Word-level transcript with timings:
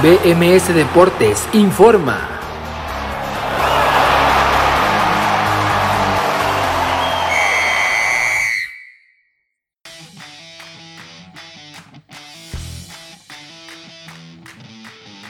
BMS 0.00 0.72
Deportes 0.72 1.48
informa. 1.52 2.38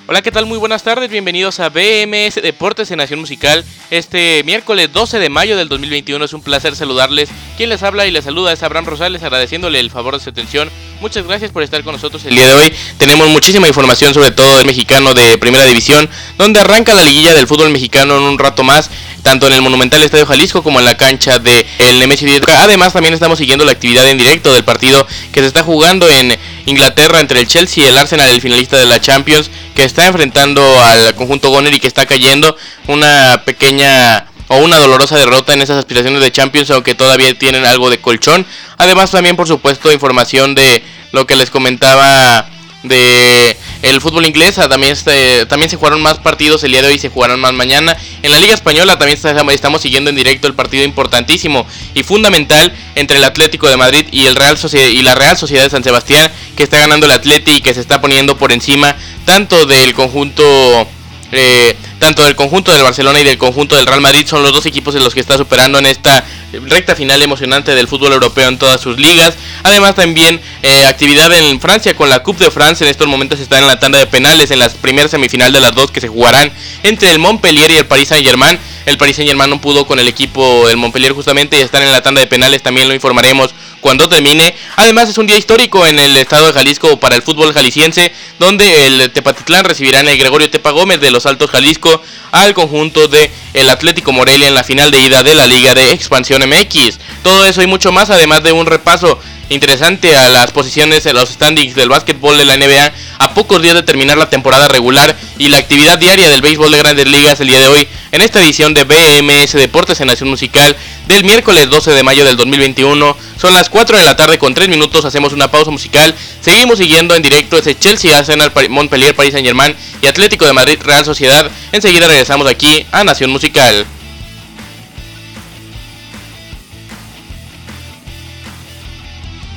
Hola, 0.07 0.23
¿qué 0.23 0.31
tal? 0.31 0.45
Muy 0.45 0.59
buenas 0.59 0.83
tardes, 0.83 1.11
bienvenidos 1.11 1.61
a 1.61 1.71
BMS 1.71 2.37
Deportes 2.43 2.91
en 2.91 2.99
Nación 2.99 3.21
Musical. 3.21 3.65
Este 3.91 4.43
miércoles 4.45 4.93
12 4.93 5.19
de 5.19 5.31
mayo 5.31 5.57
del 5.57 5.69
2021 5.69 6.25
es 6.27 6.33
un 6.35 6.43
placer 6.43 6.77
saludarles. 6.77 7.31
Quien 7.57 7.71
les 7.71 7.83
habla 7.83 8.07
y 8.07 8.11
les 8.11 8.25
saluda 8.25 8.53
es 8.53 8.63
Abraham 8.63 8.87
Rosales, 8.87 9.23
agradeciéndole 9.23 9.81
el 9.81 9.91
favor 9.91 10.15
de 10.15 10.21
su 10.21 10.29
atención. 10.29 10.71
Muchas 11.01 11.25
gracias 11.27 11.53
por 11.53 11.63
estar 11.63 11.83
con 11.85 11.93
nosotros 11.93 12.25
el 12.25 12.35
día 12.35 12.47
de 12.47 12.55
hoy. 12.55 12.75
Tenemos 12.97 13.29
muchísima 13.29 13.69
información 13.69 14.13
sobre 14.13 14.33
todo 14.33 14.59
el 14.59 14.67
mexicano 14.67 15.15
de 15.15 15.39
Primera 15.39 15.65
División, 15.65 16.09
donde 16.37 16.59
arranca 16.61 16.93
la 16.93 17.05
liguilla 17.05 17.35
del 17.35 17.47
fútbol 17.47 17.71
mexicano 17.71 18.17
en 18.17 18.25
un 18.25 18.39
rato 18.39 18.65
más 18.65 18.91
tanto 19.23 19.47
en 19.47 19.53
el 19.53 19.63
Monumental 19.63 20.03
Estadio 20.03 20.27
Jalisco 20.27 20.63
como 20.63 20.79
en 20.79 20.85
la 20.85 20.97
cancha 20.97 21.39
del 21.39 21.67
de 21.79 21.93
Nemesio 21.95 22.29
Además, 22.57 22.93
también 22.93 23.15
estamos 23.15 23.39
siguiendo 23.39 23.65
la 23.65 23.73
actividad 23.73 24.09
en 24.09 24.19
directo 24.19 24.53
del 24.53 24.65
partido 24.65 25.07
que 25.33 25.41
se 25.41 25.47
está 25.47 25.63
jugando 25.63 26.09
en 26.09 26.37
Inglaterra 26.67 27.21
entre 27.21 27.41
el 27.41 27.47
Chelsea 27.47 27.85
y 27.85 27.89
el 27.89 27.99
Arsenal, 27.99 28.31
el 28.31 28.41
finalista 28.41 28.77
de 28.77 28.87
la 28.87 29.01
Champions, 29.01 29.51
que 29.75 29.85
está 29.85 30.07
enfrentando 30.07 30.63
al 30.83 31.15
conjunto 31.15 31.51
Goner 31.51 31.75
y 31.75 31.81
que 31.81 31.89
está 31.89 32.07
cayendo 32.07 32.57
una 32.87 33.43
pequeña 33.45 34.28
o 34.49 34.57
una 34.59 34.79
dolorosa 34.79 35.17
derrota 35.17 35.53
en 35.53 35.63
esas 35.63 35.79
aspiraciones 35.79 36.21
de 36.21 36.33
Champions, 36.33 36.71
aunque 36.71 36.95
todavía 36.95 37.33
tienen 37.39 37.65
algo 37.65 37.91
de 37.91 37.99
colchón. 37.99 38.47
Además, 38.79 39.11
también, 39.11 39.37
por 39.37 39.47
supuesto, 39.47 39.93
información 39.93 40.55
de 40.55 40.83
lo 41.13 41.27
que 41.27 41.37
les 41.37 41.51
comentaba 41.51 42.49
de 42.83 43.57
el 43.83 44.01
fútbol 44.01 44.27
inglés. 44.27 44.59
Ah, 44.59 44.69
también, 44.69 44.93
este, 44.93 45.47
también 45.47 45.71
se 45.71 45.77
jugaron 45.77 46.01
más 46.01 46.19
partidos 46.19 46.63
el 46.65 46.73
día 46.73 46.83
de 46.83 46.89
hoy, 46.89 46.99
se 46.99 47.09
jugarán 47.09 47.41
más 47.41 47.53
mañana. 47.53 47.97
En 48.23 48.31
la 48.31 48.39
Liga 48.39 48.55
Española 48.55 48.99
también 48.99 49.19
estamos 49.51 49.83
siguiendo 49.83 50.11
en 50.11 50.17
directo 50.17 50.47
el 50.47 50.55
partido 50.55 50.85
importantísimo 50.85 51.67
y 51.95 52.03
fundamental 52.03 52.73
entre 52.95 53.19
el 53.19 53.25
Atlético 53.25 53.69
de 53.69 53.77
Madrid 53.77 54.07
y, 54.11 54.27
el 54.27 54.37
Real 54.37 54.57
y 54.73 55.03
la 55.03 55.15
Real 55.15 55.37
Sociedad 55.37 55.65
de 55.65 55.71
San 55.71 55.85
Sebastián, 55.85 56.31
que 56.57 56.63
está 56.63 56.79
ganando 56.79 57.07
el 57.07 57.13
Atlético 57.13 57.57
y 57.57 57.61
que 57.61 57.75
se 57.75 57.81
está 57.81 58.01
poniendo 58.01 58.37
por 58.37 58.53
encima 58.53 58.97
tanto 59.25 59.67
del 59.67 59.95
conjunto 59.95 60.89
eh, 61.33 61.77
tanto 61.99 62.25
del 62.25 62.35
conjunto 62.37 62.73
del 62.73 62.83
Barcelona 62.83 63.21
y 63.21 63.25
del 63.25 63.39
conjunto 63.39 63.77
del 63.77 63.87
Real 63.87 64.01
Madrid 64.01 64.27
son 64.27 64.43
los 64.43 64.53
dos 64.53 64.65
equipos 64.67 64.95
en 64.95 65.05
los 65.05 65.15
que 65.15 65.21
está 65.21 65.37
superando 65.37 65.79
en 65.79 65.87
esta 65.87 66.25
recta 66.67 66.95
final 66.95 67.21
emocionante 67.21 67.75
del 67.75 67.89
fútbol 67.89 68.13
europeo 68.13 68.49
en 68.49 68.59
todas 68.59 68.81
sus 68.81 68.99
ligas. 68.99 69.35
Además 69.63 69.95
también 69.95 70.41
eh, 70.63 70.87
actividad 70.87 71.31
en 71.33 71.61
Francia 71.61 71.95
con 71.95 72.09
la 72.09 72.23
Coupe 72.23 72.45
de 72.45 72.51
France. 72.51 72.85
En 72.85 72.91
estos 72.91 73.07
momentos 73.07 73.41
está 73.41 73.59
en 73.59 73.67
la 73.67 73.79
tanda 73.79 73.99
de 73.99 74.07
penales 74.07 74.51
en 74.51 74.59
las 74.59 74.75
primeras 74.75 75.11
semifinales 75.11 75.53
de 75.53 75.61
las 75.61 75.75
dos 75.75 75.91
que 75.91 76.01
se 76.01 76.09
jugarán 76.09 76.51
entre 76.83 77.11
el 77.11 77.19
Montpellier 77.19 77.71
y 77.71 77.77
el 77.77 77.87
Paris 77.87 78.09
Saint 78.09 78.27
Germain. 78.27 78.59
El 78.87 78.97
Paris 78.97 79.17
Saint 79.17 79.29
Germain 79.29 79.51
no 79.51 79.61
pudo 79.61 79.87
con 79.87 79.99
el 79.99 80.09
equipo 80.09 80.67
del 80.67 80.79
Montpellier 80.79 81.13
justamente 81.13 81.59
y 81.59 81.61
están 81.61 81.83
en 81.83 81.93
la 81.93 82.01
tanda 82.01 82.21
de 82.21 82.27
penales. 82.27 82.63
También 82.63 82.89
lo 82.89 82.95
informaremos 82.95 83.51
cuando 83.81 84.09
termine. 84.09 84.55
Además 84.77 85.09
es 85.09 85.19
un 85.19 85.27
día 85.27 85.37
histórico 85.37 85.87
en 85.87 85.99
el 85.99 86.17
estado 86.17 86.47
de 86.47 86.53
Jalisco 86.53 86.99
para 86.99 87.17
el 87.17 87.23
fútbol 87.23 87.53
jalisciense, 87.53 88.13
donde 88.39 88.87
el 88.87 89.11
Tepatitlán 89.11 89.65
recibirá 89.65 90.01
en 90.01 90.09
el 90.09 90.19
Gregorio 90.19 90.51
Tepa 90.51 90.71
Gómez 90.71 91.01
de 91.01 91.11
los 91.11 91.27
Altos 91.27 91.51
Jalisco 91.51 92.03
al 92.33 92.55
conjunto 92.55 93.09
de 93.09 93.31
el 93.55 93.71
Atlético 93.71 94.13
Morelia 94.13 94.49
en 94.49 94.55
la 94.55 94.65
final 94.65 94.91
de 94.91 95.01
ida 95.01 95.23
de 95.23 95.35
la 95.35 95.47
Liga 95.47 95.75
de 95.75 95.93
Expansión 95.93 96.43
MX. 96.49 96.99
Todo 97.23 97.47
eso 97.47 97.63
y 97.63 97.67
mucho 97.67 97.93
más, 97.93 98.11
además 98.11 98.43
de 98.43 98.53
un 98.53 98.67
repaso 98.67 99.19
interesante 99.51 100.15
a 100.15 100.29
las 100.29 100.51
posiciones 100.51 101.07
en 101.07 101.15
los 101.15 101.31
standings 101.31 101.75
del 101.75 101.89
básquetbol 101.89 102.37
de 102.37 102.45
la 102.45 102.57
NBA 102.57 102.93
a 103.19 103.35
pocos 103.35 103.63
días 103.63 103.75
de 103.75 103.83
terminar 103.83 104.19
la 104.19 104.29
temporada 104.29 104.69
regular 104.69 105.17
y 105.39 105.49
la 105.49 105.59
actividad 105.59 105.99
diaria 105.99 106.29
del 106.29 106.43
béisbol 106.43 106.71
de 106.71 106.79
grandes 106.79 107.09
ligas 107.09 107.41
el 107.41 107.49
día 107.49 107.61
de 107.61 107.69
hoy 107.69 107.89
en 108.13 108.21
esta 108.21 108.41
edición 108.43 108.75
de 108.75 108.85
BMS 108.85 109.53
Deportes 109.53 110.01
en 110.01 110.09
Nación 110.09 110.29
Musical 110.29 110.77
del 111.09 111.25
miércoles 111.25 111.69
12 111.69 111.91
de 111.93 112.03
mayo 112.03 112.25
del 112.25 112.37
2021. 112.37 113.17
Son 113.41 113.53
las 113.53 113.69
4 113.69 113.99
de 113.99 114.05
la 114.05 114.17
tarde 114.17 114.39
con 114.39 114.55
3 114.55 114.69
minutos, 114.69 115.05
hacemos 115.05 115.33
una 115.33 115.51
pausa 115.51 115.71
musical. 115.71 116.15
Seguimos 116.41 116.79
siguiendo 116.79 117.15
en 117.15 117.23
directo 117.23 117.59
ese 117.59 117.77
Chelsea, 117.77 118.17
Arsenal, 118.17 118.53
Montpellier, 118.69 119.17
Paris 119.17 119.33
Saint 119.33 119.47
Germain 119.47 119.75
y 120.03 120.07
Atlético 120.07 120.45
de 120.45 120.53
Madrid, 120.53 120.79
Real 120.83 121.05
Sociedad. 121.05 121.51
Enseguida 121.73 122.07
regresamos 122.07 122.47
aquí 122.47 122.87
a 122.93 123.03
Nación 123.05 123.31
Musical. 123.31 123.87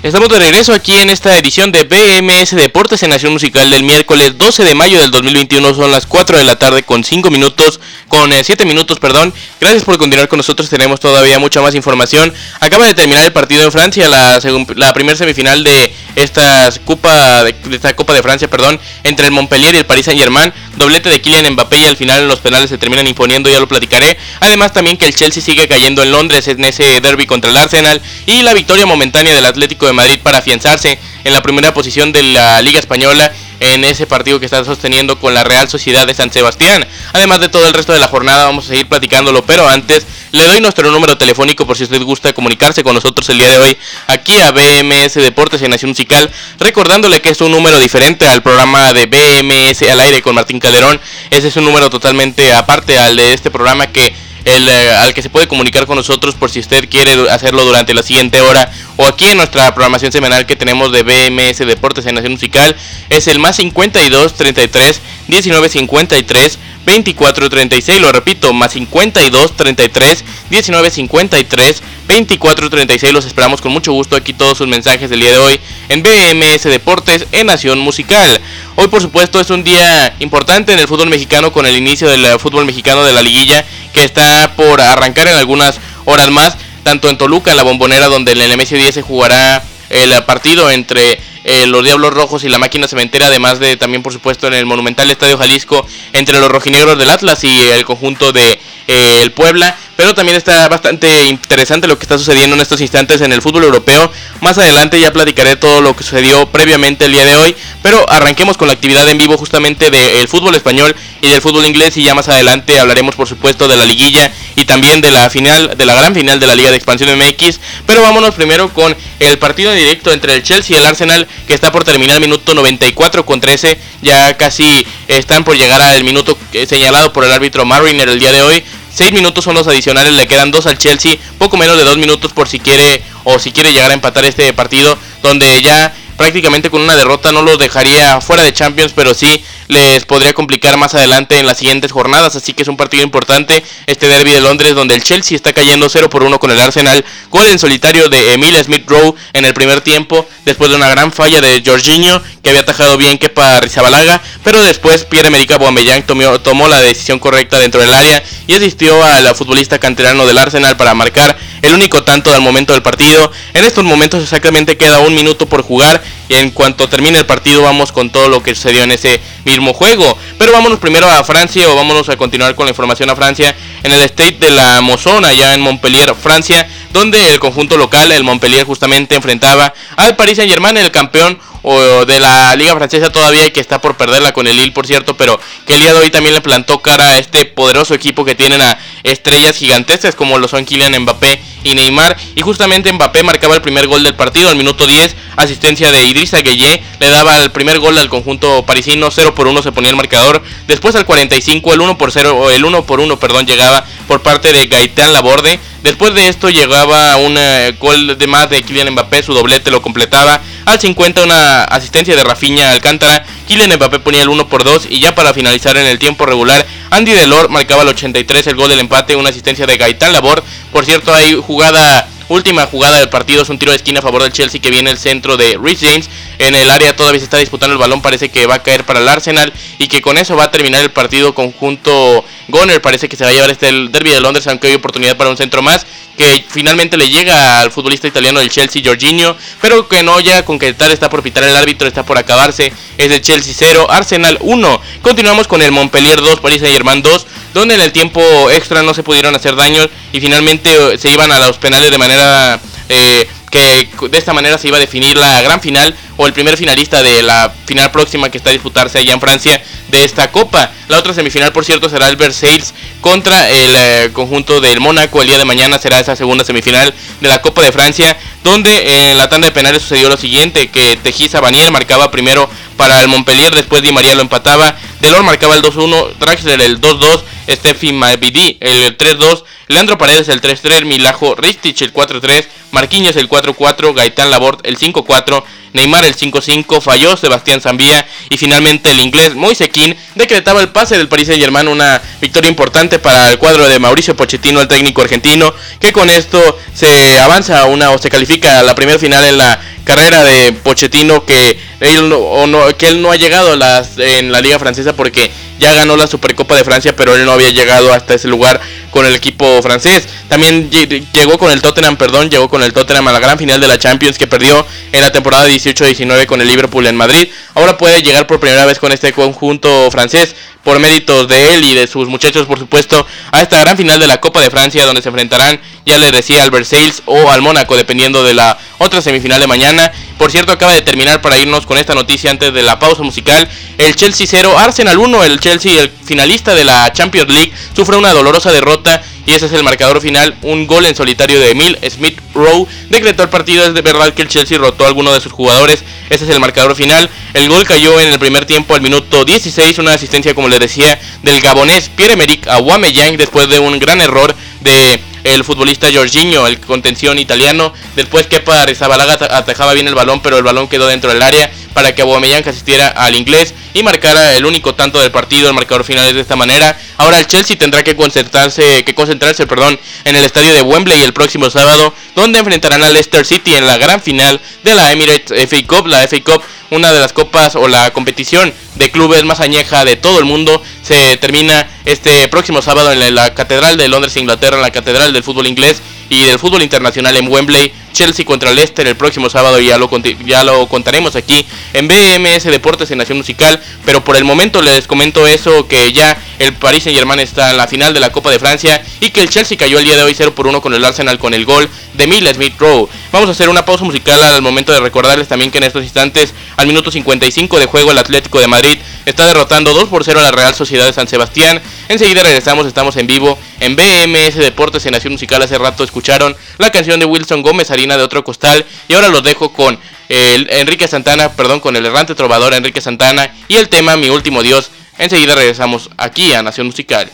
Estamos 0.03 0.29
de 0.29 0.39
regreso 0.39 0.73
aquí 0.73 0.95
en 0.95 1.11
esta 1.11 1.37
edición 1.37 1.71
de 1.71 1.83
BMS 1.83 2.55
Deportes 2.55 3.03
en 3.03 3.11
Nación 3.11 3.33
Musical 3.33 3.69
del 3.69 3.83
miércoles 3.83 4.35
12 4.35 4.63
de 4.63 4.73
mayo 4.73 4.99
del 4.99 5.11
2021. 5.11 5.75
Son 5.75 5.91
las 5.91 6.07
4 6.07 6.39
de 6.39 6.43
la 6.43 6.57
tarde 6.57 6.81
con 6.81 7.03
5 7.03 7.29
minutos, 7.29 7.79
con 8.07 8.31
7 8.33 8.63
eh, 8.63 8.65
minutos, 8.65 8.97
perdón. 8.99 9.31
Gracias 9.59 9.83
por 9.83 9.99
continuar 9.99 10.27
con 10.27 10.37
nosotros, 10.37 10.71
tenemos 10.71 10.99
todavía 10.99 11.37
mucha 11.37 11.61
más 11.61 11.75
información. 11.75 12.33
Acaba 12.59 12.87
de 12.87 12.95
terminar 12.95 13.23
el 13.25 13.31
partido 13.31 13.63
en 13.63 13.71
Francia, 13.71 14.09
la, 14.09 14.39
la 14.75 14.91
primera 14.91 15.15
semifinal 15.15 15.63
de 15.63 15.93
esta 16.15 16.71
Copa 16.83 17.43
de, 17.43 17.55
esta 17.71 17.95
Copa 17.95 18.15
de 18.15 18.23
Francia, 18.23 18.49
perdón, 18.49 18.79
entre 19.03 19.27
el 19.27 19.31
Montpellier 19.31 19.75
y 19.75 19.77
el 19.77 19.85
Paris 19.85 20.05
Saint 20.05 20.19
Germain. 20.19 20.51
Doblete 20.77 21.09
de 21.09 21.21
Kylian 21.21 21.53
Mbappé 21.53 21.77
y 21.77 21.85
al 21.85 21.95
final 21.95 22.27
los 22.27 22.39
penales 22.39 22.71
se 22.71 22.79
terminan 22.79 23.05
imponiendo, 23.05 23.51
ya 23.51 23.59
lo 23.59 23.67
platicaré. 23.67 24.17
Además 24.39 24.73
también 24.73 24.97
que 24.97 25.05
el 25.05 25.13
Chelsea 25.13 25.43
sigue 25.43 25.67
cayendo 25.67 26.01
en 26.01 26.11
Londres 26.11 26.47
en 26.47 26.65
ese 26.65 27.01
derby 27.01 27.27
contra 27.27 27.51
el 27.51 27.57
Arsenal 27.57 28.01
y 28.25 28.41
la 28.41 28.55
victoria 28.55 28.87
momentánea 28.87 29.35
del 29.35 29.45
Atlético 29.45 29.85
de 29.85 29.90
Madrid 29.95 30.19
para 30.21 30.39
afianzarse 30.39 30.99
en 31.23 31.33
la 31.33 31.41
primera 31.41 31.73
posición 31.73 32.11
de 32.11 32.23
la 32.23 32.61
Liga 32.61 32.79
Española 32.79 33.31
en 33.61 33.85
ese 33.85 34.07
partido 34.07 34.39
que 34.39 34.45
está 34.45 34.63
sosteniendo 34.65 35.19
con 35.19 35.33
la 35.33 35.43
Real 35.43 35.69
Sociedad 35.69 36.07
de 36.07 36.15
San 36.15 36.31
Sebastián. 36.31 36.85
Además 37.13 37.39
de 37.39 37.49
todo 37.49 37.67
el 37.67 37.73
resto 37.73 37.93
de 37.93 37.99
la 37.99 38.07
jornada 38.07 38.45
vamos 38.45 38.65
a 38.65 38.69
seguir 38.69 38.89
platicándolo, 38.89 39.45
pero 39.45 39.67
antes 39.67 40.05
le 40.31 40.45
doy 40.45 40.61
nuestro 40.61 40.89
número 40.91 41.17
telefónico 41.17 41.67
por 41.67 41.77
si 41.77 41.83
usted 41.83 42.01
gusta 42.01 42.33
comunicarse 42.33 42.83
con 42.83 42.95
nosotros 42.95 43.29
el 43.29 43.37
día 43.37 43.49
de 43.49 43.59
hoy 43.59 43.77
aquí 44.07 44.39
a 44.39 44.51
BMS 44.51 45.15
Deportes 45.15 45.61
en 45.61 45.71
Nación 45.71 45.91
Musical, 45.91 46.29
recordándole 46.59 47.21
que 47.21 47.29
es 47.29 47.41
un 47.41 47.51
número 47.51 47.79
diferente 47.79 48.27
al 48.27 48.41
programa 48.41 48.93
de 48.93 49.05
BMS 49.05 49.83
al 49.83 49.99
aire 49.99 50.21
con 50.21 50.33
Martín 50.33 50.59
Calderón. 50.59 50.99
Ese 51.29 51.49
es 51.49 51.55
un 51.55 51.65
número 51.65 51.89
totalmente 51.89 52.53
aparte 52.53 52.97
al 52.97 53.15
de 53.15 53.33
este 53.33 53.51
programa 53.51 53.87
que 53.87 54.15
el, 54.45 54.67
eh, 54.67 54.91
al 54.95 55.13
que 55.13 55.21
se 55.21 55.29
puede 55.29 55.47
comunicar 55.47 55.85
con 55.85 55.95
nosotros 55.95 56.35
por 56.35 56.49
si 56.49 56.59
usted 56.59 56.89
quiere 56.89 57.29
hacerlo 57.29 57.63
durante 57.65 57.93
la 57.93 58.03
siguiente 58.03 58.41
hora. 58.41 58.71
O 58.97 59.05
aquí 59.05 59.25
en 59.25 59.37
nuestra 59.37 59.73
programación 59.73 60.11
semanal 60.11 60.45
que 60.45 60.55
tenemos 60.55 60.91
de 60.91 61.03
BMS 61.03 61.59
Deportes 61.59 62.05
en 62.05 62.15
Nación 62.15 62.33
Musical 62.33 62.75
es 63.09 63.27
el 63.27 63.39
más 63.39 63.57
52 63.57 64.35
33 64.35 65.01
19 65.27 65.69
53 65.69 66.59
24 66.85 67.49
36 67.49 68.01
lo 68.01 68.11
repito 68.11 68.53
más 68.53 68.73
52 68.73 69.55
33 69.55 70.23
19 70.49 70.89
53 70.89 71.83
24 72.11 72.69
36 72.69 73.13
los 73.13 73.23
esperamos 73.23 73.61
con 73.61 73.71
mucho 73.71 73.93
gusto 73.93 74.17
aquí 74.17 74.33
todos 74.33 74.57
sus 74.57 74.67
mensajes 74.67 75.09
del 75.09 75.21
día 75.21 75.31
de 75.31 75.37
hoy 75.37 75.59
en 75.87 76.03
BMS 76.03 76.63
Deportes 76.63 77.25
en 77.31 77.47
Nación 77.47 77.79
Musical. 77.79 78.41
Hoy 78.75 78.89
por 78.89 79.01
supuesto 79.01 79.39
es 79.39 79.49
un 79.49 79.63
día 79.63 80.13
importante 80.19 80.73
en 80.73 80.79
el 80.79 80.89
fútbol 80.89 81.07
mexicano 81.07 81.53
con 81.53 81.65
el 81.65 81.77
inicio 81.77 82.09
del 82.09 82.25
eh, 82.25 82.37
fútbol 82.37 82.65
mexicano 82.65 83.05
de 83.05 83.13
la 83.13 83.21
liguilla 83.21 83.63
que 83.93 84.03
está 84.03 84.51
por 84.57 84.81
arrancar 84.81 85.29
en 85.29 85.35
algunas 85.35 85.79
horas 86.03 86.29
más, 86.31 86.57
tanto 86.83 87.07
en 87.07 87.17
Toluca, 87.17 87.55
la 87.55 87.63
bombonera, 87.63 88.09
donde 88.09 88.33
el 88.33 88.57
MS 88.57 88.71
10 88.71 88.93
se 88.93 89.01
jugará 89.03 89.63
el 89.89 90.11
partido 90.25 90.69
entre 90.69 91.17
eh, 91.43 91.65
los 91.65 91.83
Diablos 91.83 92.13
Rojos 92.13 92.43
y 92.43 92.49
la 92.49 92.59
máquina 92.59 92.87
cementera, 92.87 93.27
además 93.27 93.59
de 93.59 93.77
también 93.77 94.03
por 94.03 94.13
supuesto 94.13 94.47
en 94.47 94.53
el 94.53 94.65
monumental 94.65 95.09
Estadio 95.09 95.37
Jalisco 95.37 95.87
entre 96.13 96.39
los 96.39 96.51
rojinegros 96.51 96.97
del 96.97 97.09
Atlas 97.09 97.43
y 97.43 97.69
el 97.69 97.83
conjunto 97.85 98.31
de 98.31 98.59
eh, 98.87 99.19
el 99.21 99.31
Puebla. 99.31 99.75
Pero 99.95 100.15
también 100.15 100.35
está 100.35 100.67
bastante 100.67 101.27
interesante 101.27 101.87
lo 101.87 101.99
que 101.99 102.05
está 102.05 102.17
sucediendo 102.17 102.55
en 102.55 102.61
estos 102.61 102.81
instantes 102.81 103.21
en 103.21 103.31
el 103.33 103.41
fútbol 103.41 103.65
europeo. 103.65 104.11
Más 104.39 104.57
adelante 104.57 104.99
ya 104.99 105.13
platicaré 105.13 105.57
todo 105.57 105.79
lo 105.79 105.95
que 105.95 106.03
sucedió 106.03 106.47
previamente 106.47 107.05
el 107.05 107.11
día 107.11 107.23
de 107.23 107.35
hoy. 107.35 107.55
Pero 107.83 108.09
arranquemos 108.09 108.57
con 108.57 108.67
la 108.67 108.73
actividad 108.73 109.07
en 109.09 109.19
vivo 109.19 109.37
justamente 109.37 109.91
del 109.91 110.27
fútbol 110.27 110.55
español 110.55 110.95
y 111.21 111.27
del 111.27 111.39
fútbol 111.39 111.67
inglés. 111.67 111.97
Y 111.97 112.03
ya 112.03 112.15
más 112.15 112.29
adelante 112.29 112.79
hablaremos 112.79 113.15
por 113.15 113.27
supuesto 113.27 113.67
de 113.67 113.77
la 113.77 113.85
liguilla 113.85 114.31
y 114.55 114.65
también 114.65 115.01
de 115.01 115.11
la 115.11 115.29
final, 115.29 115.77
de 115.77 115.85
la 115.85 115.93
gran 115.93 116.15
final 116.15 116.39
de 116.39 116.47
la 116.47 116.55
Liga 116.55 116.71
de 116.71 116.77
Expansión 116.77 117.15
MX. 117.19 117.59
Pero 117.85 118.01
vámonos 118.01 118.33
primero 118.33 118.73
con 118.73 118.95
el 119.19 119.37
partido 119.37 119.71
directo 119.71 120.11
entre 120.11 120.33
el 120.33 120.41
Chelsea 120.41 120.75
y 120.75 120.79
el 120.79 120.85
Arsenal 120.85 121.27
que 121.45 121.53
está 121.53 121.71
por 121.71 121.83
terminar 121.83 122.19
minuto 122.19 122.55
94 122.55 123.23
con 123.23 123.39
13. 123.39 123.77
Ya 124.01 124.35
casi 124.35 124.85
están 125.07 125.43
por 125.43 125.55
llegar 125.55 125.81
al 125.81 126.03
minuto 126.03 126.35
eh, 126.53 126.65
señalado 126.65 127.13
por 127.13 127.23
el 127.23 127.31
árbitro 127.31 127.65
Mariner 127.65 128.09
el 128.09 128.19
día 128.19 128.31
de 128.31 128.41
hoy. 128.41 128.63
6 128.93 129.13
minutos 129.13 129.43
son 129.43 129.55
los 129.55 129.67
adicionales, 129.67 130.13
le 130.13 130.27
quedan 130.27 130.51
2 130.51 130.65
al 130.65 130.77
Chelsea, 130.77 131.17
poco 131.37 131.57
menos 131.57 131.77
de 131.77 131.83
2 131.83 131.97
minutos 131.97 132.33
por 132.33 132.47
si 132.47 132.59
quiere 132.59 133.03
o 133.23 133.39
si 133.39 133.51
quiere 133.51 133.73
llegar 133.73 133.91
a 133.91 133.93
empatar 133.93 134.25
este 134.25 134.51
partido, 134.53 134.97
donde 135.21 135.61
ya 135.61 135.93
prácticamente 136.21 136.69
con 136.69 136.83
una 136.83 136.95
derrota 136.95 137.31
no 137.31 137.41
los 137.41 137.57
dejaría 137.57 138.21
fuera 138.21 138.43
de 138.43 138.53
Champions, 138.53 138.93
pero 138.95 139.15
sí 139.15 139.43
les 139.69 140.05
podría 140.05 140.33
complicar 140.33 140.77
más 140.77 140.93
adelante 140.93 141.39
en 141.39 141.47
las 141.47 141.57
siguientes 141.57 141.91
jornadas. 141.91 142.35
Así 142.35 142.53
que 142.53 142.61
es 142.61 142.67
un 142.67 142.77
partido 142.77 143.01
importante 143.01 143.63
este 143.87 144.07
derby 144.07 144.29
de 144.29 144.39
Londres 144.39 144.75
donde 144.75 144.93
el 144.93 145.01
Chelsea 145.01 145.35
está 145.35 145.51
cayendo 145.51 145.89
0 145.89 146.11
por 146.11 146.21
1 146.21 146.37
con 146.37 146.51
el 146.51 146.61
Arsenal. 146.61 147.03
Gol 147.31 147.47
en 147.47 147.57
solitario 147.57 148.07
de 148.07 148.33
Emil 148.33 148.55
Smith 148.63 148.83
Rowe 148.85 149.15
en 149.33 149.45
el 149.45 149.55
primer 149.55 149.81
tiempo 149.81 150.27
después 150.45 150.69
de 150.69 150.75
una 150.75 150.89
gran 150.89 151.11
falla 151.11 151.41
de 151.41 151.63
Jorginho 151.65 152.21
que 152.43 152.49
había 152.51 152.61
atajado 152.61 152.97
bien 152.97 153.17
Kepa 153.17 153.59
Rizabalaga. 153.59 154.21
Pero 154.43 154.61
después 154.61 155.05
Pierre-Emerick 155.05 155.53
Aubameyang 155.53 156.03
tomó, 156.03 156.39
tomó 156.41 156.67
la 156.67 156.79
decisión 156.81 157.17
correcta 157.17 157.57
dentro 157.57 157.81
del 157.81 157.91
área 157.91 158.23
y 158.45 158.53
asistió 158.53 159.03
al 159.03 159.33
futbolista 159.33 159.79
canterano 159.79 160.27
del 160.27 160.37
Arsenal 160.37 160.77
para 160.77 160.93
marcar 160.93 161.35
el 161.61 161.73
único 161.73 162.03
tanto 162.03 162.31
del 162.31 162.41
momento 162.41 162.73
del 162.73 162.81
partido. 162.81 163.31
En 163.53 163.65
estos 163.65 163.83
momentos 163.83 164.23
exactamente 164.23 164.77
queda 164.77 164.99
un 164.99 165.13
minuto 165.13 165.45
por 165.45 165.61
jugar 165.61 166.01
y 166.27 166.35
en 166.35 166.51
cuanto 166.51 166.87
termine 166.89 167.19
el 167.19 167.25
partido 167.25 167.61
vamos 167.61 167.91
con 167.91 168.09
todo 168.09 168.29
lo 168.29 168.41
que 168.41 168.55
sucedió 168.55 168.83
en 168.83 168.91
ese 168.91 169.19
mismo 169.45 169.73
juego. 169.73 170.17
Pero 170.37 170.51
vámonos 170.51 170.79
primero 170.79 171.09
a 171.09 171.23
Francia 171.23 171.69
o 171.69 171.75
vámonos 171.75 172.09
a 172.09 172.17
continuar 172.17 172.55
con 172.55 172.65
la 172.65 172.71
información 172.71 173.09
a 173.09 173.15
Francia 173.15 173.55
en 173.83 173.91
el 173.91 174.01
State 174.03 174.37
de 174.39 174.51
la 174.51 174.81
Mosona, 174.81 175.29
allá 175.29 175.53
en 175.53 175.61
Montpellier, 175.61 176.15
Francia, 176.15 176.67
donde 176.93 177.31
el 177.31 177.39
conjunto 177.39 177.77
local, 177.77 178.11
el 178.11 178.23
Montpellier, 178.23 178.65
justamente 178.65 179.15
enfrentaba 179.15 179.73
al 179.95 180.15
Paris 180.15 180.37
Saint 180.37 180.51
Germain, 180.51 180.77
el 180.77 180.91
campeón 180.91 181.39
o 181.63 182.05
de 182.05 182.19
la 182.19 182.55
liga 182.55 182.75
francesa 182.75 183.11
todavía 183.11 183.45
y 183.45 183.51
que 183.51 183.59
está 183.59 183.79
por 183.79 183.95
perderla 183.95 184.33
con 184.33 184.47
el 184.47 184.55
Lille 184.55 184.71
por 184.71 184.87
cierto, 184.87 185.15
pero 185.15 185.39
que 185.65 185.75
el 185.75 185.81
día 185.81 185.93
de 185.93 185.99
hoy 185.99 186.09
también 186.09 186.33
le 186.33 186.41
plantó 186.41 186.81
cara 186.81 187.09
a 187.09 187.17
este 187.19 187.45
poderoso 187.45 187.93
equipo 187.93 188.25
que 188.25 188.35
tienen 188.35 188.61
a 188.61 188.79
estrellas 189.03 189.57
gigantescas 189.57 190.15
como 190.15 190.39
lo 190.39 190.47
son 190.47 190.65
Kylian 190.65 190.99
Mbappé 191.01 191.39
y 191.63 191.75
Neymar. 191.75 192.17
Y 192.35 192.41
justamente 192.41 192.91
Mbappé 192.91 193.23
marcaba 193.23 193.55
el 193.55 193.61
primer 193.61 193.87
gol 193.87 194.03
del 194.03 194.15
partido 194.15 194.49
al 194.49 194.55
minuto 194.55 194.87
10, 194.87 195.15
asistencia 195.37 195.91
de 195.91 196.05
Idrissa 196.05 196.41
Gueye, 196.41 196.83
le 196.99 197.09
daba 197.09 197.37
el 197.37 197.51
primer 197.51 197.79
gol 197.79 197.97
al 197.97 198.09
conjunto 198.09 198.65
parisino, 198.65 199.09
0 199.11 199.35
por 199.35 199.47
1 199.47 199.61
se 199.61 199.71
ponía 199.71 199.89
el 199.89 199.95
marcador, 199.95 200.41
después 200.67 200.95
al 200.95 201.05
45 201.05 201.73
el 201.73 201.81
1 201.81 201.97
por 201.97 202.11
0 202.11 202.51
el 202.51 202.65
1 202.65 202.85
por 202.85 202.99
1, 202.99 203.19
perdón, 203.19 203.45
llegaba 203.45 203.85
por 204.07 204.21
parte 204.21 204.53
de 204.53 204.67
Gaitán 204.67 205.13
Laborde. 205.13 205.59
Después 205.83 206.13
de 206.13 206.27
esto 206.27 206.49
llegaba 206.49 207.17
un 207.17 207.35
eh, 207.39 207.75
gol 207.79 208.15
de 208.17 208.27
más 208.27 208.49
de 208.49 208.61
Kylian 208.61 208.91
Mbappé, 208.91 209.23
su 209.23 209.33
doblete 209.33 209.71
lo 209.71 209.81
completaba. 209.81 210.39
Al 210.71 210.79
50 210.79 211.23
una 211.23 211.65
asistencia 211.65 212.15
de 212.15 212.23
Rafinha 212.23 212.71
Alcántara. 212.71 213.25
Kylian 213.45 213.75
Mbappé 213.75 213.99
ponía 213.99 214.21
el 214.21 214.29
1 214.29 214.47
por 214.47 214.63
2 214.63 214.87
y 214.89 215.01
ya 215.01 215.13
para 215.13 215.33
finalizar 215.33 215.75
en 215.75 215.85
el 215.85 215.99
tiempo 215.99 216.25
regular, 216.25 216.65
Andy 216.91 217.11
Delor 217.11 217.49
marcaba 217.49 217.81
el 217.81 217.89
83 217.89 218.47
el 218.47 218.55
gol 218.55 218.69
del 218.69 218.79
empate, 218.79 219.17
una 219.17 219.31
asistencia 219.31 219.65
de 219.65 219.75
Gaitán 219.75 220.13
Laborde. 220.13 220.43
Por 220.71 220.85
cierto, 220.85 221.13
hay 221.13 221.33
jugada 221.33 222.07
Última 222.31 222.65
jugada 222.65 222.97
del 222.97 223.09
partido 223.09 223.41
es 223.41 223.49
un 223.49 223.59
tiro 223.59 223.73
de 223.73 223.75
esquina 223.75 223.99
a 223.99 224.01
favor 224.01 224.23
del 224.23 224.31
Chelsea 224.31 224.61
que 224.61 224.69
viene 224.69 224.89
el 224.89 224.97
centro 224.97 225.35
de 225.35 225.59
Rich 225.61 225.81
James. 225.81 226.09
En 226.39 226.55
el 226.55 226.69
área 226.69 226.95
todavía 226.95 227.19
se 227.19 227.25
está 227.25 227.35
disputando 227.35 227.73
el 227.73 227.77
balón, 227.77 228.01
parece 228.01 228.29
que 228.29 228.47
va 228.47 228.55
a 228.55 228.63
caer 228.63 228.85
para 228.85 229.01
el 229.01 229.09
Arsenal 229.09 229.51
y 229.79 229.89
que 229.89 230.01
con 230.01 230.17
eso 230.17 230.37
va 230.37 230.45
a 230.45 230.49
terminar 230.49 230.81
el 230.81 230.91
partido 230.91 231.35
conjunto 231.35 232.23
Goner. 232.47 232.81
Parece 232.81 233.09
que 233.09 233.17
se 233.17 233.25
va 233.25 233.31
a 233.31 233.33
llevar 233.33 233.49
este 233.49 233.67
el 233.67 233.91
derby 233.91 234.11
de 234.11 234.21
Londres, 234.21 234.47
aunque 234.47 234.67
hay 234.67 234.75
oportunidad 234.75 235.17
para 235.17 235.29
un 235.29 235.35
centro 235.35 235.61
más 235.61 235.85
que 236.17 236.45
finalmente 236.47 236.97
le 236.97 237.09
llega 237.09 237.61
al 237.61 237.71
futbolista 237.71 238.07
italiano 238.07 238.39
del 238.39 238.49
Chelsea, 238.49 238.81
Jorginho, 238.83 239.35
pero 239.61 239.87
que 239.87 240.03
no 240.03 240.19
llega 240.19 240.39
a 240.39 240.45
concretar, 240.45 240.91
está 240.91 241.09
por 241.09 241.23
pitar 241.23 241.43
el 241.43 241.55
árbitro, 241.55 241.87
está 241.87 242.03
por 242.03 242.17
acabarse, 242.17 242.71
es 242.97 243.09
de 243.09 243.21
Chelsea 243.21 243.53
0, 243.57 243.87
Arsenal 243.89 244.37
1. 244.41 244.81
Continuamos 245.01 245.47
con 245.47 245.61
el 245.61 245.71
Montpellier 245.71 246.21
2, 246.21 246.39
Paris 246.39 246.61
Saint 246.61 246.73
Germain 246.73 247.01
2, 247.01 247.27
donde 247.53 247.75
en 247.75 247.81
el 247.81 247.91
tiempo 247.91 248.21
extra 248.49 248.81
no 248.83 248.93
se 248.93 249.03
pudieron 249.03 249.35
hacer 249.35 249.55
daños 249.55 249.89
y 250.11 250.19
finalmente 250.19 250.69
eh, 250.71 250.97
se 250.97 251.11
iban 251.11 251.31
a 251.31 251.39
los 251.39 251.57
penales 251.57 251.91
de 251.91 251.97
manera 251.97 252.59
eh, 252.89 253.27
que 253.51 253.89
de 254.09 254.17
esta 254.17 254.33
manera 254.33 254.57
se 254.57 254.69
iba 254.69 254.77
a 254.77 254.79
definir 254.79 255.17
la 255.17 255.41
gran 255.41 255.59
final 255.59 255.93
o 256.15 256.25
el 256.25 256.31
primer 256.31 256.57
finalista 256.57 257.03
de 257.03 257.21
la 257.21 257.53
final 257.65 257.91
próxima 257.91 258.29
que 258.29 258.37
está 258.37 258.49
a 258.49 258.53
disputarse 258.53 258.97
allá 258.97 259.13
en 259.13 259.19
Francia 259.19 259.61
de 259.89 260.05
esta 260.05 260.31
copa. 260.31 260.71
La 260.87 260.99
otra 260.99 261.13
semifinal, 261.13 261.51
por 261.51 261.65
cierto, 261.65 261.89
será 261.89 262.07
el 262.07 262.15
Versailles 262.15 262.73
contra 263.01 263.49
el 263.49 263.75
eh, 263.75 264.09
conjunto 264.13 264.61
del 264.61 264.79
Mónaco. 264.79 265.21
El 265.21 265.27
día 265.27 265.37
de 265.37 265.43
mañana 265.43 265.77
será 265.79 265.99
esa 265.99 266.15
segunda 266.15 266.45
semifinal 266.45 266.93
de 267.19 267.27
la 267.27 267.41
Copa 267.41 267.61
de 267.61 267.73
Francia, 267.73 268.17
donde 268.43 269.09
en 269.09 269.17
la 269.17 269.27
tanda 269.27 269.47
de 269.47 269.51
penales 269.51 269.81
sucedió 269.81 270.07
lo 270.07 270.17
siguiente, 270.17 270.69
que 270.69 270.97
Tejiza 270.97 271.41
Baniel 271.41 271.71
marcaba 271.71 272.09
primero 272.09 272.49
para 272.77 273.01
el 273.01 273.09
Montpellier, 273.09 273.53
después 273.53 273.81
Di 273.81 273.91
María 273.91 274.15
lo 274.15 274.21
empataba, 274.21 274.77
Delor 275.01 275.23
marcaba 275.23 275.55
el 275.55 275.61
2-1, 275.61 276.15
Draxler 276.19 276.61
el 276.61 276.79
2-2, 276.79 277.21
Steffi 277.49 277.93
Mavidi 277.93 278.57
el 278.59 278.97
3-2, 278.97 279.43
Leandro 279.67 279.97
Paredes 279.97 280.29
el 280.29 280.41
3-3, 280.41 280.85
Milajo 280.85 281.35
Ristich 281.35 281.81
el 281.81 281.93
4-3, 281.93 282.45
Marquinhos 282.71 283.15
el 283.15 283.29
4-4, 283.29 283.93
Gaitán 283.93 284.29
Labort 284.29 284.65
el 284.65 284.77
5-4, 284.77 285.43
Neymar 285.73 286.03
el 286.05 286.15
5-5, 286.15 286.81
falló 286.81 287.15
Sebastián 287.15 287.61
Zambía 287.61 288.05
y 288.29 288.37
finalmente 288.37 288.91
el 288.91 288.99
inglés 288.99 289.35
Moisequín 289.35 289.95
decretaba 290.15 290.61
el 290.61 290.69
pase 290.69 290.97
del 290.97 291.07
Paris 291.07 291.27
Saint 291.27 291.41
Germain, 291.41 291.67
una 291.67 292.01
victoria 292.19 292.49
importante 292.49 292.99
para 292.99 293.31
el 293.31 293.37
cuadro 293.37 293.67
de 293.67 293.79
Mauricio 293.79 294.15
Pochettino, 294.15 294.59
el 294.61 294.67
técnico 294.67 295.01
argentino, 295.01 295.53
que 295.79 295.93
con 295.93 296.09
esto 296.09 296.59
se 296.73 297.19
avanza 297.19 297.65
una 297.65 297.91
o 297.91 297.97
se 297.97 298.09
califica 298.09 298.59
a 298.59 298.63
la 298.63 298.75
primera 298.75 298.99
final 298.99 299.23
en 299.25 299.37
la 299.37 299.61
carrera 299.83 300.23
de 300.23 300.53
Pochettino 300.53 301.25
que 301.25 301.57
él 301.79 302.09
no, 302.09 302.77
que 302.77 302.87
él 302.87 303.01
no 303.01 303.11
ha 303.11 303.15
llegado 303.15 303.55
las, 303.55 303.97
en 303.97 304.31
la 304.31 304.41
liga 304.41 304.59
francesa 304.59 304.95
porque 304.95 305.31
ya 305.61 305.73
ganó 305.73 305.95
la 305.95 306.07
Supercopa 306.07 306.55
de 306.55 306.63
Francia, 306.63 306.95
pero 306.95 307.15
él 307.15 307.23
no 307.23 307.31
había 307.31 307.51
llegado 307.51 307.93
hasta 307.93 308.15
ese 308.15 308.27
lugar 308.27 308.59
con 308.91 309.05
el 309.05 309.15
equipo 309.15 309.61
francés. 309.61 310.07
También 310.27 310.69
llegó 310.69 311.37
con 311.37 311.51
el 311.51 311.61
Tottenham, 311.61 311.97
perdón, 311.97 312.29
llegó 312.29 312.49
con 312.49 312.61
el 312.61 312.73
Tottenham 312.73 313.07
a 313.07 313.11
la 313.11 313.19
gran 313.19 313.37
final 313.37 313.59
de 313.59 313.67
la 313.67 313.79
Champions 313.79 314.17
que 314.17 314.27
perdió 314.27 314.65
en 314.91 315.01
la 315.01 315.11
temporada 315.11 315.47
18-19 315.47 316.25
con 316.27 316.41
el 316.41 316.47
Liverpool 316.47 316.85
en 316.85 316.95
Madrid. 316.95 317.29
Ahora 317.55 317.77
puede 317.77 318.01
llegar 318.03 318.27
por 318.27 318.39
primera 318.39 318.65
vez 318.65 318.79
con 318.79 318.91
este 318.91 319.13
conjunto 319.13 319.89
francés 319.91 320.35
por 320.63 320.79
méritos 320.79 321.27
de 321.27 321.55
él 321.55 321.63
y 321.63 321.73
de 321.73 321.87
sus 321.87 322.07
muchachos, 322.07 322.45
por 322.45 322.59
supuesto, 322.59 323.05
a 323.31 323.41
esta 323.41 323.59
gran 323.59 323.77
final 323.77 323.99
de 323.99 324.07
la 324.07 324.21
Copa 324.21 324.41
de 324.41 324.49
Francia 324.49 324.85
donde 324.85 325.01
se 325.01 325.09
enfrentarán, 325.09 325.59
ya 325.85 325.97
les 325.97 326.11
decía, 326.11 326.43
al 326.43 326.51
Versailles 326.51 327.01
o 327.05 327.31
al 327.31 327.41
Mónaco, 327.41 327.75
dependiendo 327.75 328.23
de 328.23 328.35
la 328.35 328.57
otra 328.77 329.01
semifinal 329.01 329.39
de 329.39 329.47
mañana. 329.47 329.91
Por 330.17 330.29
cierto, 330.29 330.51
acaba 330.51 330.73
de 330.73 330.81
terminar 330.81 331.21
para 331.21 331.37
irnos 331.39 331.65
con 331.65 331.79
esta 331.79 331.95
noticia 331.95 332.29
antes 332.29 332.53
de 332.53 332.61
la 332.61 332.77
pausa 332.77 333.01
musical. 333.01 333.49
El 333.79 333.95
Chelsea 333.95 334.27
0, 334.29 334.55
Arsenal 334.57 334.99
1, 334.99 335.23
el 335.23 335.39
Chelsea, 335.39 335.81
el 335.81 335.89
finalista 335.89 336.53
de 336.53 336.63
la 336.63 336.93
Champions 336.93 337.33
League, 337.33 337.51
sufre 337.75 337.97
una 337.97 338.13
dolorosa 338.13 338.51
derrota 338.51 338.80
y 339.25 339.33
ese 339.33 339.45
es 339.45 339.53
el 339.53 339.63
marcador 339.63 340.01
final. 340.01 340.35
Un 340.41 340.67
gol 340.67 340.85
en 340.85 340.95
solitario 340.95 341.39
de 341.39 341.51
Emil 341.51 341.77
Smith 341.89 342.19
Rowe 342.33 342.67
decretó 342.89 343.23
el 343.23 343.29
partido. 343.29 343.65
Es 343.65 343.73
de 343.73 343.81
verdad 343.81 344.13
que 344.13 344.21
el 344.21 344.27
Chelsea 344.27 344.57
rotó 344.57 344.85
a 344.85 344.87
alguno 344.87 345.13
de 345.13 345.21
sus 345.21 345.31
jugadores. 345.31 345.83
Ese 346.09 346.25
es 346.25 346.29
el 346.29 346.39
marcador 346.39 346.75
final. 346.75 347.09
El 347.33 347.49
gol 347.49 347.65
cayó 347.65 347.99
en 347.99 348.11
el 348.11 348.19
primer 348.19 348.45
tiempo 348.45 348.73
al 348.73 348.81
minuto 348.81 349.23
16. 349.23 349.77
Una 349.79 349.93
asistencia, 349.93 350.33
como 350.33 350.49
les 350.49 350.59
decía, 350.59 350.99
del 351.23 351.41
gabonés 351.41 351.89
Pierre-Emerick 351.89 352.47
Aubameyang 352.47 353.17
después 353.17 353.47
de 353.47 353.59
un 353.59 353.77
gran 353.79 354.01
error 354.01 354.35
de 354.61 354.99
el 355.23 355.43
futbolista 355.43 355.87
Jorginho, 355.93 356.47
el 356.47 356.59
contención 356.59 357.19
italiano. 357.19 357.73
Después 357.95 358.27
Kepa 358.27 358.65
Rizabalaga 358.65 359.13
atajaba 359.13 359.73
bien 359.73 359.87
el 359.87 359.95
balón, 359.95 360.21
pero 360.21 360.37
el 360.37 360.43
balón 360.43 360.67
quedó 360.67 360.87
dentro 360.87 361.13
del 361.13 361.21
área 361.21 361.51
para 361.73 361.93
que 361.95 362.01
Aubameyang 362.01 362.47
asistiera 362.47 362.87
al 362.87 363.15
inglés 363.15 363.53
y 363.73 363.83
marcara 363.83 364.35
el 364.35 364.45
único 364.45 364.75
tanto 364.75 364.99
del 364.99 365.11
partido. 365.11 365.49
El 365.49 365.55
marcador 365.55 365.83
final 365.83 366.07
es 366.07 366.15
de 366.15 366.21
esta 366.21 366.35
manera. 366.35 366.77
Ahora 366.97 367.19
el 367.19 367.27
Chelsea 367.27 367.57
tendrá 367.57 367.83
que 367.83 367.95
concentrarse, 367.95 368.83
que 368.83 368.95
concentrarse, 368.95 369.47
perdón, 369.47 369.79
en 370.05 370.15
el 370.15 370.23
estadio 370.23 370.53
de 370.53 370.61
Wembley 370.61 371.01
el 371.01 371.13
próximo 371.13 371.49
sábado, 371.49 371.93
donde 372.15 372.39
enfrentarán 372.39 372.83
a 372.83 372.89
Leicester 372.89 373.25
City 373.25 373.55
en 373.55 373.65
la 373.65 373.77
gran 373.77 374.01
final 374.01 374.39
de 374.63 374.75
la 374.75 374.91
Emirates 374.91 375.49
FA 375.49 375.57
Cup, 375.67 375.87
la 375.87 376.07
FA 376.07 376.21
Cup 376.23 376.41
una 376.71 376.93
de 376.93 376.99
las 376.99 377.13
copas 377.13 377.55
o 377.55 377.67
la 377.67 377.91
competición 377.91 378.53
de 378.75 378.89
clubes 378.89 379.23
más 379.25 379.41
añeja 379.41 379.85
de 379.85 379.97
todo 379.97 380.19
el 380.19 380.25
mundo. 380.25 380.63
Se 380.81 381.17
termina 381.17 381.69
este 381.85 382.27
próximo 382.29 382.61
sábado 382.61 382.91
en 382.91 383.13
la 383.13 383.33
Catedral 383.33 383.77
de 383.77 383.87
Londres, 383.89 384.15
Inglaterra, 384.15 384.55
en 384.55 384.63
la 384.63 384.71
Catedral 384.71 385.13
del 385.13 385.23
Fútbol 385.23 385.47
Inglés 385.47 385.81
y 386.09 386.25
del 386.25 386.39
Fútbol 386.39 386.63
Internacional 386.63 387.15
en 387.17 387.27
Wembley. 387.27 387.73
Chelsea 387.91 388.25
contra 388.25 388.51
Leicester 388.51 388.87
el 388.87 388.95
próximo 388.95 389.29
sábado 389.29 389.59
y 389.59 389.67
ya 389.67 389.77
lo, 389.77 389.89
ya 390.25 390.43
lo 390.43 390.67
contaremos 390.67 391.15
aquí 391.15 391.45
en 391.73 391.87
BMS 391.87 392.45
Deportes 392.45 392.91
en 392.91 392.97
Nación 392.97 393.17
Musical. 393.17 393.61
Pero 393.85 394.03
por 394.03 394.15
el 394.15 394.23
momento 394.23 394.61
les 394.61 394.87
comento 394.87 395.27
eso, 395.27 395.67
que 395.67 395.91
ya 395.93 396.17
el 396.39 396.53
Paris 396.53 396.83
Saint 396.83 396.97
Germain 396.97 397.19
está 397.19 397.51
en 397.51 397.57
la 397.57 397.67
final 397.67 397.93
de 397.93 397.99
la 397.99 398.11
Copa 398.11 398.31
de 398.31 398.39
Francia 398.39 398.83
y 398.99 399.09
que 399.11 399.21
el 399.21 399.29
Chelsea 399.29 399.57
cayó 399.57 399.79
el 399.79 399.85
día 399.85 399.95
de 399.95 400.03
hoy 400.03 400.13
0 400.15 400.33
por 400.35 400.47
1 400.47 400.61
con 400.61 400.73
el 400.73 400.83
Arsenal 400.83 401.19
con 401.19 401.33
el 401.33 401.45
gol 401.45 401.69
de 401.93 402.07
Mill 402.07 402.27
Smith 402.33 402.55
Rowe. 402.57 402.89
Vamos 403.11 403.29
a 403.29 403.31
hacer 403.31 403.49
una 403.49 403.65
pausa 403.65 403.83
musical 403.83 404.21
al 404.23 404.41
momento 404.41 404.71
de 404.71 404.79
recordarles 404.79 405.27
también 405.27 405.51
que 405.51 405.57
en 405.57 405.65
estos 405.65 405.83
instantes, 405.83 406.33
al 406.57 406.67
minuto 406.67 406.91
55 406.91 407.59
de 407.59 407.65
juego, 407.65 407.91
el 407.91 407.97
Atlético 407.97 408.39
de 408.39 408.47
Madrid 408.47 408.77
está 409.05 409.25
derrotando 409.25 409.73
2 409.73 409.89
por 409.89 410.03
0 410.03 410.19
a 410.19 410.23
la 410.23 410.31
Real 410.31 410.53
Sociedad 410.53 410.85
de 410.85 410.93
San 410.93 411.07
Sebastián. 411.07 411.61
Enseguida 411.89 412.23
regresamos, 412.23 412.65
estamos 412.65 412.95
en 412.97 413.07
vivo 413.07 413.37
en 413.59 413.75
BMS 413.75 414.35
Deportes 414.35 414.85
en 414.85 414.93
Nación 414.93 415.13
Musical. 415.13 415.41
Hace 415.41 415.57
rato 415.57 415.83
escucharon 415.83 416.35
la 416.57 416.71
canción 416.71 416.99
de 416.99 417.05
Wilson 417.05 417.41
Gómez, 417.41 417.71
de 417.87 418.03
otro 418.03 418.23
costal. 418.23 418.65
Y 418.87 418.93
ahora 418.93 419.09
los 419.09 419.23
dejo 419.23 419.51
con 419.51 419.79
el 420.09 420.49
Enrique 420.49 420.87
Santana, 420.87 421.31
perdón, 421.33 421.59
con 421.59 421.75
el 421.75 421.85
errante 421.85 422.15
trovador 422.15 422.53
Enrique 422.53 422.81
Santana 422.81 423.33
y 423.47 423.55
el 423.55 423.69
tema 423.69 423.95
Mi 423.95 424.09
último 424.09 424.43
Dios. 424.43 424.71
Enseguida 424.97 425.35
regresamos 425.35 425.89
aquí 425.97 426.33
a 426.33 426.43
Nación 426.43 426.67
Musical. 426.67 427.09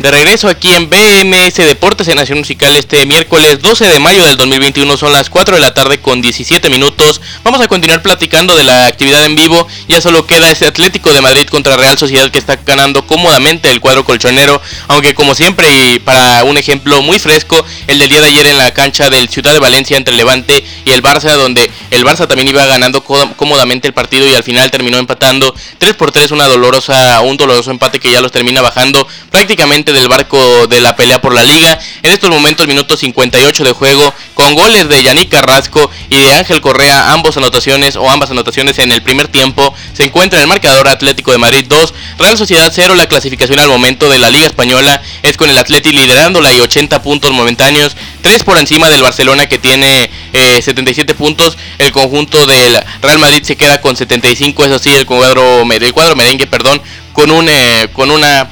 De 0.00 0.10
regreso 0.10 0.48
aquí 0.48 0.72
en 0.72 0.88
BMS 0.88 1.56
Deportes 1.56 2.08
en 2.08 2.16
Nación 2.16 2.38
Musical 2.38 2.74
este 2.74 3.04
miércoles 3.04 3.60
12 3.60 3.86
de 3.86 3.98
mayo 3.98 4.24
del 4.24 4.38
2021 4.38 4.96
son 4.96 5.12
las 5.12 5.28
4 5.28 5.56
de 5.56 5.60
la 5.60 5.74
tarde 5.74 6.00
con 6.00 6.22
17 6.22 6.70
minutos. 6.70 7.20
Vamos 7.44 7.60
a 7.60 7.68
continuar 7.68 8.00
platicando 8.00 8.56
de 8.56 8.64
la 8.64 8.86
actividad 8.86 9.22
en 9.26 9.36
vivo. 9.36 9.68
Ya 9.88 10.00
solo 10.00 10.24
queda 10.24 10.50
ese 10.50 10.66
Atlético 10.66 11.12
de 11.12 11.20
Madrid 11.20 11.46
contra 11.48 11.76
Real 11.76 11.98
Sociedad 11.98 12.30
que 12.30 12.38
está 12.38 12.56
ganando 12.64 13.06
cómodamente 13.06 13.70
el 13.70 13.80
cuadro 13.80 14.02
colchonero. 14.02 14.62
Aunque 14.88 15.14
como 15.14 15.34
siempre 15.34 15.68
y 15.70 15.98
para 15.98 16.44
un 16.44 16.56
ejemplo 16.56 17.02
muy 17.02 17.18
fresco, 17.18 17.62
el 17.86 17.98
del 17.98 18.08
día 18.08 18.22
de 18.22 18.28
ayer 18.28 18.46
en 18.46 18.56
la 18.56 18.72
cancha 18.72 19.10
del 19.10 19.28
Ciudad 19.28 19.52
de 19.52 19.58
Valencia 19.58 19.98
entre 19.98 20.14
Levante 20.14 20.64
y 20.86 20.92
el 20.92 21.02
Barça 21.02 21.36
donde 21.36 21.70
el 21.90 22.06
Barça 22.06 22.26
también 22.26 22.48
iba 22.48 22.64
ganando 22.64 23.04
cómodamente 23.04 23.88
el 23.88 23.92
partido 23.92 24.26
y 24.26 24.34
al 24.34 24.44
final 24.44 24.70
terminó 24.70 24.96
empatando 24.96 25.54
3 25.76 25.92
por 25.92 26.10
3 26.10 26.30
una 26.30 26.46
dolorosa, 26.46 27.20
un 27.20 27.36
doloroso 27.36 27.70
empate 27.70 28.00
que 28.00 28.10
ya 28.10 28.22
los 28.22 28.32
termina 28.32 28.62
bajando 28.62 29.06
prácticamente 29.30 29.89
del 29.92 30.08
barco 30.08 30.66
de 30.66 30.80
la 30.80 30.96
pelea 30.96 31.20
por 31.20 31.34
la 31.34 31.42
liga. 31.42 31.78
En 32.02 32.10
estos 32.10 32.30
momentos, 32.30 32.66
minuto 32.66 32.96
58 32.96 33.64
de 33.64 33.72
juego, 33.72 34.14
con 34.34 34.54
goles 34.54 34.88
de 34.88 35.02
Yannick 35.02 35.30
Carrasco 35.30 35.90
y 36.08 36.16
de 36.16 36.32
Ángel 36.32 36.60
Correa, 36.60 37.12
ambas 37.12 37.36
anotaciones 37.36 37.96
o 37.96 38.08
ambas 38.08 38.30
anotaciones 38.30 38.78
en 38.78 38.92
el 38.92 39.02
primer 39.02 39.28
tiempo, 39.28 39.74
se 39.92 40.04
encuentra 40.04 40.38
en 40.38 40.42
el 40.42 40.48
marcador 40.48 40.88
Atlético 40.88 41.32
de 41.32 41.38
Madrid 41.38 41.66
2, 41.68 41.94
Real 42.18 42.38
Sociedad 42.38 42.70
0, 42.74 42.94
la 42.94 43.06
clasificación 43.06 43.58
al 43.58 43.68
momento 43.68 44.08
de 44.08 44.18
la 44.18 44.30
Liga 44.30 44.46
Española 44.46 45.02
es 45.22 45.36
con 45.36 45.50
el 45.50 45.58
Atlético 45.58 46.00
liderándola 46.00 46.52
y 46.52 46.60
80 46.60 47.02
puntos 47.02 47.32
momentáneos, 47.32 47.96
3 48.22 48.44
por 48.44 48.58
encima 48.58 48.88
del 48.88 49.02
Barcelona 49.02 49.48
que 49.48 49.58
tiene 49.58 50.10
77 50.32 51.12
eh, 51.12 51.14
puntos, 51.14 51.56
el 51.78 51.92
conjunto 51.92 52.46
del 52.46 52.78
Real 53.02 53.18
Madrid 53.18 53.42
se 53.42 53.56
queda 53.56 53.80
con 53.80 53.96
75, 53.96 54.64
eso 54.64 54.78
sí, 54.78 54.90
el 54.90 55.06
cuadro, 55.06 55.62
el 55.62 55.92
cuadro 55.92 56.16
merengue, 56.16 56.46
perdón, 56.46 56.80
con, 57.12 57.30
un, 57.30 57.48
eh, 57.48 57.88
con 57.92 58.10
una 58.10 58.48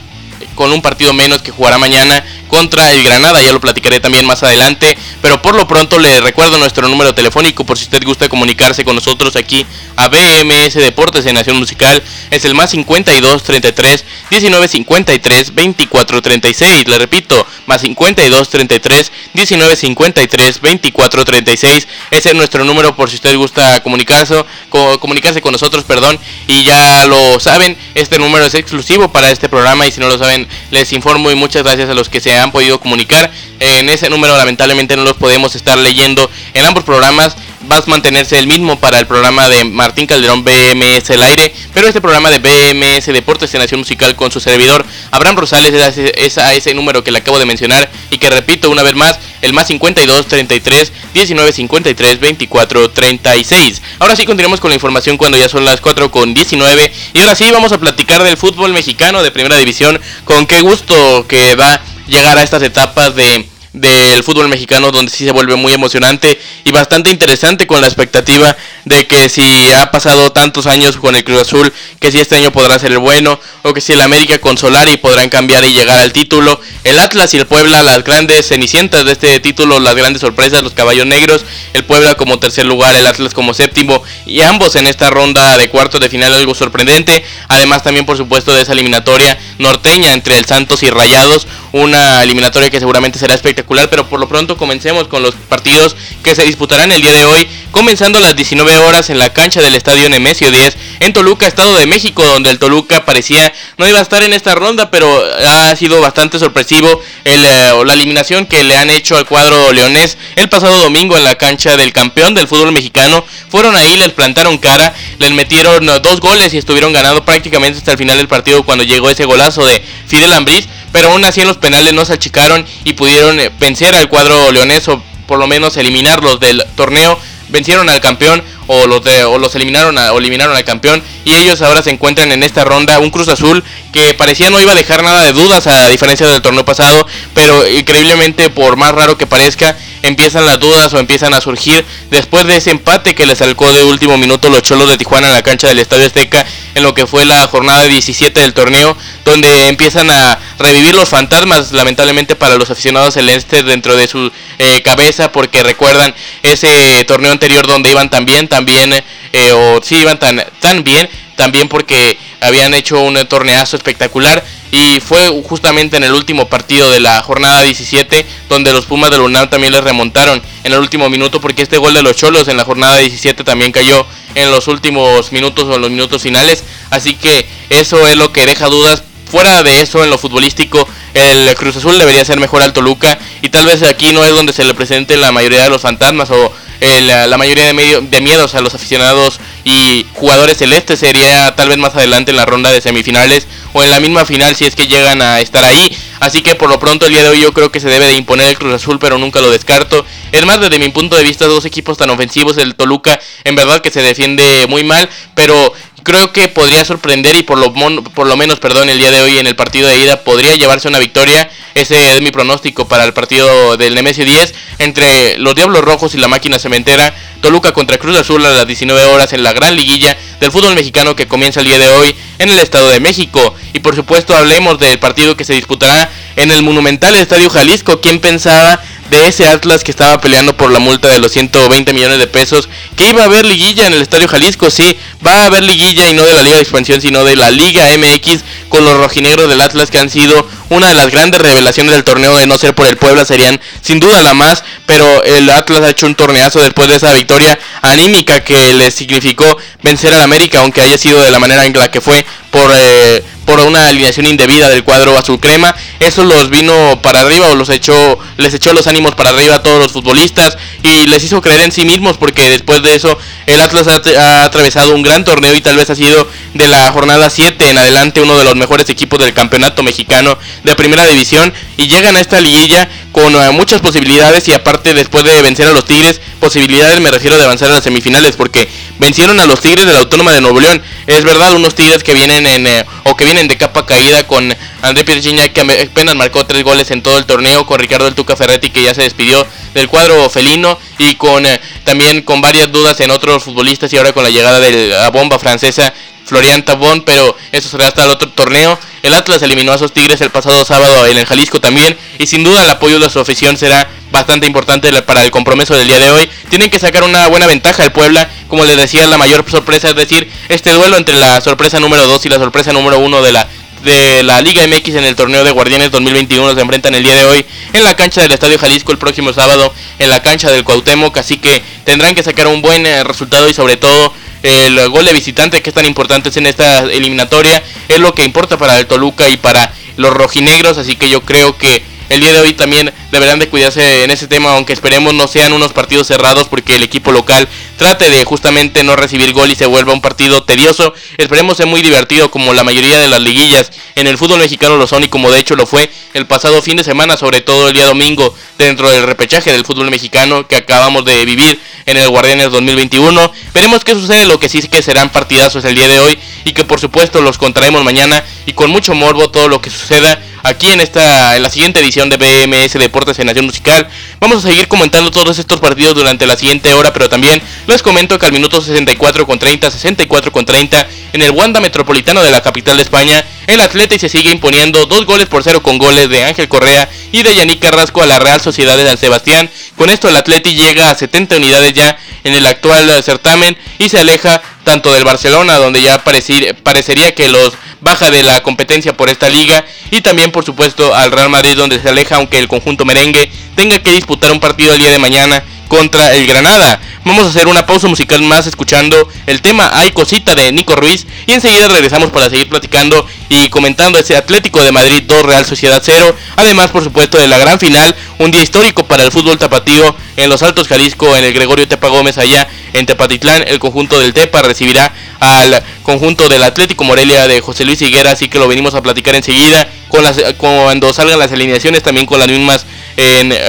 con 0.58 0.72
un 0.72 0.82
partido 0.82 1.12
menos 1.12 1.40
que 1.40 1.52
jugará 1.52 1.78
mañana 1.78 2.24
contra 2.49 2.93
el 2.93 3.02
Granada, 3.02 3.40
ya 3.40 3.52
lo 3.52 3.61
platicaré 3.61 4.00
también 4.00 4.26
más 4.26 4.43
adelante, 4.43 4.97
pero 5.23 5.40
por 5.43 5.55
lo 5.55 5.69
pronto 5.69 5.99
le 5.99 6.21
recuerdo 6.21 6.59
nuestro 6.59 6.88
número 6.88 7.14
telefónico 7.14 7.64
por 7.64 7.78
si 7.78 7.85
usted 7.85 8.02
gusta 8.05 8.28
comunicarse 8.28 8.85
con 8.85 8.95
nosotros 8.95 9.37
aquí 9.37 9.67
a 9.97 10.09
BMS 10.09 10.75
Deportes 10.75 11.26
en 11.26 11.35
Nación 11.35 11.59
Musical, 11.59 12.02
es 12.31 12.45
el 12.45 12.55
más 12.55 12.71
52 12.71 13.43
33 13.43 14.05
19 14.31 14.69
53 14.69 15.55
24 15.55 16.23
36, 16.23 16.88
le 16.88 16.99
repito, 16.99 17.47
más 17.67 17.83
52 17.83 18.49
33 18.49 19.12
19 19.35 19.76
53 19.76 20.61
24 20.61 21.25
36, 21.25 21.88
ese 22.11 22.28
es 22.28 22.35
nuestro 22.35 22.64
número 22.64 22.97
por 22.97 23.11
si 23.11 23.17
usted 23.17 23.37
gusta 23.37 23.83
comunicarse, 23.83 24.45
comunicarse 24.71 25.40
con 25.40 25.52
nosotros, 25.52 25.85
perdón, 25.85 26.19
y 26.47 26.64
ya 26.64 27.07
lo 27.07 27.38
saben, 27.40 27.76
este 27.95 28.19
número 28.19 28.47
es 28.47 28.55
exclusivo 28.55 29.11
para 29.11 29.31
este 29.31 29.49
programa 29.49 29.87
y 29.87 29.93
si 29.93 30.00
no 30.00 30.09
lo 30.09 30.19
saben 30.19 30.49
les 30.71 30.93
informo 30.93 31.31
y 31.31 31.35
muchas 31.35 31.62
gracias 31.62 31.90
a 31.90 31.95
los 31.95 32.09
que 32.09 32.21
se 32.21 32.33
han 32.33 32.38
podido 32.52 32.80
comunicar. 32.80 33.30
En 33.61 33.88
ese 33.88 34.09
número 34.09 34.37
lamentablemente 34.37 34.97
no 34.97 35.04
los 35.04 35.16
podemos 35.16 35.54
estar 35.57 35.76
leyendo 35.78 36.30
en 36.54 36.64
ambos 36.64 36.85
programas. 36.85 37.37
Va 37.71 37.76
a 37.76 37.83
mantenerse 37.87 38.38
el 38.38 38.47
mismo 38.47 38.78
para 38.78 38.99
el 38.99 39.07
programa 39.07 39.49
de 39.49 39.64
Martín 39.64 40.07
Calderón 40.07 40.42
BMS 40.42 41.11
El 41.11 41.23
Aire, 41.23 41.52
pero 41.75 41.88
este 41.88 42.00
programa 42.00 42.30
de 42.30 42.38
BMS 42.38 43.07
Deportes 43.07 43.50
de 43.52 43.59
Nación 43.59 43.80
Musical 43.80 44.14
con 44.14 44.30
su 44.30 44.40
servidor 44.40 44.87
Abraham 45.11 45.37
Rosales 45.37 45.75
es 45.97 46.38
a 46.38 46.54
ese 46.54 46.73
número 46.73 47.04
que 47.04 47.11
le 47.11 47.18
acabo 47.18 47.38
de 47.38 47.45
mencionar 47.45 47.90
y 48.11 48.18
que 48.18 48.30
repito 48.30 48.71
una 48.71 48.83
vez 48.83 48.95
más, 48.95 49.18
el 49.42 49.52
más 49.52 49.66
52 49.66 50.26
33 50.26 50.92
19 51.12 51.52
53 51.52 52.21
24 52.21 52.90
36. 52.90 53.83
Ahora 53.99 54.16
sí 54.16 54.25
continuamos 54.25 54.61
con 54.61 54.71
la 54.71 54.76
información 54.76 55.16
cuando 55.16 55.37
ya 55.37 55.49
son 55.49 55.64
las 55.64 55.80
4 55.80 56.11
con 56.11 56.35
19 56.35 56.92
y 57.12 57.21
ahora 57.21 57.35
sí 57.35 57.50
vamos 57.50 57.73
a 57.73 57.78
platicar 57.78 58.23
del 58.23 58.37
fútbol 58.37 58.73
mexicano 58.73 59.23
de 59.23 59.30
primera 59.30 59.57
división. 59.57 60.00
Con 60.25 60.47
qué 60.47 60.61
gusto 60.61 61.26
que 61.28 61.57
da 61.57 61.83
llegar 62.08 62.38
a 62.38 62.42
estas 62.42 62.62
etapas 62.62 63.14
de 63.14 63.48
del 63.72 64.24
fútbol 64.24 64.48
mexicano 64.48 64.90
donde 64.90 65.10
sí 65.10 65.24
se 65.24 65.30
vuelve 65.30 65.54
muy 65.56 65.72
emocionante 65.72 66.40
y 66.64 66.70
bastante 66.72 67.10
interesante 67.10 67.66
con 67.66 67.80
la 67.80 67.86
expectativa 67.86 68.56
de 68.84 69.06
que 69.06 69.28
si 69.28 69.70
ha 69.72 69.90
pasado 69.90 70.32
tantos 70.32 70.66
años 70.66 70.96
con 70.96 71.14
el 71.14 71.22
Cruz 71.22 71.42
Azul, 71.42 71.72
que 72.00 72.10
si 72.10 72.18
este 72.18 72.36
año 72.36 72.50
podrá 72.50 72.78
ser 72.78 72.92
el 72.92 72.98
bueno, 72.98 73.38
o 73.62 73.74
que 73.74 73.82
si 73.82 73.92
el 73.92 74.00
América 74.00 74.38
con 74.38 74.56
Solari 74.56 74.96
podrán 74.96 75.28
cambiar 75.28 75.64
y 75.64 75.74
llegar 75.74 75.98
al 75.98 76.12
título, 76.12 76.58
el 76.84 76.98
Atlas 76.98 77.34
y 77.34 77.38
el 77.38 77.46
Puebla, 77.46 77.82
las 77.82 78.02
grandes 78.02 78.48
cenicientas 78.48 79.04
de 79.04 79.12
este 79.12 79.40
título, 79.40 79.78
las 79.78 79.94
grandes 79.94 80.22
sorpresas, 80.22 80.62
los 80.62 80.72
caballos 80.72 81.06
negros, 81.06 81.44
el 81.74 81.84
Puebla 81.84 82.14
como 82.14 82.38
tercer 82.38 82.64
lugar, 82.64 82.96
el 82.96 83.06
Atlas 83.06 83.34
como 83.34 83.52
séptimo, 83.52 84.02
y 84.24 84.40
ambos 84.40 84.76
en 84.76 84.86
esta 84.86 85.10
ronda 85.10 85.58
de 85.58 85.68
cuartos 85.68 86.00
de 86.00 86.08
final 86.08 86.32
algo 86.32 86.54
sorprendente, 86.54 87.22
además 87.48 87.82
también 87.82 88.06
por 88.06 88.16
supuesto 88.16 88.54
de 88.54 88.62
esa 88.62 88.72
eliminatoria 88.72 89.38
norteña 89.58 90.14
entre 90.14 90.38
el 90.38 90.46
Santos 90.46 90.82
y 90.82 90.88
Rayados, 90.88 91.46
una 91.72 92.22
eliminatoria 92.22 92.70
que 92.70 92.78
seguramente 92.78 93.18
será 93.18 93.34
espectacular, 93.34 93.90
pero 93.90 94.08
por 94.08 94.20
lo 94.20 94.28
pronto 94.28 94.56
comencemos 94.56 95.08
con 95.08 95.22
los 95.22 95.34
partidos 95.34 95.96
que 96.22 96.34
se 96.34 96.44
disputarán 96.44 96.92
el 96.92 97.02
día 97.02 97.12
de 97.12 97.25
hoy, 97.25 97.48
comenzando 97.70 98.18
a 98.18 98.22
las 98.22 98.37
19 98.37 98.76
horas 98.78 99.10
en 99.10 99.18
la 99.18 99.32
cancha 99.32 99.60
del 99.60 99.75
Estadio 99.75 100.08
Nemesio 100.08 100.50
10 100.50 100.76
en 101.00 101.12
Toluca, 101.12 101.46
Estado 101.46 101.76
de 101.76 101.87
México, 101.87 102.25
donde 102.25 102.50
el 102.50 102.58
Toluca 102.58 103.04
parecía 103.04 103.52
no 103.76 103.87
iba 103.87 103.98
a 103.98 104.02
estar 104.02 104.22
en 104.22 104.32
esta 104.32 104.54
ronda, 104.54 104.90
pero 104.90 105.08
ha 105.46 105.75
sido 105.76 106.00
bastante 106.00 106.38
sorpresivo 106.38 107.00
el, 107.25 107.44
eh, 107.44 107.72
la 107.84 107.92
eliminación 107.92 108.46
que 108.46 108.64
le 108.64 108.76
han 108.76 108.90
hecho 108.90 109.16
al 109.16 109.26
cuadro 109.26 109.72
leonés 109.72 110.18
el 110.37 110.48
pasado 110.48 110.78
domingo 110.78 111.16
en 111.16 111.25
la 111.25 111.37
cancha 111.37 111.76
del 111.76 111.92
campeón 111.92 112.34
del 112.34 112.48
fútbol 112.48 112.72
mexicano. 112.72 113.25
Fueron 113.48 113.76
ahí, 113.76 113.96
les 113.96 114.12
plantaron 114.12 114.58
cara, 114.58 114.94
les 115.18 115.30
metieron 115.32 115.87
dos 116.02 116.20
goles 116.20 116.54
y 116.54 116.58
estuvieron 116.58 116.92
ganando 116.92 117.25
prácticamente 117.25 117.78
hasta 117.78 117.92
el 117.92 117.98
final 117.98 118.16
del 118.16 118.28
partido 118.28 118.64
cuando 118.64 118.84
llegó 118.84 119.10
ese 119.10 119.25
golazo 119.25 119.64
de 119.64 119.82
Fidel 120.06 120.32
Ambriz 120.32 120.68
pero 120.92 121.11
aún 121.11 121.25
así 121.25 121.40
en 121.40 121.49
los 121.49 121.59
penales 121.59 121.92
no 121.92 122.04
se 122.04 122.14
achicaron 122.14 122.64
y 122.85 122.95
pudieron 122.95 123.38
eh, 123.40 123.50
vencer 123.59 123.95
al 123.95 124.09
cuadro 124.09 124.52
leonés 124.52 124.88
o 124.88 125.02
por 125.26 125.38
lo 125.38 125.47
menos 125.47 125.76
eliminarlos 125.76 126.40
del 126.40 126.64
torneo. 126.75 127.18
Vencieron 127.50 127.88
al 127.88 128.00
campeón 128.00 128.42
o 128.68 128.87
los, 128.87 129.02
o 129.26 129.38
los 129.38 129.54
eliminaron, 129.56 129.98
o 129.98 130.18
eliminaron 130.18 130.56
al 130.56 130.64
campeón 130.64 131.02
y 131.25 131.34
ellos 131.34 131.60
ahora 131.62 131.82
se 131.82 131.90
encuentran 131.90 132.30
en 132.30 132.42
esta 132.42 132.64
ronda 132.64 133.00
un 133.00 133.10
Cruz 133.10 133.28
Azul 133.28 133.64
que 133.92 134.14
parecía 134.14 134.50
no 134.50 134.60
iba 134.60 134.72
a 134.72 134.76
dejar 134.76 135.02
nada 135.02 135.25
de 135.25 135.32
dudas 135.32 135.66
a 135.66 135.88
diferencia 135.88 136.26
del 136.28 136.42
torneo 136.42 136.64
pasado, 136.64 137.06
pero 137.34 137.66
increíblemente 137.68 138.50
por 138.50 138.76
más 138.76 138.92
raro 138.92 139.18
que 139.18 139.26
parezca 139.26 139.76
empiezan 140.02 140.46
las 140.46 140.60
dudas 140.60 140.92
o 140.94 140.98
empiezan 140.98 141.34
a 141.34 141.40
surgir 141.40 141.84
después 142.10 142.46
de 142.46 142.56
ese 142.56 142.70
empate 142.70 143.14
que 143.14 143.26
les 143.26 143.38
salcó 143.38 143.72
de 143.72 143.84
último 143.84 144.16
minuto 144.16 144.48
los 144.48 144.62
Cholos 144.62 144.88
de 144.88 144.96
Tijuana 144.96 145.28
en 145.28 145.34
la 145.34 145.42
cancha 145.42 145.66
del 145.66 145.80
Estadio 145.80 146.06
Azteca 146.06 146.46
en 146.75 146.82
lo 146.84 146.94
que 146.94 147.06
fue 147.06 147.25
la 147.25 147.46
jornada 147.48 147.84
17 147.84 148.40
del 148.40 148.54
torneo, 148.54 148.96
donde 149.25 149.68
empiezan 149.68 150.10
a 150.10 150.38
revivir 150.58 150.94
los 150.94 151.08
fantasmas, 151.08 151.72
lamentablemente 151.72 152.37
para 152.37 152.56
los 152.56 152.70
aficionados 152.70 153.14
celestes 153.14 153.64
dentro 153.64 153.96
de 153.96 154.06
su 154.06 154.30
eh, 154.58 154.82
cabeza, 154.82 155.32
porque 155.32 155.62
recuerdan 155.62 156.14
ese 156.42 157.04
torneo 157.04 157.32
anterior 157.32 157.66
donde 157.66 157.90
iban 157.90 158.10
tan 158.58 158.66
también, 158.66 159.04
eh, 159.32 159.52
o 159.52 159.80
sí 159.82 159.96
iban 159.96 160.18
tan, 160.18 160.42
tan 160.60 160.82
bien, 160.82 161.08
también 161.36 161.68
porque 161.68 162.18
habían 162.40 162.74
hecho 162.74 163.00
un 163.00 163.14
torneazo 163.28 163.76
espectacular 163.76 164.44
y 164.72 165.00
fue 165.00 165.28
justamente 165.44 165.96
en 165.96 166.04
el 166.04 166.12
último 166.12 166.48
partido 166.48 166.90
de 166.90 167.00
la 167.00 167.22
jornada 167.22 167.62
17 167.62 168.26
donde 168.48 168.72
los 168.72 168.84
Pumas 168.86 169.10
del 169.10 169.20
UNAM 169.20 169.48
también 169.48 169.72
les 169.72 169.82
remontaron 169.82 170.42
en 170.64 170.72
el 170.72 170.78
último 170.78 171.08
minuto 171.08 171.40
porque 171.40 171.62
este 171.62 171.78
gol 171.78 171.94
de 171.94 172.02
los 172.02 172.16
Cholos 172.16 172.48
en 172.48 172.56
la 172.56 172.64
jornada 172.64 172.98
17 172.98 173.44
también 173.44 173.72
cayó 173.72 174.04
en 174.34 174.50
los 174.50 174.66
últimos 174.68 175.32
minutos 175.32 175.64
o 175.64 175.74
en 175.76 175.82
los 175.82 175.90
minutos 175.90 176.22
finales. 176.22 176.64
Así 176.90 177.14
que 177.14 177.48
eso 177.70 178.06
es 178.06 178.16
lo 178.16 178.32
que 178.32 178.44
deja 178.44 178.66
dudas. 178.66 179.04
Fuera 179.30 179.62
de 179.62 179.82
eso 179.82 180.02
en 180.02 180.10
lo 180.10 180.18
futbolístico 180.18 180.88
el 181.14 181.54
Cruz 181.54 181.76
Azul 181.76 181.98
debería 181.98 182.24
ser 182.24 182.40
mejor 182.40 182.62
al 182.62 182.72
Toluca 182.72 183.18
y 183.42 183.48
tal 183.50 183.66
vez 183.66 183.82
aquí 183.82 184.12
no 184.12 184.24
es 184.24 184.32
donde 184.32 184.52
se 184.52 184.64
le 184.64 184.74
presente 184.74 185.16
la 185.16 185.32
mayoría 185.32 185.62
de 185.62 185.70
los 185.70 185.82
fantasmas 185.82 186.30
o 186.30 186.52
la, 186.80 187.37
mayoría 187.38 187.66
de, 187.66 187.73
medio, 187.73 188.00
de 188.00 188.20
miedos 188.20 188.54
a 188.54 188.61
los 188.61 188.75
aficionados 188.75 189.40
y 189.64 190.06
jugadores 190.14 190.58
celestes 190.58 191.00
sería 191.00 191.54
tal 191.56 191.68
vez 191.68 191.78
más 191.78 191.94
adelante 191.94 192.30
en 192.30 192.37
la 192.37 192.47
ronda 192.47 192.70
de 192.70 192.80
semifinales 192.80 193.47
o 193.73 193.82
en 193.82 193.90
la 193.90 194.00
misma 194.00 194.25
final 194.25 194.54
si 194.54 194.64
es 194.64 194.75
que 194.76 194.87
llegan 194.87 195.20
a 195.23 195.40
estar 195.40 195.64
ahí. 195.64 195.97
Así 196.20 196.42
que 196.42 196.54
por 196.54 196.68
lo 196.68 196.78
pronto 196.78 197.06
el 197.06 197.12
día 197.12 197.23
de 197.23 197.28
hoy 197.30 197.40
yo 197.40 197.52
creo 197.52 197.70
que 197.70 197.80
se 197.80 197.88
debe 197.88 198.06
de 198.06 198.14
imponer 198.14 198.49
el 198.49 198.58
Cruz 198.58 198.75
Azul, 198.75 198.99
pero 198.99 199.18
nunca 199.18 199.40
lo 199.40 199.50
descarto. 199.50 200.04
Es 200.32 200.44
más, 200.44 200.61
desde 200.61 200.78
mi 200.78 200.88
punto 200.88 201.16
de 201.16 201.23
vista, 201.23 201.47
dos 201.47 201.64
equipos 201.64 201.99
tan 201.99 202.11
ofensivos, 202.11 202.56
el 202.56 202.75
Toluca 202.75 203.18
en 203.44 203.54
verdad 203.54 203.80
que 203.80 203.90
se 203.90 204.02
defiende 204.02 204.66
muy 204.68 204.85
mal, 204.85 205.08
pero 205.35 205.73
creo 206.02 206.33
que 206.33 206.49
podría 206.49 206.85
sorprender 206.85 207.37
y 207.37 207.43
por 207.43 207.59
lo, 207.59 207.73
por 207.73 208.26
lo 208.26 208.37
menos, 208.37 208.59
perdón, 208.59 208.88
el 208.90 208.99
día 208.99 209.11
de 209.11 209.21
hoy 209.21 209.38
en 209.38 209.47
el 209.47 209.57
partido 209.57 209.88
de 209.88 209.99
ida 209.99 210.25
podría 210.25 210.55
llevarse 210.55 210.88
una 210.88 210.99
victoria. 210.99 211.50
Ese 211.75 212.14
es 212.14 212.21
mi 212.21 212.31
pronóstico 212.31 212.88
para 212.88 213.05
el 213.05 213.12
partido 213.12 213.76
del 213.76 213.95
Nemesio 213.95 214.25
10 214.25 214.55
entre 214.78 215.38
los 215.38 215.55
Diablos 215.55 215.83
Rojos 215.83 216.14
y 216.14 216.19
la 216.19 216.28
máquina 216.28 216.59
cementera. 216.59 217.14
Toluca 217.40 217.73
contra 217.73 217.99
Cruz 217.99 218.19
Azul 218.19 218.45
a 218.45 218.50
las 218.50 218.67
19 218.67 219.05
horas 219.05 219.33
en 219.33 219.45
la 219.45 219.52
gran 219.52 219.76
liguilla 219.76 220.17
del 220.40 220.50
fútbol 220.50 220.75
mexicano 220.75 221.14
que 221.14 221.28
comienza 221.28 221.61
el 221.61 221.67
día 221.67 221.78
de 221.78 221.88
hoy 221.88 222.17
en 222.38 222.49
el 222.49 222.59
Estado 222.59 222.90
de 222.90 222.99
México. 222.99 223.55
Y 223.73 223.81
por 223.81 223.95
supuesto 223.95 224.37
hablemos 224.37 224.78
del 224.78 224.99
partido 224.99 225.37
que 225.37 225.45
se 225.45 225.52
disputará 225.52 226.11
en 226.35 226.50
el 226.50 226.62
monumental 226.62 227.14
Estadio 227.14 227.49
Jalisco. 227.49 228.00
¿Quién 228.00 228.19
pensaba 228.21 228.81
de 229.10 229.28
ese 229.28 229.48
Atlas 229.48 229.84
que 229.84 229.90
estaba 229.90 230.20
peleando 230.20 230.56
por 230.56 230.70
la 230.70 230.78
multa 230.78 231.08
de 231.08 231.18
los 231.18 231.32
120 231.32 231.92
millones 231.92 232.18
de 232.18 232.26
pesos, 232.26 232.68
que 232.96 233.08
iba 233.08 233.22
a 233.22 233.26
haber 233.26 233.46
liguilla 233.46 233.86
en 233.86 233.94
el 233.94 234.02
Estadio 234.02 234.28
Jalisco, 234.28 234.70
sí, 234.70 234.98
va 235.26 235.42
a 235.42 235.46
haber 235.46 235.64
liguilla 235.64 236.08
y 236.08 236.14
no 236.14 236.24
de 236.24 236.34
la 236.34 236.42
Liga 236.42 236.56
de 236.56 236.62
Expansión, 236.62 237.00
sino 237.00 237.24
de 237.24 237.36
la 237.36 237.50
Liga 237.50 237.86
MX 237.96 238.42
con 238.68 238.84
los 238.84 238.96
rojinegros 238.96 239.48
del 239.48 239.60
Atlas 239.60 239.90
que 239.90 239.98
han 239.98 240.10
sido 240.10 240.46
una 240.68 240.88
de 240.88 240.94
las 240.94 241.10
grandes 241.10 241.40
revelaciones 241.40 241.92
del 241.92 242.04
torneo, 242.04 242.36
de 242.36 242.46
no 242.46 242.58
ser 242.58 242.74
por 242.74 242.86
el 242.86 242.96
Puebla, 242.96 243.24
serían 243.24 243.60
sin 243.80 244.00
duda 244.00 244.22
la 244.22 244.34
más, 244.34 244.62
pero 244.86 245.22
el 245.24 245.48
Atlas 245.50 245.80
ha 245.80 245.90
hecho 245.90 246.06
un 246.06 246.14
torneazo 246.14 246.60
después 246.60 246.88
de 246.88 246.96
esa 246.96 247.12
victoria 247.12 247.58
anímica 247.82 248.40
que 248.44 248.74
le 248.74 248.90
significó 248.90 249.56
vencer 249.82 250.12
al 250.12 250.22
América, 250.22 250.60
aunque 250.60 250.82
haya 250.82 250.98
sido 250.98 251.22
de 251.22 251.30
la 251.30 251.38
manera 251.38 251.64
en 251.64 251.72
la 251.72 251.90
que 251.90 252.00
fue 252.00 252.24
por... 252.50 252.70
Eh, 252.74 253.22
por 253.49 253.61
una 253.61 253.88
alineación 253.88 254.26
indebida 254.26 254.69
del 254.69 254.85
cuadro 254.85 255.17
azul 255.17 255.40
crema. 255.40 255.75
Eso 256.00 256.23
los 256.23 256.50
vino 256.50 257.00
para 257.00 257.23
arriba 257.23 257.49
o 257.49 257.55
los 257.55 257.71
echó, 257.71 258.19
les 258.37 258.52
echó 258.52 258.75
los 258.75 258.87
ánimos 258.87 259.14
para 259.14 259.31
arriba 259.31 259.55
a 259.55 259.62
todos 259.62 259.78
los 259.78 259.90
futbolistas 259.90 260.59
y 260.83 261.07
les 261.07 261.25
hizo 261.25 261.40
creer 261.40 261.62
en 261.62 261.73
sí 261.73 261.87
mismos 261.87 262.19
porque 262.19 262.50
después 262.50 262.83
de 262.83 262.95
eso 262.95 263.19
el 263.47 263.59
Atlas 263.62 263.87
ha, 263.88 264.45
atravesado 264.45 264.95
un 264.95 265.02
gran 265.02 265.25
torneo 265.25 265.55
y 265.55 265.62
tal 265.62 265.76
vez 265.76 265.88
ha 265.88 265.95
sido 265.95 266.28
de 266.52 266.69
la 266.69 266.93
jornada 266.93 267.31
7 267.31 267.71
en 267.71 267.78
adelante 267.78 268.21
uno 268.21 268.37
de 268.37 268.45
los 268.45 268.55
mejores 268.55 268.90
equipos 268.90 269.19
del 269.19 269.33
campeonato 269.33 269.83
mexicano 269.83 270.37
de 270.64 270.75
primera 270.75 271.07
división 271.07 271.50
y 271.78 271.88
llegan 271.88 272.17
a 272.17 272.21
esta 272.21 272.43
liguilla 272.43 272.87
con 273.18 273.34
eh, 273.34 273.50
muchas 273.50 273.80
posibilidades 273.80 274.46
y 274.46 274.52
aparte 274.52 274.94
después 274.94 275.25
de 275.25 275.42
vencer 275.42 275.66
a 275.66 275.72
los 275.72 275.84
Tigres, 275.84 276.20
posibilidades 276.38 277.00
me 277.00 277.10
refiero 277.10 277.37
de 277.37 277.42
avanzar 277.42 277.68
a 277.68 277.75
las 277.75 277.82
semifinales 277.82 278.37
porque 278.37 278.68
vencieron 279.00 279.40
a 279.40 279.46
los 279.46 279.60
Tigres 279.60 279.87
de 279.87 279.92
la 279.92 279.98
Autónoma 279.98 280.32
de 280.32 280.40
Nuevo 280.40 280.60
León. 280.60 280.80
Es 281.08 281.25
verdad, 281.25 281.52
unos 281.56 281.75
Tigres 281.75 282.04
que 282.04 282.14
vienen 282.14 282.46
en 282.46 282.68
eh, 282.68 282.87
o 283.02 283.16
que 283.16 283.25
vienen 283.25 283.48
de 283.48 283.56
capa 283.56 283.84
caída 283.84 284.25
con 284.25 284.54
André 284.82 285.04
Pierre 285.04 285.50
que 285.50 285.60
apenas 285.60 286.14
marcó 286.14 286.46
tres 286.46 286.62
goles 286.62 286.92
en 286.92 287.02
todo 287.02 287.18
el 287.18 287.26
torneo, 287.26 287.66
con 287.66 287.80
Ricardo 287.80 288.06
El 288.06 288.14
Tuca 288.14 288.37
Ferretti 288.37 288.70
que 288.70 288.84
ya 288.84 288.94
se 288.94 289.02
despidió 289.02 289.44
del 289.75 289.88
cuadro 289.88 290.30
felino 290.30 290.78
y 290.98 291.16
con 291.16 291.44
eh, 291.44 291.60
también 291.82 292.22
con 292.22 292.40
varias 292.40 292.70
dudas 292.70 293.00
en 293.00 293.10
otros 293.10 293.42
futbolistas 293.42 293.92
y 293.92 293.96
ahora 293.96 294.12
con 294.12 294.22
la 294.22 294.30
llegada 294.30 294.60
de 294.60 294.90
la 294.90 295.10
bomba 295.10 295.40
francesa 295.40 295.92
Florian 296.28 296.62
Tabón, 296.62 297.02
pero 297.02 297.34
eso 297.52 297.70
será 297.70 297.88
hasta 297.88 298.04
el 298.04 298.10
otro 298.10 298.28
torneo. 298.28 298.78
El 299.02 299.14
Atlas 299.14 299.43
eliminó 299.43 299.73
a 299.73 299.76
esos 299.76 299.93
Tigres 299.93 300.21
el 300.21 300.31
pasado 300.31 300.64
sábado 300.64 301.07
en 301.07 301.17
el 301.17 301.26
Jalisco 301.26 301.61
también 301.61 301.97
y 302.19 302.26
sin 302.26 302.43
duda 302.45 302.64
el 302.64 302.71
apoyo 302.71 302.99
de 302.99 303.09
su 303.11 303.21
afición 303.21 303.57
será 303.57 303.88
bastante 304.11 304.47
importante 304.47 304.90
para 305.02 305.25
el 305.25 305.31
compromiso 305.31 305.75
del 305.75 305.87
día 305.87 305.99
de 305.99 306.11
hoy. 306.11 306.31
Tienen 306.49 306.71
que 306.71 306.78
sacar 306.78 307.05
una 307.05 307.28
buena 307.28 307.47
ventaja 307.47 307.85
al 307.85 307.93
Puebla, 307.93 308.28
como 308.49 308.64
les 308.64 308.76
decía, 308.76 309.07
la 309.07 309.19
mayor 309.19 309.45
sorpresa 309.49 309.90
es 309.90 309.95
decir, 309.95 310.31
este 310.49 310.73
duelo 310.73 310.97
entre 310.97 311.17
la 311.17 311.40
sorpresa 311.40 311.78
número 311.81 312.07
2 312.07 312.26
y 312.26 312.28
la 312.28 312.38
sorpresa 312.38 312.73
número 312.73 312.99
1 312.99 313.23
de 313.23 313.33
la 313.33 313.49
de 313.83 314.25
la 314.25 314.40
Liga 314.40 314.67
MX 314.67 314.88
en 314.97 315.05
el 315.05 315.14
torneo 315.14 315.45
de 315.45 315.52
Guardianes 315.52 315.93
2021 315.93 316.55
se 316.55 316.61
enfrentan 316.61 316.95
el 316.97 317.05
día 317.05 317.14
de 317.14 317.25
hoy 317.25 317.47
en 317.73 317.85
la 317.85 317.95
cancha 317.95 318.21
del 318.21 318.33
Estadio 318.33 318.59
Jalisco 318.59 318.90
el 318.90 318.99
próximo 318.99 319.33
sábado 319.33 319.73
en 320.00 320.11
la 320.11 320.21
cancha 320.21 320.50
del 320.50 320.64
Cuauhtémoc, 320.64 321.17
así 321.17 321.38
que 321.38 321.62
tendrán 321.85 322.14
que 322.14 322.23
sacar 322.23 322.49
un 322.49 322.61
buen 322.61 322.85
eh, 322.87 323.05
resultado 323.05 323.49
y 323.49 323.55
sobre 323.55 323.76
todo 323.76 324.12
el 324.42 324.88
gol 324.88 325.04
de 325.04 325.12
visitante 325.12 325.62
que 325.62 325.71
es 325.71 325.75
tan 325.75 325.87
importante 325.87 326.30
en 326.38 326.47
esta 326.47 326.80
eliminatoria 326.80 327.62
es 327.88 327.99
lo 327.99 328.14
que 328.14 328.25
importa 328.25 328.57
para 328.59 328.78
el 328.78 328.87
Toluca 328.87 329.28
y 329.28 329.37
para 329.37 329.73
los 329.97 330.12
rojinegros, 330.12 330.78
así 330.78 330.97
que 330.97 331.11
yo 331.11 331.23
creo 331.23 331.57
que 331.57 331.83
el 332.08 332.20
día 332.20 332.32
de 332.32 332.40
hoy 332.40 332.54
también 332.54 332.92
deberán 333.10 333.38
de 333.38 333.48
cuidarse 333.48 334.04
en 334.04 334.10
ese 334.10 334.26
tema, 334.26 334.54
aunque 334.54 334.72
esperemos 334.72 335.14
no 335.14 335.28
sean 335.28 335.52
unos 335.52 335.72
partidos 335.72 336.06
cerrados 336.06 336.48
porque 336.48 336.76
el 336.76 336.82
equipo 336.82 337.12
local 337.12 337.48
trate 337.76 338.10
de 338.10 338.24
justamente 338.24 338.82
no 338.82 338.96
recibir 338.96 339.32
gol 339.32 339.50
y 339.50 339.54
se 339.54 339.66
vuelva 339.66 339.92
un 339.92 340.00
partido 340.00 340.42
tedioso. 340.42 340.92
Esperemos 341.16 341.56
sea 341.56 341.66
muy 341.66 341.82
divertido 341.82 342.30
como 342.30 342.54
la 342.54 342.64
mayoría 342.64 342.98
de 342.98 343.08
las 343.08 343.20
liguillas 343.20 343.70
en 343.94 344.06
el 344.06 344.18
fútbol 344.18 344.40
mexicano 344.40 344.76
lo 344.76 344.86
son 344.86 345.04
y 345.04 345.08
como 345.08 345.30
de 345.30 345.40
hecho 345.40 345.56
lo 345.56 345.66
fue 345.66 345.90
el 346.14 346.26
pasado 346.26 346.62
fin 346.62 346.76
de 346.76 346.84
semana, 346.84 347.16
sobre 347.16 347.40
todo 347.40 347.68
el 347.68 347.74
día 347.74 347.86
domingo 347.86 348.34
dentro 348.58 348.90
del 348.90 349.04
repechaje 349.04 349.52
del 349.52 349.64
fútbol 349.64 349.90
mexicano 349.90 350.46
que 350.46 350.56
acabamos 350.56 351.04
de 351.04 351.24
vivir 351.24 351.60
en 351.86 351.96
el 351.96 352.08
Guardianes 352.08 352.50
2021. 352.50 353.32
Veremos 353.54 353.84
qué 353.84 353.92
sucede, 353.92 354.26
lo 354.26 354.38
que 354.38 354.48
sí 354.48 354.62
que 354.68 354.82
serán 354.82 355.10
partidazos 355.10 355.64
el 355.64 355.74
día 355.74 355.88
de 355.88 356.00
hoy 356.00 356.18
y 356.44 356.52
que 356.52 356.64
por 356.64 356.80
supuesto 356.80 357.20
los 357.20 357.38
contaremos 357.38 357.84
mañana 357.84 358.24
y 358.46 358.52
con 358.52 358.70
mucho 358.70 358.94
morbo 358.94 359.30
todo 359.30 359.48
lo 359.48 359.60
que 359.60 359.70
suceda 359.70 360.20
aquí 360.42 360.68
en 360.68 360.80
esta 360.80 361.36
en 361.36 361.42
la 361.42 361.50
siguiente 361.50 361.80
edición 361.80 361.98
de 362.07 362.17
BMS 362.17 362.75
Deportes 362.75 363.19
en 363.19 363.26
Nación 363.26 363.47
Musical. 363.47 363.88
Vamos 364.21 364.45
a 364.45 364.49
seguir 364.49 364.69
comentando 364.69 365.11
todos 365.11 365.37
estos 365.40 365.59
partidos 365.59 365.97
durante 365.97 366.28
la 366.28 366.37
siguiente 366.37 366.73
hora, 366.73 366.93
pero 366.93 367.09
también 367.09 367.43
les 367.67 367.83
comento 367.83 368.17
que 368.21 368.26
al 368.26 368.33
minuto 368.33 368.61
64 368.61 369.26
con 369.26 369.37
30, 369.37 369.69
64 369.69 370.31
con 370.31 370.45
30 370.45 370.87
en 371.12 371.23
el 371.23 371.33
Wanda 371.33 371.61
Metropolitano 371.61 372.23
de 372.23 372.31
la 372.31 372.40
capital 372.40 372.76
de 372.76 372.85
España, 372.85 373.25
el 373.49 373.61
Atleti 373.61 373.99
se 373.99 374.09
sigue 374.09 374.31
imponiendo 374.31 374.87
dos 374.87 375.07
goles 375.07 375.26
por 375.26 375.43
cero 375.43 375.61
con 375.61 375.76
goles 375.78 376.09
de 376.09 376.25
Ángel 376.25 376.47
Correa 376.47 376.88
y 377.11 377.25
de 377.25 377.35
Yannick 377.35 377.59
Carrasco 377.59 378.00
a 378.00 378.07
la 378.07 378.21
Real 378.21 378.40
Sociedad 378.40 378.76
de 378.76 378.87
San 378.87 378.97
Sebastián. 378.97 379.50
Con 379.75 379.90
esto 379.90 380.09
el 380.09 380.17
Atleti 380.17 380.55
llega 380.55 380.91
a 380.91 380.95
70 380.95 381.37
unidades 381.37 381.73
ya 381.73 381.99
en 382.23 382.34
el 382.34 382.47
actual 382.47 383.02
certamen 383.02 383.58
y 383.78 383.89
se 383.89 383.99
aleja 383.99 384.41
tanto 384.63 384.93
del 384.93 385.04
Barcelona, 385.04 385.56
donde 385.56 385.82
ya 385.82 386.04
parecería 386.04 387.15
que 387.15 387.28
los 387.28 387.54
baja 387.80 388.10
de 388.10 388.23
la 388.23 388.43
competencia 388.43 388.97
por 388.97 389.08
esta 389.08 389.28
liga 389.28 389.64
y 389.91 390.00
también 390.00 390.32
por 390.32 390.45
supuesto 390.45 390.95
al 390.95 391.12
Real 391.12 391.30
Madrid 391.30 391.56
donde 391.56 391.80
se 391.80 391.88
aleja 391.88 392.17
aunque 392.17 392.38
el 392.38 392.49
conjunto 392.49 392.84
merengue 392.84 393.30
tenga 393.54 393.78
que 393.78 393.93
disputar 393.93 394.32
un 394.32 394.41
partido 394.41 394.75
el 394.75 394.80
día 394.80 394.91
de 394.91 394.99
mañana 394.99 395.43
contra 395.69 396.14
el 396.14 396.26
Granada. 396.26 396.80
Vamos 397.08 397.25
a 397.25 397.28
hacer 397.30 397.49
una 397.49 397.64
pausa 397.64 397.88
musical 397.88 398.21
más 398.21 398.47
escuchando 398.47 399.08
el 399.26 399.40
tema 399.40 399.71
Hay 399.73 399.92
cosita 399.92 400.34
de 400.34 400.52
Nico 400.52 400.76
Ruiz 400.76 401.06
y 401.26 401.32
enseguida 401.32 401.66
regresamos 401.66 402.10
para 402.10 402.28
seguir 402.28 402.50
platicando 402.50 403.06
y 403.30 403.49
comentando 403.49 403.99
ese 403.99 404.14
Atlético 404.14 404.62
de 404.62 404.73
Madrid 404.73 405.04
2 405.06 405.23
Real 405.23 405.47
Sociedad 405.47 405.80
0. 405.82 406.14
Además, 406.36 406.71
por 406.71 406.84
supuesto, 406.84 407.16
de 407.16 407.26
la 407.26 407.38
gran 407.38 407.58
final, 407.58 407.97
un 408.18 408.30
día 408.30 408.42
histórico 408.42 408.84
para 408.84 409.04
el 409.04 409.10
fútbol 409.10 409.38
tapatío 409.38 409.97
en 410.18 410.28
los 410.28 410.42
Altos 410.42 410.68
Jalisco, 410.68 411.16
en 411.16 411.25
el 411.25 411.32
Gregorio 411.32 411.66
Tepa 411.66 411.88
Gómez 411.88 412.18
allá 412.18 412.47
en 412.75 412.84
Tepatitlán. 412.84 413.42
El 413.49 413.58
conjunto 413.58 413.99
del 413.99 414.12
Tepa 414.12 414.42
recibirá 414.42 414.92
al 415.18 415.62
conjunto 415.84 416.28
del 416.28 416.42
Atlético 416.42 416.84
Morelia 416.84 417.26
de 417.26 417.40
José 417.40 417.64
Luis 417.64 417.80
Higuera, 417.80 418.10
así 418.10 418.28
que 418.28 418.38
lo 418.38 418.49
venimos 418.49 418.75
a 418.75 418.82
platicar 418.82 419.14
enseguida 419.14 419.66
con 419.88 420.02
las, 420.02 420.18
cuando 420.36 420.92
salgan 420.92 421.18
las 421.18 421.32
alineaciones 421.32 421.82
también 421.82 422.04
con 422.04 422.18
las 422.18 422.28
mismas 422.28 422.66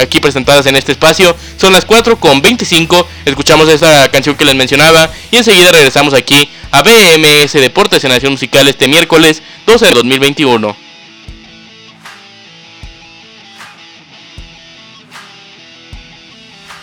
aquí 0.00 0.20
presentadas 0.20 0.66
en 0.66 0.76
este 0.76 0.92
espacio. 0.92 1.36
Son 1.56 1.72
las 1.72 1.84
4 1.84 2.18
con 2.18 2.42
25. 2.42 3.06
Escuchamos 3.24 3.68
esta 3.68 4.10
canción 4.10 4.36
que 4.36 4.44
les 4.44 4.54
mencionaba. 4.54 5.10
Y 5.30 5.36
enseguida 5.36 5.72
regresamos 5.72 6.14
aquí 6.14 6.50
a 6.70 6.82
BMS 6.82 7.52
Deportes 7.54 8.04
en 8.04 8.10
Nación 8.10 8.32
Musical 8.32 8.66
este 8.68 8.88
miércoles 8.88 9.42
12 9.66 9.86
de 9.86 9.92
2021. 9.92 10.89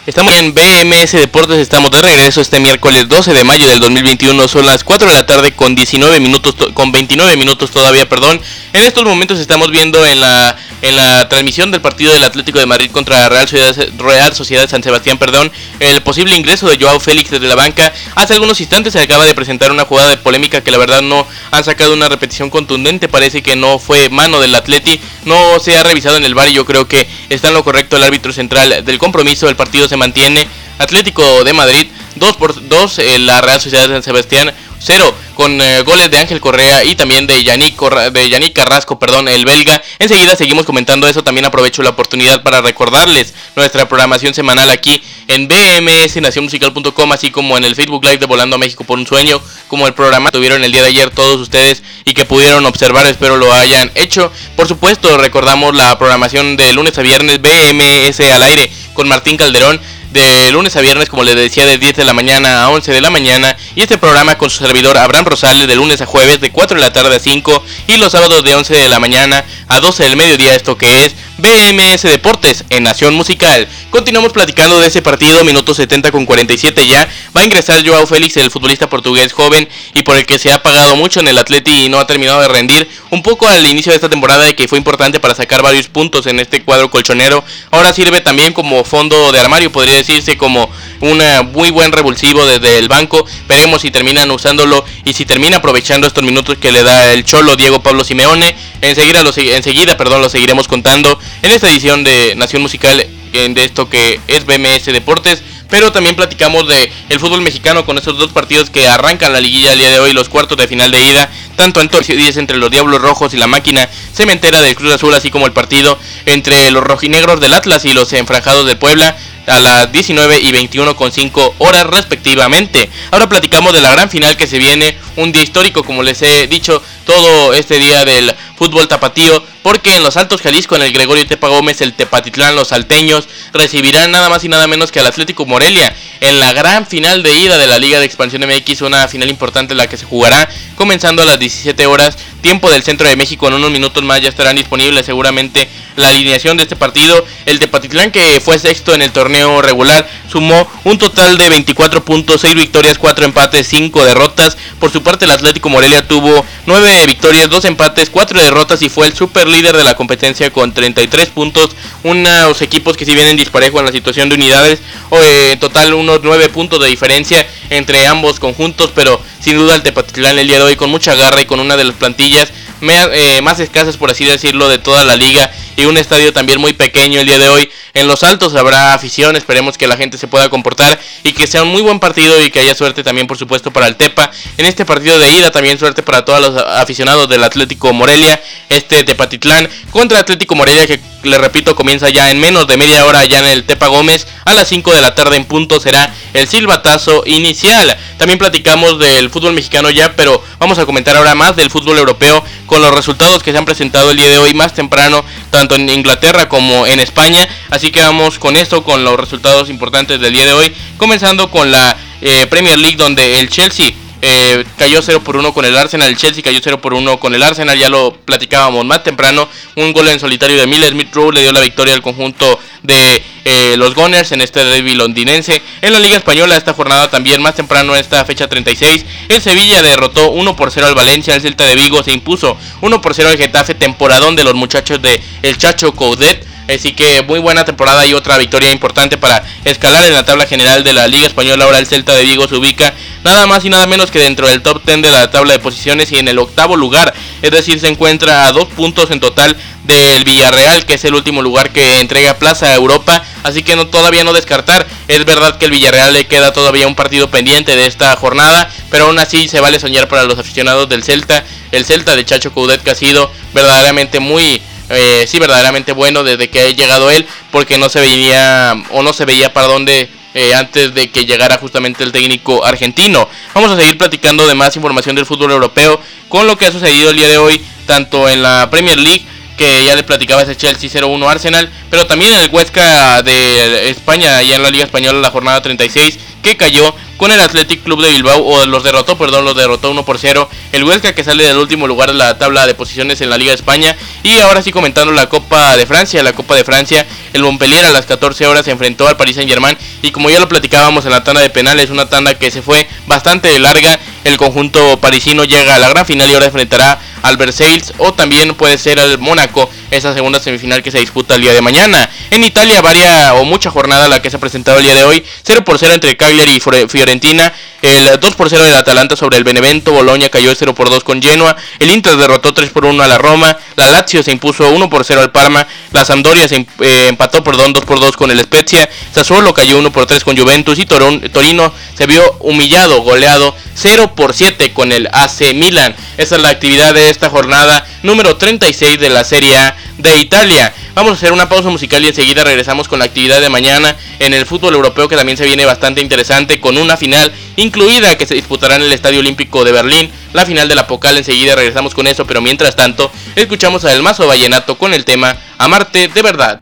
Estamos 0.08 0.36
en 0.36 0.54
BMS 0.54 1.12
Deportes, 1.12 1.58
estamos 1.58 1.92
de 1.92 2.02
regreso 2.02 2.40
este 2.40 2.62
miércoles 2.62 3.10
12 3.10 3.34
de 3.34 3.44
mayo 3.44 3.68
del 3.68 3.82
2021, 3.82 4.48
son 4.48 4.66
las 4.66 4.86
4 4.86 5.06
de 5.06 5.14
la 5.14 5.26
tarde 5.26 5.52
con 5.52 5.76
19 5.76 6.22
minutos, 6.22 6.56
con 6.74 6.94
29 6.94 7.36
minutos 7.36 7.72
todavía, 7.72 8.08
perdón. 8.08 8.40
En 8.72 8.84
estos 8.84 9.04
momentos 9.04 9.38
estamos 9.38 9.70
viendo 9.70 10.06
en 10.06 10.22
la 10.22 10.56
en 10.82 10.96
la 10.96 11.28
transmisión 11.28 11.72
del 11.72 11.82
partido 11.82 12.14
del 12.14 12.24
Atlético 12.24 12.60
de 12.60 12.66
Madrid 12.66 12.92
contra 12.92 13.28
Real 13.30 13.48
Sociedad, 13.48 13.76
Real 13.98 14.34
Sociedad 14.36 14.70
San 14.70 14.84
Sebastián, 14.84 15.18
perdón, 15.18 15.52
el 15.80 16.02
posible 16.02 16.36
ingreso 16.36 16.70
de 16.70 16.78
Joao 16.78 17.00
Félix 17.00 17.32
desde 17.32 17.48
la 17.48 17.56
banca. 17.56 17.92
Hace 18.16 18.34
algunos 18.34 18.62
instantes 18.62 18.94
se 18.94 19.00
acaba 19.00 19.26
de 19.26 19.34
presentar 19.34 19.72
una 19.72 19.86
jugada 19.86 20.12
de 20.12 20.18
polémica 20.18 20.62
que 20.62 20.72
la 20.72 20.78
verdad 20.78 21.02
no 21.02 21.28
han 21.52 21.64
sacado 21.64 21.94
una 21.94 22.10
repetición 22.10 22.50
contundente, 22.50 23.10
parece 23.10 23.42
que 23.42 23.56
no 23.56 23.80
fue 23.80 24.10
mano 24.10 24.40
del 24.40 24.54
Atleti, 24.56 25.00
no 25.26 25.60
se 25.60 25.76
ha 25.78 25.84
revisado 25.84 26.18
en 26.18 26.26
el 26.26 26.36
bar 26.36 26.50
y 26.50 26.54
yo 26.54 26.66
creo 26.66 26.88
que 26.88 27.08
está 27.30 27.48
en 27.48 27.56
lo 27.56 27.64
correcto 27.64 27.98
el 27.98 28.04
árbitro 28.04 28.32
central 28.32 28.86
del 28.86 28.98
compromiso, 29.00 29.50
el 29.50 29.56
partido 29.56 29.88
se 29.88 29.97
mantiene. 29.98 30.48
Atlético 30.80 31.44
de 31.44 31.54
Madrid 31.54 31.88
2 32.16 32.38
por 32.38 32.68
2, 32.68 33.02
la 33.20 33.42
Real 33.42 33.60
Sociedad 33.60 33.88
de 33.88 33.96
San 33.96 34.04
Sebastián 34.04 34.54
0 34.80 35.14
con 35.36 35.62
eh, 35.62 35.82
goles 35.82 36.10
de 36.10 36.18
Ángel 36.18 36.40
Correa 36.40 36.84
y 36.84 36.96
también 36.96 37.28
de 37.28 37.44
Yannick, 37.44 37.80
de 38.12 38.30
Yannick 38.30 38.54
Carrasco, 38.54 38.98
perdón, 38.98 39.28
el 39.28 39.46
belga. 39.46 39.82
Enseguida 40.00 40.36
seguimos 40.36 40.66
comentando 40.66 41.08
eso, 41.08 41.24
también 41.24 41.46
aprovecho 41.46 41.84
la 41.84 41.92
oportunidad 41.92 42.42
para 42.42 42.62
recordarles 42.62 43.36
nuestra 43.56 43.88
programación 43.88 44.34
semanal 44.34 44.70
aquí 44.72 45.02
en 45.28 45.48
bmsnacionmusical.com, 45.48 47.12
así 47.12 47.30
como 47.30 47.58
en 47.58 47.66
el 47.66 47.76
Facebook 47.76 48.04
Live 48.04 48.18
de 48.18 48.26
Volando 48.26 48.56
a 48.56 48.60
México 48.60 48.84
por 48.84 48.98
un 48.98 49.06
sueño, 49.06 49.40
como 49.68 49.86
el 49.86 49.94
programa 49.94 50.32
tuvieron 50.32 50.64
el 50.64 50.72
día 50.72 50.82
de 50.82 50.90
ayer 50.90 51.12
todos 51.12 51.40
ustedes 51.40 51.84
y 52.06 52.14
que 52.14 52.26
pudieron 52.26 52.66
observar, 52.66 53.06
espero 53.06 53.38
lo 53.38 53.54
hayan 53.54 53.92
hecho. 53.94 54.32
Por 54.56 54.68
supuesto, 54.68 55.18
recordamos 55.18 55.76
la 55.76 56.00
programación 56.00 56.58
de 56.58 56.74
lunes 56.74 56.98
a 56.98 57.02
viernes 57.04 57.40
BMS 57.42 58.20
al 58.22 58.42
aire 58.44 58.72
con 58.98 59.08
Martín 59.08 59.38
Calderón 59.38 59.80
de 60.10 60.52
lunes 60.52 60.76
a 60.76 60.82
viernes, 60.82 61.08
como 61.08 61.24
les 61.24 61.36
decía, 61.36 61.68
de 61.68 61.78
10 61.78 61.98
de 61.98 62.04
la 62.04 62.14
mañana 62.14 62.64
a 62.64 62.70
11 62.70 62.92
de 62.92 63.00
la 63.00 63.12
mañana. 63.12 63.56
Y 63.76 63.84
este 63.84 64.00
programa 64.00 64.40
con 64.40 64.50
su 64.50 64.66
servidor 64.66 64.98
Abraham 64.98 65.26
Rosales 65.26 65.68
de 65.68 65.76
lunes 65.76 66.02
a 66.02 66.08
jueves 66.08 66.42
de 66.42 66.52
4 66.52 66.78
de 66.78 66.82
la 66.82 66.92
tarde 66.92 67.16
a 67.16 67.20
5 67.20 67.64
y 67.86 67.98
los 67.98 68.12
sábados 68.12 68.44
de 68.44 68.56
11 68.56 68.74
de 68.74 68.90
la 68.90 69.00
mañana 69.00 69.46
a 69.68 69.80
12 69.80 70.02
del 70.02 70.18
mediodía, 70.18 70.56
esto 70.56 70.80
que 70.80 71.06
es 71.06 71.14
BMS 71.38 72.02
Deportes 72.04 72.64
en 72.72 72.84
Nación 72.84 73.14
Musical. 73.14 73.68
Continuamos 73.92 74.34
platicando 74.34 74.80
de 74.80 74.88
ese 74.88 75.04
partido, 75.04 75.44
minuto 75.44 75.76
70 75.76 76.12
con 76.12 76.26
47 76.26 76.88
ya. 76.88 77.08
Va 77.36 77.42
a 77.42 77.46
ingresar 77.46 77.86
Joao 77.88 78.08
Félix, 78.08 78.38
el 78.38 78.50
futbolista 78.50 78.90
portugués 78.90 79.34
joven 79.34 79.70
y 79.94 80.02
por 80.02 80.18
el 80.18 80.26
que 80.26 80.40
se 80.40 80.52
ha 80.52 80.64
pagado 80.64 80.96
mucho 80.96 81.20
en 81.20 81.28
el 81.28 81.38
Atleti 81.38 81.86
y 81.86 81.90
no 81.90 82.00
ha 82.00 82.08
terminado 82.08 82.42
de 82.42 82.48
rendir. 82.48 82.90
Un 83.12 83.22
poco 83.22 83.48
al 83.48 83.66
inicio 83.68 83.92
de 83.92 83.98
esta 83.98 84.10
temporada 84.10 84.46
de 84.46 84.56
que 84.56 84.68
fue 84.68 84.80
importante 84.80 85.20
para 85.20 85.36
sacar 85.36 85.62
varios 85.62 85.88
puntos 85.88 86.26
en 86.26 86.40
este 86.40 86.64
cuadro 86.64 86.90
colchonero. 86.90 87.44
Ahora 87.70 87.94
sirve 87.94 88.22
también 88.22 88.54
como 88.54 88.84
fondo 88.84 89.32
de 89.32 89.40
armario, 89.40 89.72
podría 89.72 89.96
decirse 89.96 90.38
como 90.38 90.70
un 91.02 91.22
muy 91.54 91.70
buen 91.70 91.92
revulsivo 91.92 92.48
desde 92.48 92.80
el 92.80 92.88
banco. 92.88 93.26
Veremos 93.48 93.84
si 93.84 93.92
terminan 93.92 94.32
usándolo 94.32 94.84
y 95.06 95.14
si 95.14 95.26
termina 95.26 95.58
aprovechando 95.58 96.08
estos 96.08 96.24
minutos 96.24 96.58
que 96.58 96.72
le 96.72 96.82
da 96.82 97.14
el 97.14 97.24
cholo 97.26 97.56
Diego 97.56 97.84
Pablo 97.84 98.04
Simeone. 98.04 98.56
Enseguida 98.82 99.22
lo, 99.22 99.32
enseguida, 99.36 99.98
perdón, 99.98 100.22
lo 100.22 100.30
seguiremos 100.30 100.68
contando 100.68 101.20
en 101.42 101.52
esta 101.52 101.70
edición 101.70 102.04
de 102.04 102.36
Nación 102.36 102.62
Musical 102.62 103.06
de 103.46 103.64
esto 103.64 103.90
que 103.90 104.20
es 104.28 104.46
BMS 104.46 104.86
Deportes. 104.86 105.44
Pero 105.70 105.92
también 105.92 106.16
platicamos 106.16 106.66
de 106.68 106.90
el 107.10 107.20
fútbol 107.20 107.42
mexicano 107.42 107.86
con 107.86 107.98
estos 107.98 108.18
dos 108.18 108.32
partidos 108.32 108.70
que 108.70 108.88
arrancan 108.88 109.34
la 109.34 109.42
liguilla 109.42 109.74
el 109.74 109.80
día 109.80 109.90
de 109.90 110.00
hoy, 110.00 110.14
los 110.14 110.30
cuartos 110.30 110.58
de 110.58 110.66
final 110.66 110.92
de 110.92 111.02
ida, 111.02 111.30
tanto 111.58 111.82
en 111.82 111.90
días 111.90 112.38
entre 112.38 112.58
los 112.58 112.72
Diablos 112.72 113.02
Rojos 113.02 113.34
y 113.34 113.38
la 113.38 113.48
máquina 113.48 113.90
cementera 114.14 114.62
del 114.62 114.76
Cruz 114.76 114.94
Azul, 114.94 115.14
así 115.14 115.30
como 115.30 115.46
el 115.46 115.52
partido 115.52 116.00
entre 116.26 116.72
los 116.72 116.82
rojinegros 116.82 117.42
del 117.42 117.54
Atlas 117.54 117.84
y 117.84 117.92
los 117.92 118.14
enfranjados 118.14 118.66
del 118.66 118.78
Puebla 118.78 119.18
a 119.48 119.60
las 119.60 119.92
19 119.92 120.40
y 120.40 120.52
21 120.52 120.96
con 120.96 121.12
5 121.12 121.56
horas 121.60 121.86
respectivamente. 121.86 122.90
Ahora 123.12 123.30
platicamos 123.30 123.74
de 123.74 123.82
la 123.82 123.92
gran 123.92 124.10
final 124.10 124.38
que 124.38 124.46
se 124.46 124.60
viene, 124.60 124.98
un 125.16 125.32
día 125.32 125.42
histórico 125.42 125.84
como 125.84 126.04
les 126.04 126.22
he 126.22 126.48
dicho 126.48 126.84
todo 127.06 127.54
este 127.54 127.80
día 127.80 128.04
del 128.06 128.36
fútbol 128.58 128.88
tapatío, 128.88 129.44
porque 129.64 129.96
en 129.96 130.04
los 130.04 130.18
Altos 130.18 130.42
Jalisco, 130.42 130.76
en 130.76 130.82
el 130.82 130.92
Gregorio 130.92 131.26
Tepa 131.26 131.48
Gómez, 131.48 131.82
el 131.82 131.94
Tepatitlán, 131.94 132.56
los 132.56 132.70
salteños 132.70 133.28
recibirán 133.54 134.12
nada 134.12 134.30
más 134.30 134.44
y 134.44 134.50
nada 134.50 134.68
menos 134.68 134.92
que 134.92 135.00
al 135.00 135.08
Atlético 135.08 135.46
Morelia 135.46 135.96
en 136.20 136.40
la 136.40 136.54
gran 136.54 136.88
final 136.88 137.24
de 137.24 137.38
ida 137.38 137.58
de 137.58 137.68
la 137.68 137.78
Liga 137.78 138.00
de 138.00 138.06
Expansión 138.06 138.44
MX, 138.48 138.82
una 138.82 139.08
final 139.08 139.30
importante 139.30 139.76
la 139.76 139.88
que 139.88 139.98
se 139.98 140.06
jugará 140.06 140.50
comenzando 140.76 141.22
a 141.22 141.26
las 141.26 141.40
17 141.40 141.86
horas, 141.86 142.18
tiempo 142.42 142.70
del 142.72 142.84
centro 142.84 143.08
de 143.08 143.16
México, 143.16 143.48
en 143.48 143.54
unos 143.54 143.72
minutos 143.72 144.04
más 144.04 144.22
ya 144.22 144.30
estarán 144.30 144.56
disponibles 144.56 145.06
seguramente 145.06 145.70
la 145.96 146.10
alineación 146.10 146.58
de 146.58 146.64
este 146.64 146.76
partido. 146.76 147.26
El 147.46 147.60
Tepatitlán 147.60 148.12
que 148.12 148.42
fue 148.42 148.58
sexto 148.58 148.94
en 148.94 149.02
el 149.02 149.12
torneo 149.12 149.37
regular 149.62 150.08
sumó 150.30 150.68
un 150.84 150.98
total 150.98 151.38
de 151.38 151.50
24 151.50 152.04
puntos, 152.04 152.42
6 152.42 152.56
victorias, 152.56 152.98
4 152.98 153.26
empates, 153.26 153.68
5 153.68 154.06
derrotas. 154.06 154.58
Por 154.80 154.92
su 154.92 155.02
parte 155.02 155.26
el 155.26 155.32
Atlético 155.32 155.70
Morelia 155.70 156.08
tuvo 156.08 156.46
9 156.66 157.06
victorias, 157.08 157.50
2 157.50 157.66
empates, 157.66 158.10
4 158.10 158.42
derrotas 158.42 158.82
y 158.82 158.90
fue 158.90 159.08
el 159.08 159.14
super 159.14 159.48
líder 159.48 159.76
de 159.76 159.84
la 159.84 159.96
competencia 159.96 160.52
con 160.52 160.74
33 160.74 161.30
puntos. 161.30 161.76
Unos 162.04 162.62
equipos 162.62 162.98
que 162.98 163.06
si 163.06 163.14
vienen 163.14 163.38
disparejo 163.38 163.80
en 163.80 163.86
la 163.86 163.92
situación 163.92 164.30
de 164.30 164.36
unidades, 164.36 164.80
eh, 165.12 165.52
en 165.54 165.60
total 165.60 165.94
unos 165.94 166.20
9 166.24 166.50
puntos 166.50 166.80
de 166.80 166.88
diferencia 166.88 167.46
entre 167.70 168.08
ambos 168.08 168.40
conjuntos, 168.40 168.92
pero 168.94 169.22
sin 169.40 169.58
duda 169.58 169.76
el 169.76 169.84
Tepatitlán 169.84 170.38
el 170.40 170.48
día 170.48 170.58
de 170.58 170.64
hoy 170.64 170.76
con 170.76 170.90
mucha 170.90 171.16
garra 171.16 171.42
y 171.42 171.46
con 171.46 171.60
una 171.60 171.78
de 171.78 171.84
las 171.84 171.96
plantillas 171.96 172.52
eh, 172.82 173.42
más 173.42 173.60
escasas 173.60 173.98
por 173.98 174.12
así 174.12 174.26
decirlo 174.26 174.70
de 174.70 174.78
toda 174.78 175.04
la 175.04 175.16
liga 175.16 175.50
y 175.76 175.86
un 175.86 175.98
estadio 175.98 176.34
también 176.34 176.60
muy 176.60 176.74
pequeño 176.74 177.20
el 177.20 177.26
día 177.26 177.40
de 177.40 177.50
hoy. 177.50 177.70
En 177.94 178.08
los 178.08 178.24
altos 178.24 178.56
habrá 178.56 178.94
afición, 178.94 179.36
esperemos 179.36 179.78
que 179.78 179.88
la 179.88 179.98
gente 179.98 180.18
se 180.18 180.28
pueda 180.28 180.50
comportar 180.50 181.00
y 181.24 181.34
que 181.34 181.48
sea 181.48 181.64
un 181.64 181.70
muy 181.70 181.82
buen 181.82 182.00
partido 182.00 182.44
y 182.44 182.52
que 182.52 182.60
haya 182.60 182.76
suerte 182.76 183.04
también 183.04 183.28
por 183.28 183.38
supuesto 183.38 183.72
para 183.72 183.88
el 183.88 183.96
Tepa. 183.96 184.32
En 184.58 184.66
este 184.66 184.86
partido 184.86 185.18
de 185.20 185.32
ida 185.32 185.52
también 185.52 185.78
suerte 185.80 186.04
para 186.04 186.26
todos 186.26 186.42
los 186.42 186.64
aficionados 186.64 187.30
del 187.30 187.44
Atlético 187.44 187.94
Morelia, 187.94 188.42
este 188.70 189.04
Tepatitlán 189.04 189.70
contra 189.92 190.20
Atlético 190.20 190.56
Morelia 190.56 190.86
le 191.28 191.38
repito 191.38 191.76
comienza 191.76 192.10
ya 192.10 192.32
en 192.32 192.40
menos 192.40 192.68
de 192.68 192.78
media 192.78 193.06
hora 193.06 193.26
ya 193.26 193.40
en 193.40 193.46
el 193.46 193.64
Tepa 193.64 193.88
Gómez 193.88 194.28
a 194.46 194.54
las 194.54 194.68
5 194.68 194.94
de 194.94 195.02
la 195.02 195.14
tarde 195.14 195.36
en 195.36 195.46
punto 195.46 195.80
será 195.80 196.14
el 196.34 196.48
silbatazo 196.48 197.24
inicial. 197.26 197.98
También 198.18 198.40
platicamos 198.40 199.00
del 199.00 199.30
fútbol 199.30 199.54
mexicano 199.54 199.90
ya, 199.90 200.16
pero 200.16 200.44
vamos 200.60 200.80
a 200.80 200.86
comentar 200.86 201.16
ahora 201.16 201.36
más 201.36 201.56
del 201.56 201.70
fútbol 201.70 201.98
europeo 201.98 202.44
con 202.66 202.82
los 202.82 202.94
resultados 202.94 203.44
que 203.44 203.52
se 203.52 203.58
han 203.58 203.66
presentado 203.66 204.12
el 204.12 204.18
día 204.18 204.30
de 204.30 204.38
hoy 204.38 204.54
más 204.54 204.74
temprano, 204.74 205.24
tanto 205.52 205.76
en 205.76 205.90
Inglaterra 205.90 206.50
como 206.50 206.88
en 206.88 207.00
España. 207.00 207.48
Así 207.70 207.92
que 207.92 208.02
vamos 208.02 208.40
con 208.40 208.56
esto, 208.56 208.84
con 208.84 209.04
los 209.04 209.20
resultados 209.20 209.70
importantes 209.70 210.20
del 210.20 210.34
día 210.34 210.46
de 210.46 210.54
hoy, 210.54 210.74
comenzando 210.98 211.52
con 211.52 211.72
la 211.72 211.98
eh, 212.22 212.48
Premier 212.48 212.78
League 212.80 212.98
donde 212.98 213.40
el 213.40 213.50
Chelsea 213.50 213.92
eh, 214.22 214.66
cayó 214.78 215.02
0 215.02 215.22
por 215.24 215.38
1 215.38 215.54
con 215.54 215.66
el 215.66 215.78
Arsenal, 215.78 216.10
el 216.10 216.18
Chelsea 216.18 216.44
cayó 216.44 216.60
0 216.62 216.82
por 216.82 216.94
1 216.94 217.20
con 217.20 217.36
el 217.36 217.44
Arsenal, 217.44 217.78
ya 217.78 217.90
lo 217.90 218.14
platicábamos 218.14 218.86
más 218.86 219.04
temprano, 219.04 219.48
un 219.76 219.94
gol 219.94 220.08
en 220.08 220.20
solitario 220.20 220.58
de 220.58 220.66
Miller 220.66 220.92
Smith 220.92 221.16
le 221.34 221.42
dio 221.42 221.52
la 221.52 221.60
victoria 221.60 221.94
al 221.94 222.02
conjunto 222.02 222.60
de 222.84 223.22
eh, 223.46 223.76
los 223.78 223.96
Gunners 223.96 224.32
en 224.32 224.42
este 224.42 224.64
derby 224.64 224.96
londinense. 224.96 225.62
En 225.82 225.94
la 225.94 226.00
Liga 226.00 226.18
Española 226.18 226.58
esta 226.58 226.74
jornada 226.74 227.10
también 227.10 227.42
más 227.42 227.56
temprano 227.56 227.94
en 227.94 228.02
esta 228.02 228.24
fecha 228.26 228.48
36, 228.48 229.06
el 229.30 229.42
Sevilla 229.42 229.82
derrotó 229.82 230.32
1 230.32 230.56
por 230.56 230.72
0 230.72 230.88
al 230.88 230.96
Valencia, 230.96 231.36
el 231.36 231.42
Celta 231.42 231.66
de 231.66 231.76
Vigo 231.76 232.04
se 232.04 232.12
impuso 232.12 232.58
1 232.82 233.02
por 233.02 233.14
0 233.14 233.30
al 233.30 233.38
Getafe, 233.38 233.76
temporadón 233.76 234.36
de 234.36 234.44
los 234.44 234.56
muchachos 234.56 235.02
de 235.02 235.22
El 235.44 235.58
Chacho 235.58 235.94
Coudet. 235.94 236.57
Así 236.68 236.94
que 236.94 237.22
muy 237.24 237.40
buena 237.40 237.64
temporada 237.66 238.06
y 238.06 238.14
otra 238.14 238.38
victoria 238.38 238.72
importante 238.72 239.18
para 239.18 239.44
escalar 239.64 240.06
en 240.06 240.14
la 240.14 240.26
tabla 240.26 240.46
general 240.46 240.84
de 240.84 240.94
la 240.94 241.08
Liga 241.08 241.28
Española. 241.28 241.66
Ahora 241.66 241.80
el 241.80 241.88
Celta 241.88 242.14
de 242.14 242.24
Vigo 242.24 242.48
se 242.48 242.56
ubica 242.56 242.94
nada 243.24 243.48
más 243.48 243.64
y 243.66 243.70
nada 243.70 243.88
menos 243.88 244.12
que 244.12 244.20
dentro 244.20 244.48
del 244.48 244.62
top 244.62 244.84
10 244.86 245.02
de 245.02 245.12
la 245.12 245.32
tabla 245.32 245.54
de 245.54 245.60
posiciones 245.60 246.12
y 246.12 246.18
en 246.18 246.28
el 246.28 246.40
octavo 246.40 246.76
lugar. 246.76 247.14
Es 247.42 247.52
decir, 247.52 247.80
se 247.80 247.88
encuentra 247.88 248.48
a 248.48 248.52
dos 248.52 248.66
puntos 248.66 249.12
en 249.12 249.20
total 249.20 249.56
del 249.84 250.26
Villarreal, 250.26 250.86
que 250.86 250.96
es 250.96 251.06
el 251.06 251.16
último 251.16 251.42
lugar 251.42 251.72
que 251.72 252.00
entrega 252.00 252.36
plaza 252.36 252.68
a 252.68 252.76
Europa. 252.76 253.24
Así 253.44 253.64
que 253.64 253.76
no, 253.76 253.88
todavía 253.88 254.24
no 254.24 254.34
descartar. 254.34 254.86
Es 255.08 255.24
verdad 255.26 255.58
que 255.58 255.66
el 255.66 255.72
Villarreal 255.72 256.14
le 256.14 256.28
queda 256.28 256.52
todavía 256.52 256.88
un 256.88 256.96
partido 256.96 257.32
pendiente 257.32 257.76
de 257.76 257.88
esta 257.88 258.16
jornada, 258.18 258.70
pero 258.90 259.06
aún 259.06 259.20
así 259.20 259.48
se 259.48 259.62
vale 259.62 259.80
soñar 259.80 260.08
para 260.08 260.24
los 260.24 260.38
aficionados 260.38 260.90
del 260.90 261.04
Celta. 261.04 261.46
El 261.72 261.86
Celta 261.86 262.16
de 262.16 262.26
Chacho 262.26 262.52
Coudet 262.52 262.84
que 262.84 262.92
ha 262.92 262.96
sido 262.96 263.32
verdaderamente 263.54 264.20
muy 264.20 264.62
eh, 264.90 265.26
sí 265.28 265.40
verdaderamente 265.40 265.92
bueno 265.92 266.24
desde 266.24 266.50
que 266.50 266.62
ha 266.62 266.70
llegado 266.70 267.12
él, 267.12 267.28
porque 267.52 267.78
no 267.78 267.90
se 267.90 268.00
veía 268.00 268.76
o 268.92 269.04
no 269.04 269.14
se 269.14 269.26
veía 269.26 269.54
para 269.54 269.68
dónde 269.68 270.10
eh, 270.34 270.54
antes 270.54 270.94
de 270.94 271.10
que 271.10 271.26
llegara 271.26 271.58
justamente 271.58 272.04
el 272.04 272.12
técnico 272.12 272.64
argentino. 272.64 273.28
Vamos 273.54 273.72
a 273.72 273.78
seguir 273.78 273.98
platicando 273.98 274.46
de 274.46 274.54
más 274.54 274.76
información 274.76 275.16
del 275.16 275.26
fútbol 275.26 275.52
europeo 275.52 276.00
con 276.30 276.46
lo 276.46 276.58
que 276.58 276.68
ha 276.68 276.72
sucedido 276.72 277.10
el 277.10 277.16
día 277.16 277.28
de 277.28 277.38
hoy, 277.38 277.60
tanto 277.86 278.30
en 278.30 278.44
la 278.44 278.68
Premier 278.70 279.00
League 279.00 279.26
que 279.58 279.84
ya 279.84 279.96
le 279.96 280.04
platicaba 280.04 280.44
ese 280.44 280.56
Chelsea 280.56 280.90
0-1 280.90 281.28
Arsenal, 281.28 281.70
pero 281.90 282.06
también 282.06 282.32
en 282.34 282.42
el 282.42 282.50
Huesca 282.52 283.24
de 283.24 283.90
España, 283.90 284.42
ya 284.44 284.56
en 284.56 284.62
la 284.62 284.70
Liga 284.70 284.86
Española, 284.86 285.20
la 285.20 285.32
jornada 285.32 285.62
36, 285.64 286.20
que 286.44 286.56
cayó 286.56 286.94
con 287.18 287.32
el 287.32 287.42
Athletic 287.42 287.84
Club 287.84 288.02
de 288.02 288.12
Bilbao, 288.12 288.44
o 288.44 288.66
los 288.66 288.84
derrotó, 288.84 289.18
perdón, 289.18 289.46
los 289.46 289.56
derrotó 289.56 289.92
1 289.92 290.06
por 290.06 290.20
0. 290.20 290.50
El 290.72 290.84
Huesca 290.84 291.14
que 291.14 291.24
sale 291.24 291.44
del 291.44 291.58
último 291.58 291.88
lugar 291.88 292.12
de 292.12 292.18
la 292.18 292.38
tabla 292.38 292.66
de 292.68 292.76
posiciones 292.76 293.20
en 293.22 293.30
la 293.30 293.38
Liga 293.38 293.52
de 293.52 293.56
España. 293.56 293.96
Y 294.24 294.40
ahora 294.40 294.62
sí 294.62 294.72
comentando 294.72 295.12
la 295.12 295.28
Copa 295.28 295.76
de 295.78 295.86
Francia, 295.86 296.24
la 296.24 296.34
Copa 296.34 296.56
de 296.56 296.64
Francia, 296.64 297.06
el 297.34 297.44
Montpellier 297.44 297.86
a 297.86 297.92
las 297.92 298.06
14 298.06 298.48
horas 298.48 298.66
se 298.66 298.72
enfrentó 298.72 299.08
al 299.08 299.18
Paris 299.18 299.36
Saint 299.36 299.50
Germain. 299.50 299.78
Y 300.02 300.12
como 300.12 300.30
ya 300.30 300.40
lo 300.40 300.48
platicábamos 300.48 301.06
en 301.06 301.12
la 301.12 301.24
tanda 301.24 301.42
de 301.42 301.50
penales, 301.50 301.90
una 301.90 302.08
tanda 302.08 302.36
que 302.36 302.52
se 302.52 302.62
fue 302.62 302.88
bastante 303.08 303.58
larga. 303.60 304.00
El 304.24 304.38
conjunto 304.38 305.00
parisino 305.00 305.44
llega 305.44 305.76
a 305.76 305.80
la 305.80 305.90
gran 305.90 306.06
final 306.06 306.30
y 306.30 306.34
ahora 306.34 306.48
enfrentará 306.48 307.00
al 307.22 307.38
Versailles 307.38 307.94
o 307.98 308.14
también 308.14 308.54
puede 308.56 308.78
ser 308.78 309.00
al 309.00 309.18
Mónaco, 309.18 309.70
esa 309.92 310.14
segunda 310.14 310.40
semifinal 310.40 310.84
que 310.84 310.92
se 310.92 311.00
disputa 311.00 311.36
el 311.36 311.42
día 311.42 311.54
de 311.54 311.62
mañana. 311.62 312.10
En 312.32 312.44
Italia, 312.44 312.82
varia 312.82 313.34
o 313.36 313.46
mucha 313.46 313.72
jornada 313.72 314.08
la 314.08 314.22
que 314.22 314.30
se 314.30 314.38
ha 314.38 314.40
presentado 314.40 314.80
el 314.80 314.86
día 314.86 314.96
de 314.96 315.04
hoy, 315.04 315.24
0 315.44 315.64
por 315.64 315.78
0 315.78 315.94
entre 315.94 316.16
Cagliari 316.18 316.54
y 316.54 316.60
Fiorentina, 317.08 317.54
el 317.84 318.20
2 318.20 318.36
por 318.36 318.50
0 318.50 318.64
del 318.64 318.76
Atalanta 318.76 319.16
sobre 319.16 319.38
el 319.38 319.46
Benevento, 319.46 319.94
Boloña 319.94 320.28
cayó 320.28 320.54
0 320.54 320.76
por 320.76 320.90
2 320.90 321.06
con 321.06 321.22
Genoa, 321.22 321.56
el 321.80 321.90
Inter 321.90 322.18
derrotó 322.18 322.54
3 322.54 322.70
por 322.72 322.84
1 322.84 323.02
a 323.02 323.08
la 323.08 323.18
Roma, 323.18 323.58
la 323.78 323.88
Lazio 323.88 324.22
se 324.24 324.32
impuso 324.34 324.70
1 324.70 324.90
por 324.90 325.06
0 325.06 325.22
al 325.22 325.32
Parma, 325.32 325.66
la 325.94 326.04
Sampdoria 326.04 326.50
se 326.50 326.68
eh, 326.82 327.06
empató 327.08 327.46
perdón 327.46 327.72
2 327.72 327.86
por 327.86 328.02
2 328.02 328.18
con 328.18 328.30
el 328.30 328.42
Spezia, 328.42 328.90
Sassuolo 329.14 329.54
cayó 329.54 329.80
1 329.80 329.90
por 329.92 330.06
3 330.06 330.22
con 330.26 330.38
Juventus. 330.38 330.78
Y 330.80 330.86
Torino 330.86 331.74
se 331.98 332.06
vio 332.08 332.22
humillado, 332.40 333.02
goleado 333.02 333.56
0 333.76 334.14
por 334.16 334.34
7 334.34 334.74
con 334.74 334.92
el 334.92 335.08
AC 335.08 335.54
Milan. 335.56 335.96
Esa 336.18 336.36
es 336.36 336.42
la 336.42 336.50
actividad 336.50 336.94
de 336.94 337.10
esta 337.10 337.30
jornada 337.30 337.88
número 338.04 338.36
36 338.36 339.00
de 339.00 339.10
la 339.10 339.24
Serie 339.24 339.58
A 339.58 339.78
de 339.98 340.20
Italia. 340.20 340.74
Vamos 340.98 341.12
a 341.12 341.14
hacer 341.14 341.32
una 341.32 341.48
pausa 341.48 341.70
musical 341.70 342.04
y 342.04 342.08
enseguida 342.08 342.44
regresamos 342.44 342.88
con 342.88 342.98
la 342.98 343.06
actividad 343.06 343.40
de 343.40 343.50
mañana 343.50 343.96
en 344.18 344.34
el 344.34 344.48
fútbol 344.48 344.74
europeo 344.74 345.08
que 345.08 345.16
también 345.16 345.38
se 345.38 345.46
viene 345.46 345.64
bastante 345.64 346.02
interesante 346.02 346.60
con 346.60 346.76
una 346.76 346.98
final 346.98 347.32
incluida 347.56 348.18
que 348.18 348.26
se 348.26 348.34
disputará 348.34 348.78
en 348.78 348.82
el 348.82 348.92
Estadio 348.92 349.20
Olímpico 349.20 349.64
de 349.64 349.74
Berlín. 349.74 350.10
La 350.34 350.44
final 350.48 350.68
de 350.68 350.74
la 350.74 350.88
Pocal 350.88 351.16
enseguida 351.16 351.54
regresamos 351.54 351.94
con 351.94 352.08
eso, 352.08 352.26
pero 352.26 352.42
mientras 352.42 352.76
tanto 352.76 353.12
escuchamos 353.36 353.86
a 353.86 353.94
El 353.94 354.02
Mazo 354.02 354.26
Vallenato 354.26 354.80
con 354.80 354.96
el 354.96 355.06
tema 355.06 355.38
Amarte 355.60 356.08
de 356.08 356.22
verdad. 356.24 356.62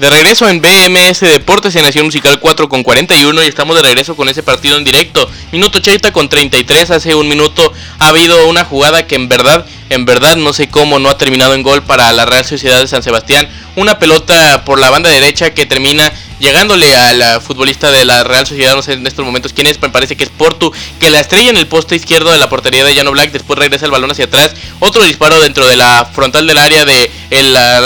De 0.00 0.08
regreso 0.08 0.48
en 0.48 0.62
BMS 0.62 1.20
Deportes 1.20 1.76
en 1.76 1.82
Nación 1.82 2.06
Musical 2.06 2.40
4 2.40 2.70
con 2.70 2.82
41 2.82 3.42
y 3.42 3.46
estamos 3.46 3.76
de 3.76 3.82
regreso 3.82 4.16
con 4.16 4.30
ese 4.30 4.42
partido 4.42 4.78
en 4.78 4.82
directo. 4.82 5.30
Minuto 5.52 5.76
80 5.76 6.10
con 6.10 6.26
33, 6.26 6.90
hace 6.90 7.14
un 7.14 7.28
minuto 7.28 7.70
ha 7.98 8.08
habido 8.08 8.48
una 8.48 8.64
jugada 8.64 9.06
que 9.06 9.16
en 9.16 9.28
verdad, 9.28 9.66
en 9.90 10.06
verdad 10.06 10.36
no 10.36 10.54
sé 10.54 10.70
cómo 10.70 10.98
no 10.98 11.10
ha 11.10 11.18
terminado 11.18 11.52
en 11.52 11.62
gol 11.62 11.82
para 11.82 12.10
la 12.14 12.24
Real 12.24 12.46
Sociedad 12.46 12.80
de 12.80 12.88
San 12.88 13.02
Sebastián. 13.02 13.46
Una 13.76 13.98
pelota 13.98 14.64
por 14.64 14.78
la 14.78 14.88
banda 14.88 15.10
derecha 15.10 15.52
que 15.52 15.66
termina 15.66 16.10
llegándole 16.40 16.96
a 16.96 17.12
la 17.12 17.40
futbolista 17.40 17.92
de 17.92 18.04
la 18.04 18.24
Real 18.24 18.46
Sociedad, 18.46 18.74
no 18.74 18.82
sé 18.82 18.94
en 18.94 19.06
estos 19.06 19.24
momentos 19.24 19.52
quién 19.52 19.66
es, 19.66 19.80
me 19.80 19.90
parece 19.90 20.16
que 20.16 20.24
es 20.24 20.30
Portu, 20.30 20.72
que 20.98 21.10
la 21.10 21.20
estrella 21.20 21.50
en 21.50 21.56
el 21.56 21.68
poste 21.68 21.94
izquierdo 21.94 22.32
de 22.32 22.38
la 22.38 22.48
portería 22.48 22.82
de 22.82 22.94
Llano 22.94 23.12
Black, 23.12 23.30
después 23.30 23.58
regresa 23.58 23.84
el 23.84 23.92
balón 23.92 24.10
hacia 24.10 24.24
atrás, 24.24 24.54
otro 24.80 25.04
disparo 25.04 25.38
dentro 25.40 25.66
de 25.68 25.76
la 25.76 26.10
frontal 26.12 26.46
del 26.46 26.58
área 26.58 26.84
de 26.84 27.10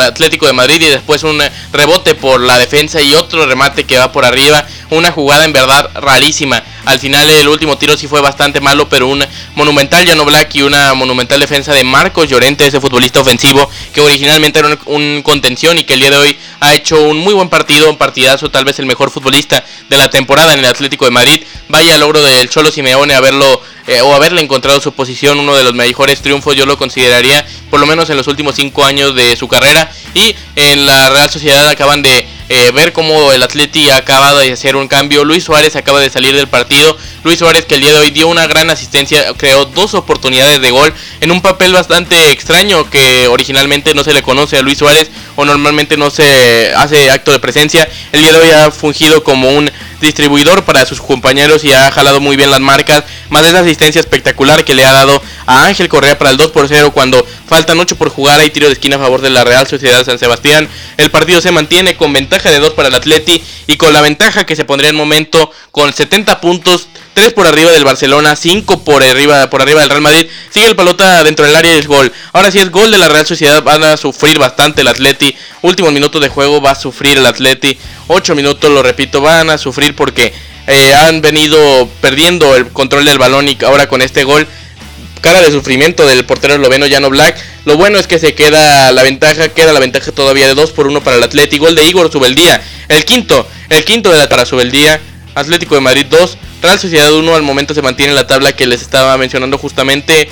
Atlético 0.07 0.47
de 0.47 0.53
Madrid 0.53 0.81
y 0.81 0.89
después 0.89 1.23
un 1.25 1.43
rebote 1.73 2.15
por 2.15 2.41
la 2.41 2.59
defensa 2.59 3.03
y 3.03 3.15
otro 3.15 3.45
remate 3.45 3.85
que 3.85 3.99
va 3.99 4.13
por 4.13 4.25
arriba, 4.25 4.67
una 4.95 5.13
jugada 5.13 5.45
en 5.45 5.53
verdad 5.53 5.91
rarísima. 5.95 6.63
Al 6.85 6.99
final 6.99 7.29
el 7.31 7.49
último 7.49 7.79
tiro 7.79 7.97
sí 7.97 8.07
fue 8.07 8.21
bastante 8.21 8.61
malo, 8.61 8.89
pero 8.89 9.09
un 9.09 9.25
monumental 9.55 10.05
Llano 10.05 10.25
Black 10.25 10.55
y 10.55 10.63
una 10.63 10.95
monumental 10.95 11.41
defensa 11.41 11.73
de 11.73 11.83
Marcos 11.85 12.29
Llorente, 12.29 12.67
ese 12.67 12.81
futbolista 12.81 13.21
ofensivo 13.21 13.69
que 13.93 14.01
originalmente 14.01 14.59
era 14.59 14.79
un, 14.87 15.23
contención 15.23 15.79
y 15.79 15.85
que 15.85 15.95
el 15.95 16.01
día 16.01 16.11
de 16.11 16.17
hoy 16.17 16.37
ha 16.61 16.75
hecho 16.75 17.01
un 17.03 17.19
muy 17.19 17.35
buen 17.35 17.49
partido, 17.49 17.89
un 17.89 17.97
partidazo, 17.97 18.51
tal 18.51 18.65
vez 18.65 18.79
el 18.79 18.87
mejor 18.87 19.11
futbolista 19.11 19.65
de 19.89 19.97
la 19.97 20.11
temporada 20.11 20.53
en 20.53 20.61
el 20.61 20.67
Atlético 20.67 21.05
de 21.05 21.11
Madrid. 21.11 21.43
Vaya 21.69 21.97
logro 21.99 22.23
del 22.23 22.49
Cholo 22.51 22.71
Simeone 22.71 23.15
haberlo 23.15 23.61
eh, 23.87 24.01
o 24.01 24.15
haberle 24.15 24.41
encontrado 24.41 24.81
su 24.81 24.93
posición, 24.93 25.39
uno 25.39 25.55
de 25.55 25.63
los 25.63 25.75
mejores 25.75 26.23
triunfos, 26.23 26.57
yo 26.57 26.65
lo 26.65 26.79
consideraría, 26.79 27.47
por 27.71 27.81
lo 27.81 27.87
menos 27.87 28.09
en 28.09 28.17
los 28.17 28.27
últimos 28.29 28.55
cinco 28.55 28.85
años 28.85 29.15
de 29.15 29.37
su 29.37 29.47
carrera. 29.47 29.91
Y 30.15 30.35
en 30.57 30.87
la 30.87 31.11
Real 31.11 31.29
Sociedad 31.29 31.69
acaban 31.69 32.03
de 32.03 32.27
eh, 32.49 32.71
ver 32.73 32.93
cómo 32.93 33.33
el 33.33 33.43
Atleti 33.43 33.89
ha 33.91 33.97
acabado 33.97 34.39
de 34.39 34.53
hacer 34.53 34.77
un 34.77 34.87
cambio. 34.87 35.25
Luis 35.25 35.45
Suárez 35.45 35.77
acaba 35.77 36.01
de 36.01 36.11
salir 36.11 36.35
del 36.37 36.49
partido. 36.49 36.97
Luis 37.23 37.39
Suárez 37.39 37.65
que 37.65 37.77
el 37.77 37.81
día 37.81 37.93
de 37.93 37.99
hoy 37.99 38.11
dio 38.11 38.29
una 38.29 38.47
gran 38.47 38.69
asistencia, 38.69 39.33
creó 39.35 39.65
dos 39.65 39.95
oportunidades 39.95 40.61
de 40.61 40.71
gol 40.71 40.93
en 41.21 41.31
un 41.31 41.41
papel 41.41 41.73
bastante 41.73 42.31
extraño 42.33 42.91
que 42.91 43.29
originalmente 43.29 43.95
no 43.95 44.05
se 44.05 44.13
le 44.13 44.23
conoce 44.23 44.59
a 44.59 44.63
Luis 44.63 44.79
Suárez 44.79 45.11
o 45.37 45.45
normalmente 45.45 45.97
no 45.97 46.11
se 46.11 46.73
hace 46.77 47.11
acto 47.11 47.33
de 47.33 47.39
presencia. 47.39 47.89
El 48.13 48.21
día 48.21 48.33
de 48.33 48.39
hoy 48.39 48.51
ha 48.51 48.71
fungido 48.71 49.25
como 49.25 49.49
un 49.49 49.71
distribuidor 50.01 50.65
para 50.65 50.85
sus 50.85 51.01
compañeros 51.01 51.65
y 51.65 51.73
ha 51.73 51.91
jalado 51.91 52.21
muy 52.21 52.37
bien 52.37 52.51
las 52.51 52.61
marcas. 52.61 53.05
Más 53.31 53.47
esa 53.47 53.61
asistencia 53.61 54.01
espectacular 54.01 54.65
que 54.65 54.75
le 54.75 54.85
ha 54.85 54.93
dado 54.93 55.23
a 55.47 55.67
Ángel 55.67 55.89
Correa 55.89 56.19
para 56.19 56.31
el 56.31 56.37
2 56.37 56.51
por 56.51 56.69
0 56.69 56.93
cuando 56.93 57.27
faltan 57.49 57.81
8 57.81 57.97
por 57.97 58.11
jugar. 58.11 58.39
Hay 58.39 58.51
tiro 58.51 58.67
de 58.67 58.75
esquina 58.75 58.97
a 58.97 58.99
favor 58.99 59.23
de 59.23 59.31
la 59.31 59.45
Real 59.45 59.67
Sociedad 59.67 60.05
San 60.05 60.19
Sebastián. 60.19 60.69
El 60.99 61.11
partido 61.11 61.41
se 61.41 61.51
mantiene 61.51 61.97
con 61.97 62.13
ventaja 62.13 62.34
de 62.43 62.59
2 62.59 62.73
para 62.75 62.89
el 62.89 62.95
Atleti 62.95 63.43
y 63.69 63.77
con 63.77 63.93
la 63.93 64.01
ventaja 64.01 64.45
que 64.45 64.57
se 64.57 64.65
pondría 64.65 64.91
en 64.91 64.97
momento 64.97 65.51
con 65.71 65.93
70 65.93 66.41
puntos. 66.41 66.89
3 67.15 67.33
por 67.33 67.47
arriba 67.47 67.71
del 67.71 67.85
Barcelona, 67.85 68.35
5 68.35 68.83
por 68.83 69.05
arriba, 69.05 69.49
por 69.49 69.63
arriba 69.63 69.81
del 69.81 69.91
Real 69.91 70.03
Madrid. 70.03 70.27
Sigue 70.51 70.67
el 70.67 70.75
pelota 70.75 71.23
dentro 71.23 71.47
del 71.47 71.55
área 71.55 71.73
y 71.73 71.79
es 71.79 71.87
gol. 71.87 72.13
Ahora 72.33 72.51
sí 72.51 72.59
es 72.59 72.73
gol 72.73 72.91
de 72.91 72.99
la 72.99 73.09
Real 73.09 73.25
Sociedad. 73.25 73.63
Van 73.63 73.85
a 73.85 73.97
sufrir 73.97 74.37
bastante 74.39 74.81
el 74.81 74.89
Atleti. 74.89 75.37
Últimos 75.63 75.93
minutos 75.93 76.21
de 76.21 76.29
juego 76.29 76.61
va 76.61 76.73
a 76.73 76.75
sufrir 76.75 77.19
el 77.19 77.27
Atleti. 77.27 77.79
8 78.09 78.35
minutos, 78.35 78.69
lo 78.69 78.83
repito, 78.83 79.21
van 79.21 79.49
a 79.51 79.59
sufrir 79.59 79.95
porque 79.95 80.35
eh, 80.67 80.93
han 80.93 81.23
venido 81.23 81.89
perdiendo 82.01 82.57
el 82.57 82.69
control 82.71 83.05
del 83.05 83.19
balón 83.19 83.49
y 83.49 83.57
ahora 83.65 83.87
con 83.87 84.03
este 84.03 84.25
gol, 84.25 84.49
cara 85.21 85.41
de 85.41 85.53
sufrimiento 85.53 86.05
del 86.07 86.25
portero 86.25 86.55
esloveno 86.55 86.87
Jano 86.91 87.11
Black. 87.11 87.54
Lo 87.65 87.77
bueno 87.77 87.99
es 87.99 88.07
que 88.07 88.19
se 88.19 88.35
queda 88.35 88.93
la 88.93 89.03
ventaja, 89.03 89.49
queda 89.49 89.73
la 89.73 89.81
ventaja 89.81 90.13
todavía 90.13 90.47
de 90.47 90.55
2 90.55 90.73
por 90.73 90.87
1 90.87 91.03
para 91.03 91.17
el 91.17 91.23
Atlético. 91.23 91.65
Gol 91.65 91.75
de 91.75 91.85
Igor 91.85 92.13
Subeldía, 92.13 92.63
el 92.89 93.05
quinto, 93.05 93.47
el 93.71 93.85
quinto 93.85 94.11
de 94.11 94.19
la 94.19 94.29
para 94.29 94.45
Subeldía. 94.45 95.01
Atlético 95.35 95.75
de 95.75 95.81
Madrid 95.81 96.07
2, 96.09 96.39
Real 96.63 96.79
Sociedad 96.79 97.13
1 97.13 97.35
al 97.35 97.43
momento 97.43 97.75
se 97.75 97.83
mantiene 97.83 98.13
la 98.13 98.27
tabla 98.27 98.53
que 98.53 98.67
les 98.67 98.83
estaba 98.83 99.17
mencionando 99.19 99.59
justamente. 99.59 100.29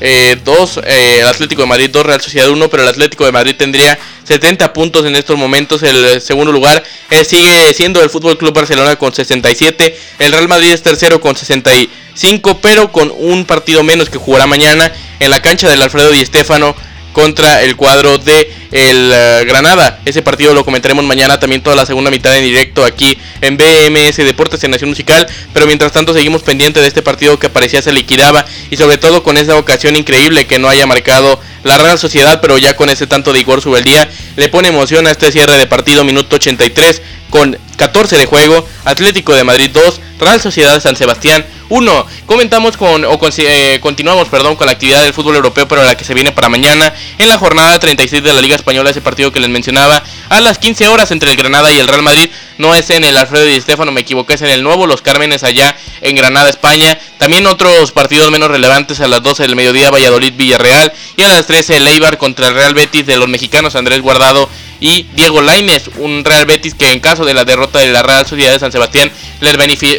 2, 0.00 0.78
eh, 0.78 0.82
eh, 0.86 1.18
el 1.20 1.28
Atlético 1.28 1.62
de 1.62 1.68
Madrid 1.68 1.90
2, 1.90 2.06
Real 2.06 2.20
Sociedad 2.20 2.48
1, 2.48 2.70
pero 2.70 2.82
el 2.82 2.88
Atlético 2.88 3.26
de 3.26 3.32
Madrid 3.32 3.54
tendría 3.56 3.98
70 4.24 4.72
puntos 4.72 5.04
en 5.04 5.14
estos 5.14 5.36
momentos. 5.36 5.82
El 5.82 6.20
segundo 6.22 6.52
lugar 6.52 6.82
eh, 7.10 7.24
sigue 7.24 7.74
siendo 7.74 8.02
el 8.02 8.08
Fútbol 8.08 8.38
Club 8.38 8.54
Barcelona 8.54 8.96
con 8.96 9.12
67. 9.12 9.96
El 10.18 10.32
Real 10.32 10.48
Madrid 10.48 10.72
es 10.72 10.82
tercero 10.82 11.20
con 11.20 11.36
65, 11.36 12.60
pero 12.60 12.90
con 12.90 13.12
un 13.14 13.44
partido 13.44 13.82
menos 13.82 14.08
que 14.08 14.18
jugará 14.18 14.46
mañana 14.46 14.90
en 15.18 15.30
la 15.30 15.42
cancha 15.42 15.68
del 15.68 15.82
Alfredo 15.82 16.10
Di 16.10 16.24
Stéfano 16.24 16.74
contra 17.12 17.62
el 17.62 17.76
cuadro 17.76 18.18
de 18.18 18.52
el 18.72 19.10
eh, 19.12 19.44
Granada. 19.46 20.00
Ese 20.04 20.22
partido 20.22 20.54
lo 20.54 20.64
comentaremos 20.64 21.04
mañana 21.04 21.40
también 21.40 21.62
toda 21.62 21.76
la 21.76 21.86
segunda 21.86 22.10
mitad 22.10 22.36
en 22.36 22.44
directo 22.44 22.84
aquí 22.84 23.18
en 23.40 23.56
BMS 23.56 24.16
Deportes 24.18 24.62
en 24.64 24.70
Nación 24.70 24.90
Musical. 24.90 25.26
Pero 25.52 25.66
mientras 25.66 25.92
tanto 25.92 26.12
seguimos 26.12 26.42
pendientes 26.42 26.82
de 26.82 26.88
este 26.88 27.02
partido 27.02 27.38
que 27.38 27.48
parecía 27.48 27.82
se 27.82 27.92
liquidaba 27.92 28.44
y 28.70 28.76
sobre 28.76 28.98
todo 28.98 29.22
con 29.22 29.36
esa 29.38 29.56
ocasión 29.56 29.96
increíble 29.96 30.46
que 30.46 30.58
no 30.58 30.68
haya 30.68 30.86
marcado 30.86 31.40
la 31.64 31.76
Real 31.78 31.98
Sociedad, 31.98 32.40
pero 32.40 32.56
ya 32.58 32.74
con 32.74 32.88
ese 32.88 33.06
tanto 33.06 33.32
de 33.32 33.40
Igor 33.40 33.60
día 33.84 34.08
le 34.36 34.48
pone 34.48 34.68
emoción 34.68 35.06
a 35.06 35.10
este 35.10 35.30
cierre 35.30 35.58
de 35.58 35.66
partido 35.66 36.04
minuto 36.04 36.36
83 36.36 37.02
con 37.30 37.56
14 37.76 38.18
de 38.18 38.26
juego, 38.26 38.66
Atlético 38.84 39.34
de 39.34 39.44
Madrid 39.44 39.70
2, 39.72 40.00
Real 40.18 40.40
Sociedad 40.40 40.78
San 40.80 40.96
Sebastián 40.96 41.46
1. 41.70 42.06
Comentamos 42.26 42.76
con, 42.76 43.04
o 43.04 43.18
eh, 43.38 43.78
continuamos, 43.80 44.28
perdón, 44.28 44.56
con 44.56 44.66
la 44.66 44.72
actividad 44.72 45.02
del 45.02 45.14
fútbol 45.14 45.36
europeo, 45.36 45.66
pero 45.66 45.82
la 45.82 45.96
que 45.96 46.04
se 46.04 46.12
viene 46.12 46.32
para 46.32 46.48
mañana, 46.48 46.92
en 47.16 47.28
la 47.28 47.38
jornada 47.38 47.78
36 47.78 48.22
de 48.22 48.34
la 48.34 48.42
Liga 48.42 48.56
Española, 48.56 48.90
ese 48.90 49.00
partido 49.00 49.32
que 49.32 49.40
les 49.40 49.48
mencionaba, 49.48 50.02
a 50.28 50.40
las 50.40 50.58
15 50.58 50.88
horas 50.88 51.10
entre 51.10 51.30
el 51.30 51.36
Granada 51.36 51.72
y 51.72 51.78
el 51.78 51.88
Real 51.88 52.02
Madrid. 52.02 52.28
No 52.58 52.74
es 52.74 52.90
en 52.90 53.04
el 53.04 53.16
Alfredo 53.16 53.48
y 53.48 53.54
Estefano, 53.54 53.92
me 53.92 54.02
equivoqué, 54.02 54.34
es 54.34 54.42
en 54.42 54.50
el 54.50 54.62
nuevo 54.62 54.86
Los 54.86 55.00
Cármenes 55.00 55.44
allá 55.44 55.74
en 56.02 56.14
Granada, 56.14 56.50
España. 56.50 56.98
También 57.16 57.46
otros 57.46 57.92
partidos 57.92 58.30
menos 58.30 58.50
relevantes 58.50 59.00
a 59.00 59.08
las 59.08 59.22
12 59.22 59.44
del 59.44 59.56
mediodía, 59.56 59.90
Valladolid, 59.90 60.34
Villarreal. 60.34 60.92
Y 61.16 61.22
a 61.22 61.28
las 61.28 61.46
13, 61.46 61.78
el 61.78 61.88
Eibar 61.88 62.18
contra 62.18 62.48
el 62.48 62.54
Real 62.54 62.74
Betis 62.74 63.06
de 63.06 63.16
los 63.16 63.28
mexicanos 63.28 63.76
Andrés 63.76 64.02
Guardado 64.02 64.50
y 64.80 65.06
Diego 65.14 65.42
Lainez, 65.42 65.90
un 65.98 66.24
Real 66.24 66.46
Betis 66.46 66.74
que 66.74 66.90
en 66.90 67.00
caso 67.00 67.24
de 67.24 67.34
la 67.34 67.44
derrota 67.44 67.78
de 67.78 67.92
la 67.92 68.02
Real 68.02 68.26
Sociedad 68.26 68.52
de 68.52 68.58
San 68.58 68.72
Sebastián 68.72 69.10
les, 69.40 69.56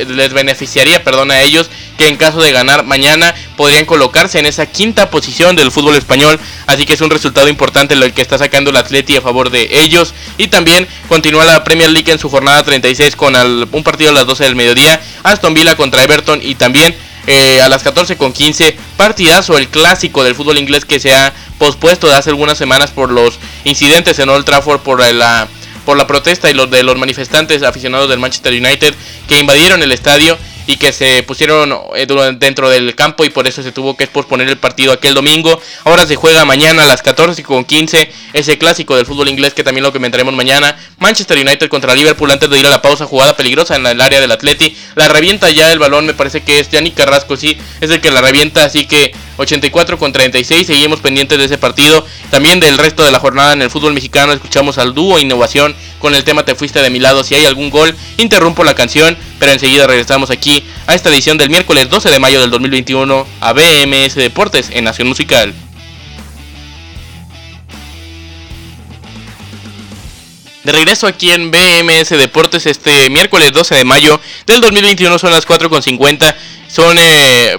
les 0.08 0.34
beneficiaría 0.34 1.04
perdón, 1.04 1.32
a 1.32 1.42
ellos 1.42 1.70
que 1.98 2.08
en 2.08 2.18
caso 2.18 2.42
de 2.42 2.52
ganar 2.52 2.84
mañana 2.84 3.34
podrían 3.56 3.86
colocarse 3.86 4.40
en 4.40 4.48
esa 4.48 4.66
quinta 4.66 5.12
posición 5.12 5.56
del 5.56 5.72
fútbol 5.72 5.96
español, 5.96 6.40
así 6.66 6.86
que 6.86 6.94
es 6.94 7.02
un 7.02 7.12
resultado 7.12 7.48
importante 7.48 7.96
lo 7.96 8.12
que 8.12 8.24
está 8.24 8.40
sacando 8.40 8.72
el 8.72 8.78
Atleti 8.78 9.16
a 9.18 9.22
favor 9.22 9.52
de 9.52 9.70
ellos. 9.84 10.16
Y 10.38 10.48
también 10.48 10.88
continúa 11.08 11.46
la 11.46 11.64
Premier 11.64 11.92
League 11.92 12.12
en 12.12 12.18
su 12.18 12.30
jornada 12.30 12.64
36 12.64 13.16
con 13.16 13.36
un 13.36 13.84
partido 13.84 14.10
a 14.10 14.14
las 14.14 14.26
12 14.26 14.46
del 14.46 14.56
mediodía, 14.56 15.00
Aston 15.22 15.54
Villa 15.54 15.76
contra 15.76 16.04
Everton 16.04 16.40
y 16.42 16.56
también 16.56 16.96
eh, 17.28 17.62
a 17.62 17.70
las 17.70 17.84
14 17.84 18.18
con 18.18 18.34
15 18.34 18.76
partidazo 18.98 19.58
el 19.58 19.70
clásico 19.70 20.24
del 20.24 20.36
fútbol 20.36 20.58
inglés 20.58 20.86
que 20.86 21.00
se 21.00 21.14
ha 21.14 21.34
pospuesto 21.60 22.08
de 22.08 22.16
hace 22.16 22.32
algunas 22.32 22.58
semanas 22.58 22.92
por 22.92 23.12
los 23.12 23.40
incidentes 23.64 24.18
en 24.20 24.30
Old 24.30 24.46
Trafford 24.46 24.82
por 24.82 25.00
la 25.14 25.48
por 25.86 25.98
la 25.98 26.08
protesta 26.08 26.50
y 26.50 26.54
los 26.54 26.70
de 26.70 26.84
los 26.84 26.98
manifestantes 26.98 27.64
aficionados 27.64 28.10
del 28.10 28.20
Manchester 28.20 28.54
United 28.54 28.94
que 29.28 29.40
invadieron 29.40 29.84
el 29.84 29.92
estadio 29.92 30.38
y 30.72 30.78
que 30.78 30.94
se 30.94 31.22
pusieron 31.24 31.76
eh, 31.96 32.08
dentro 32.38 32.70
del 32.70 32.96
campo 32.96 33.26
y 33.26 33.30
por 33.30 33.46
eso 33.46 33.62
se 33.62 33.74
tuvo 33.74 33.98
que 33.98 34.08
posponer 34.08 34.48
el 34.48 34.58
partido 34.58 34.94
aquel 34.94 35.14
domingo. 35.14 35.62
Ahora 35.84 36.08
se 36.08 36.16
juega 36.16 36.46
mañana 36.46 36.86
a 36.86 36.88
las 36.88 37.02
14 37.02 37.44
con 37.44 37.66
15 37.66 38.10
ese 38.32 38.58
clásico 38.58 38.96
del 38.96 39.06
fútbol 39.06 39.28
inglés 39.28 39.54
que 39.54 39.66
también 39.66 39.84
lo 39.84 39.92
comentaremos 39.92 40.34
mañana. 40.34 40.78
Manchester 40.98 41.38
United 41.38 41.68
contra 41.68 41.94
Liverpool 41.94 42.32
antes 42.32 42.50
de 42.50 42.58
ir 42.58 42.66
a 42.66 42.70
la 42.70 42.82
pausa, 42.82 43.06
jugada 43.06 43.36
peligrosa 43.36 43.76
en 43.76 43.86
el 43.86 44.00
área 44.00 44.22
del 44.22 44.32
Atleti. 44.32 44.74
La 44.96 45.10
revienta 45.10 45.50
ya 45.50 45.74
el 45.74 45.80
balón, 45.80 46.06
me 46.06 46.14
parece 46.14 46.42
que 46.42 46.62
es 46.62 46.70
Yannick 46.70 46.96
Carrasco, 46.96 47.36
sí, 47.36 47.58
es 47.82 47.90
el 47.90 48.00
que 48.00 48.10
la 48.10 48.22
revienta, 48.22 48.64
así 48.64 48.86
que 48.86 49.14
84 49.38 49.98
con 49.98 50.12
36, 50.12 50.68
seguimos 50.68 51.00
pendientes 51.00 51.38
de 51.38 51.46
ese 51.46 51.58
partido. 51.58 52.06
También 52.30 52.60
del 52.60 52.78
resto 52.78 53.04
de 53.04 53.12
la 53.12 53.20
jornada 53.20 53.54
en 53.54 53.62
el 53.62 53.70
fútbol 53.70 53.94
mexicano 53.94 54.34
escuchamos 54.34 54.78
al 54.78 54.94
dúo 54.94 55.20
Innovación 55.20 55.76
con 56.00 56.16
el 56.16 56.24
tema 56.24 56.44
Te 56.44 56.56
fuiste 56.56 56.82
de 56.82 56.90
mi 56.90 57.00
lado. 57.00 57.24
Si 57.24 57.36
hay 57.36 57.46
algún 57.46 57.70
gol, 57.70 57.96
interrumpo 58.18 58.64
la 58.64 58.76
canción, 58.76 59.18
pero 59.40 59.52
enseguida 59.52 59.88
regresamos 59.88 60.30
aquí 60.30 60.64
a 60.88 60.96
esta 60.96 61.10
edición 61.10 61.38
del 61.38 61.50
miércoles 61.50 61.90
12 61.90 62.10
de 62.10 62.20
mayo 62.20 62.42
del 62.42 62.52
2021 62.52 63.28
a 63.40 63.54
BMS 63.54 64.16
Deportes 64.16 64.70
en 64.72 64.84
Nación 64.84 65.08
Musical. 65.08 65.54
De 70.64 70.72
regreso 70.72 71.08
aquí 71.08 71.32
en 71.32 71.50
BMS 71.50 72.10
Deportes 72.10 72.68
este 72.68 73.10
miércoles 73.10 73.52
12 73.52 73.76
de 73.76 73.84
mayo 73.84 74.22
del 74.46 74.62
2021 74.62 75.18
son 75.18 75.32
las 75.32 75.48
4.50. 75.48 76.36
Son 76.68 76.96
eh, 77.00 77.58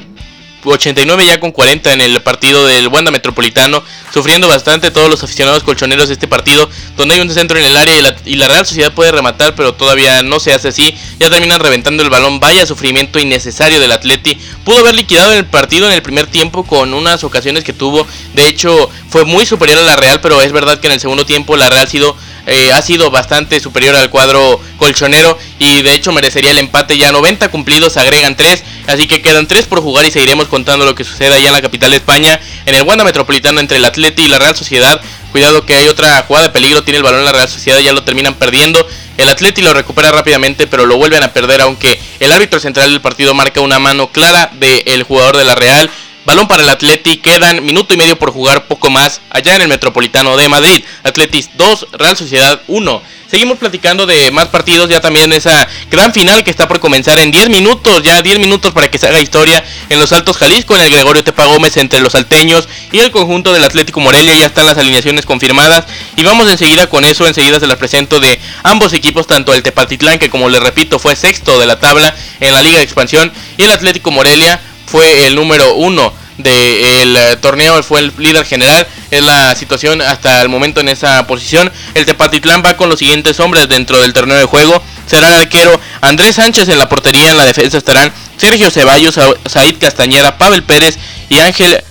89 0.64 1.26
ya 1.26 1.40
con 1.40 1.50
40 1.50 1.92
en 1.92 2.00
el 2.00 2.20
partido 2.22 2.66
del 2.66 2.88
Wanda 2.88 3.10
Metropolitano, 3.10 3.82
sufriendo 4.12 4.48
bastante 4.48 4.90
todos 4.90 5.08
los 5.10 5.22
aficionados 5.22 5.62
colchoneros 5.62 6.08
de 6.08 6.14
este 6.14 6.28
partido, 6.28 6.68
donde 6.96 7.16
hay 7.16 7.20
un 7.20 7.30
centro 7.30 7.58
en 7.58 7.64
el 7.64 7.76
área 7.76 8.14
y 8.24 8.36
la, 8.36 8.48
Real 8.48 8.66
Sociedad 8.66 8.92
puede 8.92 9.12
rematar, 9.12 9.54
pero 9.54 9.74
todavía 9.74 10.22
no 10.22 10.40
se 10.40 10.52
hace 10.52 10.68
así, 10.68 10.94
ya 11.18 11.30
terminan 11.30 11.60
reventando 11.60 12.02
el 12.02 12.10
balón, 12.10 12.40
vaya 12.40 12.66
sufrimiento 12.66 13.18
innecesario 13.18 13.80
del 13.80 13.92
Atleti, 13.92 14.38
pudo 14.64 14.78
haber 14.78 14.94
liquidado 14.94 15.32
el 15.32 15.46
partido 15.46 15.86
en 15.86 15.94
el 15.94 16.02
primer 16.02 16.26
tiempo 16.26 16.64
con 16.64 16.94
unas 16.94 17.24
ocasiones 17.24 17.64
que 17.64 17.72
tuvo, 17.72 18.06
de 18.34 18.46
hecho 18.46 18.90
fue 19.08 19.24
muy 19.24 19.46
superior 19.46 19.78
a 19.78 19.82
la 19.82 19.96
Real, 19.96 20.20
pero 20.20 20.40
es 20.40 20.52
verdad 20.52 20.78
que 20.80 20.86
en 20.86 20.94
el 20.94 21.00
segundo 21.00 21.26
tiempo 21.26 21.56
la 21.56 21.68
Real 21.70 21.84
ha 21.84 21.86
sido 21.86 22.16
eh, 22.46 22.72
ha 22.72 22.82
sido 22.82 23.10
bastante 23.10 23.60
superior 23.60 23.94
al 23.94 24.10
cuadro 24.10 24.60
colchonero 24.76 25.38
y 25.60 25.82
de 25.82 25.94
hecho 25.94 26.12
merecería 26.12 26.50
el 26.50 26.58
empate. 26.58 26.98
Ya 26.98 27.12
90 27.12 27.48
cumplidos, 27.50 27.96
agregan 27.96 28.36
3, 28.36 28.64
así 28.86 29.06
que 29.06 29.22
quedan 29.22 29.46
3 29.46 29.66
por 29.66 29.80
jugar 29.80 30.04
y 30.04 30.10
seguiremos 30.10 30.48
contando 30.48 30.84
lo 30.84 30.94
que 30.94 31.04
suceda 31.04 31.36
allá 31.36 31.48
en 31.48 31.52
la 31.52 31.62
capital 31.62 31.90
de 31.90 31.96
España, 31.96 32.40
en 32.66 32.74
el 32.74 32.82
Wanda 32.82 33.04
Metropolitano 33.04 33.60
entre 33.60 33.78
el 33.78 33.84
Atleti 33.84 34.22
y 34.22 34.28
la 34.28 34.38
Real 34.38 34.56
Sociedad. 34.56 35.00
Cuidado 35.32 35.64
que 35.64 35.74
hay 35.74 35.88
otra 35.88 36.24
jugada 36.26 36.48
de 36.48 36.52
peligro, 36.52 36.82
tiene 36.82 36.98
el 36.98 37.02
balón 37.02 37.24
la 37.24 37.32
Real 37.32 37.48
Sociedad, 37.48 37.78
ya 37.80 37.92
lo 37.92 38.02
terminan 38.02 38.34
perdiendo. 38.34 38.86
El 39.16 39.28
Atleti 39.28 39.62
lo 39.62 39.72
recupera 39.72 40.10
rápidamente, 40.10 40.66
pero 40.66 40.86
lo 40.86 40.96
vuelven 40.96 41.22
a 41.22 41.32
perder, 41.32 41.60
aunque 41.62 42.00
el 42.20 42.32
árbitro 42.32 42.60
central 42.60 42.90
del 42.90 43.00
partido 43.00 43.34
marca 43.34 43.60
una 43.60 43.78
mano 43.78 44.08
clara 44.10 44.50
del 44.54 45.02
jugador 45.04 45.36
de 45.36 45.44
la 45.44 45.54
Real. 45.54 45.90
Balón 46.24 46.46
para 46.46 46.62
el 46.62 46.68
Atleti, 46.68 47.16
quedan 47.16 47.64
minuto 47.64 47.94
y 47.94 47.96
medio 47.96 48.16
por 48.16 48.30
jugar, 48.30 48.66
poco 48.68 48.90
más, 48.90 49.20
allá 49.30 49.56
en 49.56 49.62
el 49.62 49.68
Metropolitano 49.68 50.36
de 50.36 50.48
Madrid. 50.48 50.84
Atletis 51.02 51.50
2, 51.54 51.88
Real 51.92 52.16
Sociedad 52.16 52.62
1. 52.68 53.02
Seguimos 53.32 53.56
platicando 53.56 54.04
de 54.04 54.30
más 54.30 54.48
partidos, 54.48 54.90
ya 54.90 55.00
también 55.00 55.32
esa 55.32 55.66
gran 55.90 56.12
final 56.12 56.44
que 56.44 56.50
está 56.50 56.68
por 56.68 56.80
comenzar 56.80 57.18
en 57.18 57.30
10 57.30 57.48
minutos, 57.48 58.02
ya 58.02 58.20
10 58.20 58.38
minutos 58.38 58.72
para 58.72 58.90
que 58.90 58.98
se 58.98 59.06
haga 59.06 59.22
historia 59.22 59.64
en 59.88 59.98
los 59.98 60.12
Altos 60.12 60.36
Jalisco, 60.36 60.76
en 60.76 60.82
el 60.82 60.90
Gregorio 60.90 61.24
Tepa 61.24 61.46
Gómez 61.46 61.78
entre 61.78 62.00
los 62.00 62.12
salteños 62.12 62.68
y 62.92 62.98
el 62.98 63.10
conjunto 63.10 63.54
del 63.54 63.64
Atlético 63.64 64.00
Morelia, 64.00 64.34
ya 64.34 64.44
están 64.44 64.66
las 64.66 64.76
alineaciones 64.76 65.24
confirmadas 65.24 65.86
y 66.14 66.22
vamos 66.24 66.50
enseguida 66.50 66.90
con 66.90 67.06
eso, 67.06 67.26
enseguida 67.26 67.58
se 67.58 67.66
las 67.66 67.78
presento 67.78 68.20
de 68.20 68.38
ambos 68.64 68.92
equipos, 68.92 69.26
tanto 69.26 69.54
el 69.54 69.62
Tepatitlán 69.62 70.18
que 70.18 70.28
como 70.28 70.50
les 70.50 70.62
repito 70.62 70.98
fue 70.98 71.16
sexto 71.16 71.58
de 71.58 71.64
la 71.64 71.80
tabla 71.80 72.14
en 72.38 72.52
la 72.52 72.60
Liga 72.60 72.76
de 72.80 72.84
Expansión 72.84 73.32
y 73.56 73.62
el 73.62 73.70
Atlético 73.70 74.10
Morelia 74.10 74.60
fue 74.84 75.26
el 75.26 75.36
número 75.36 75.74
uno 75.76 76.12
del 76.42 77.16
eh, 77.16 77.36
torneo, 77.40 77.82
fue 77.82 78.00
el 78.00 78.12
líder 78.18 78.44
general. 78.44 78.86
Es 79.10 79.22
la 79.22 79.54
situación 79.54 80.00
hasta 80.02 80.42
el 80.42 80.48
momento 80.48 80.80
en 80.80 80.88
esa 80.88 81.26
posición. 81.26 81.70
El 81.94 82.06
Tepatitlán 82.06 82.62
va 82.64 82.76
con 82.76 82.88
los 82.88 82.98
siguientes 82.98 83.38
hombres 83.40 83.68
dentro 83.68 84.00
del 84.00 84.12
torneo 84.12 84.36
de 84.36 84.44
juego. 84.44 84.82
Será 85.06 85.28
el 85.28 85.34
arquero 85.34 85.78
Andrés 86.00 86.36
Sánchez 86.36 86.68
en 86.68 86.78
la 86.78 86.88
portería, 86.88 87.30
en 87.30 87.36
la 87.36 87.44
defensa 87.44 87.76
estarán 87.78 88.12
Sergio 88.36 88.70
Ceballos, 88.70 89.18
Said 89.46 89.76
Castañeda, 89.78 90.38
Pavel 90.38 90.62
Pérez 90.62 90.98
y 91.28 91.38
Ángel 91.38 91.82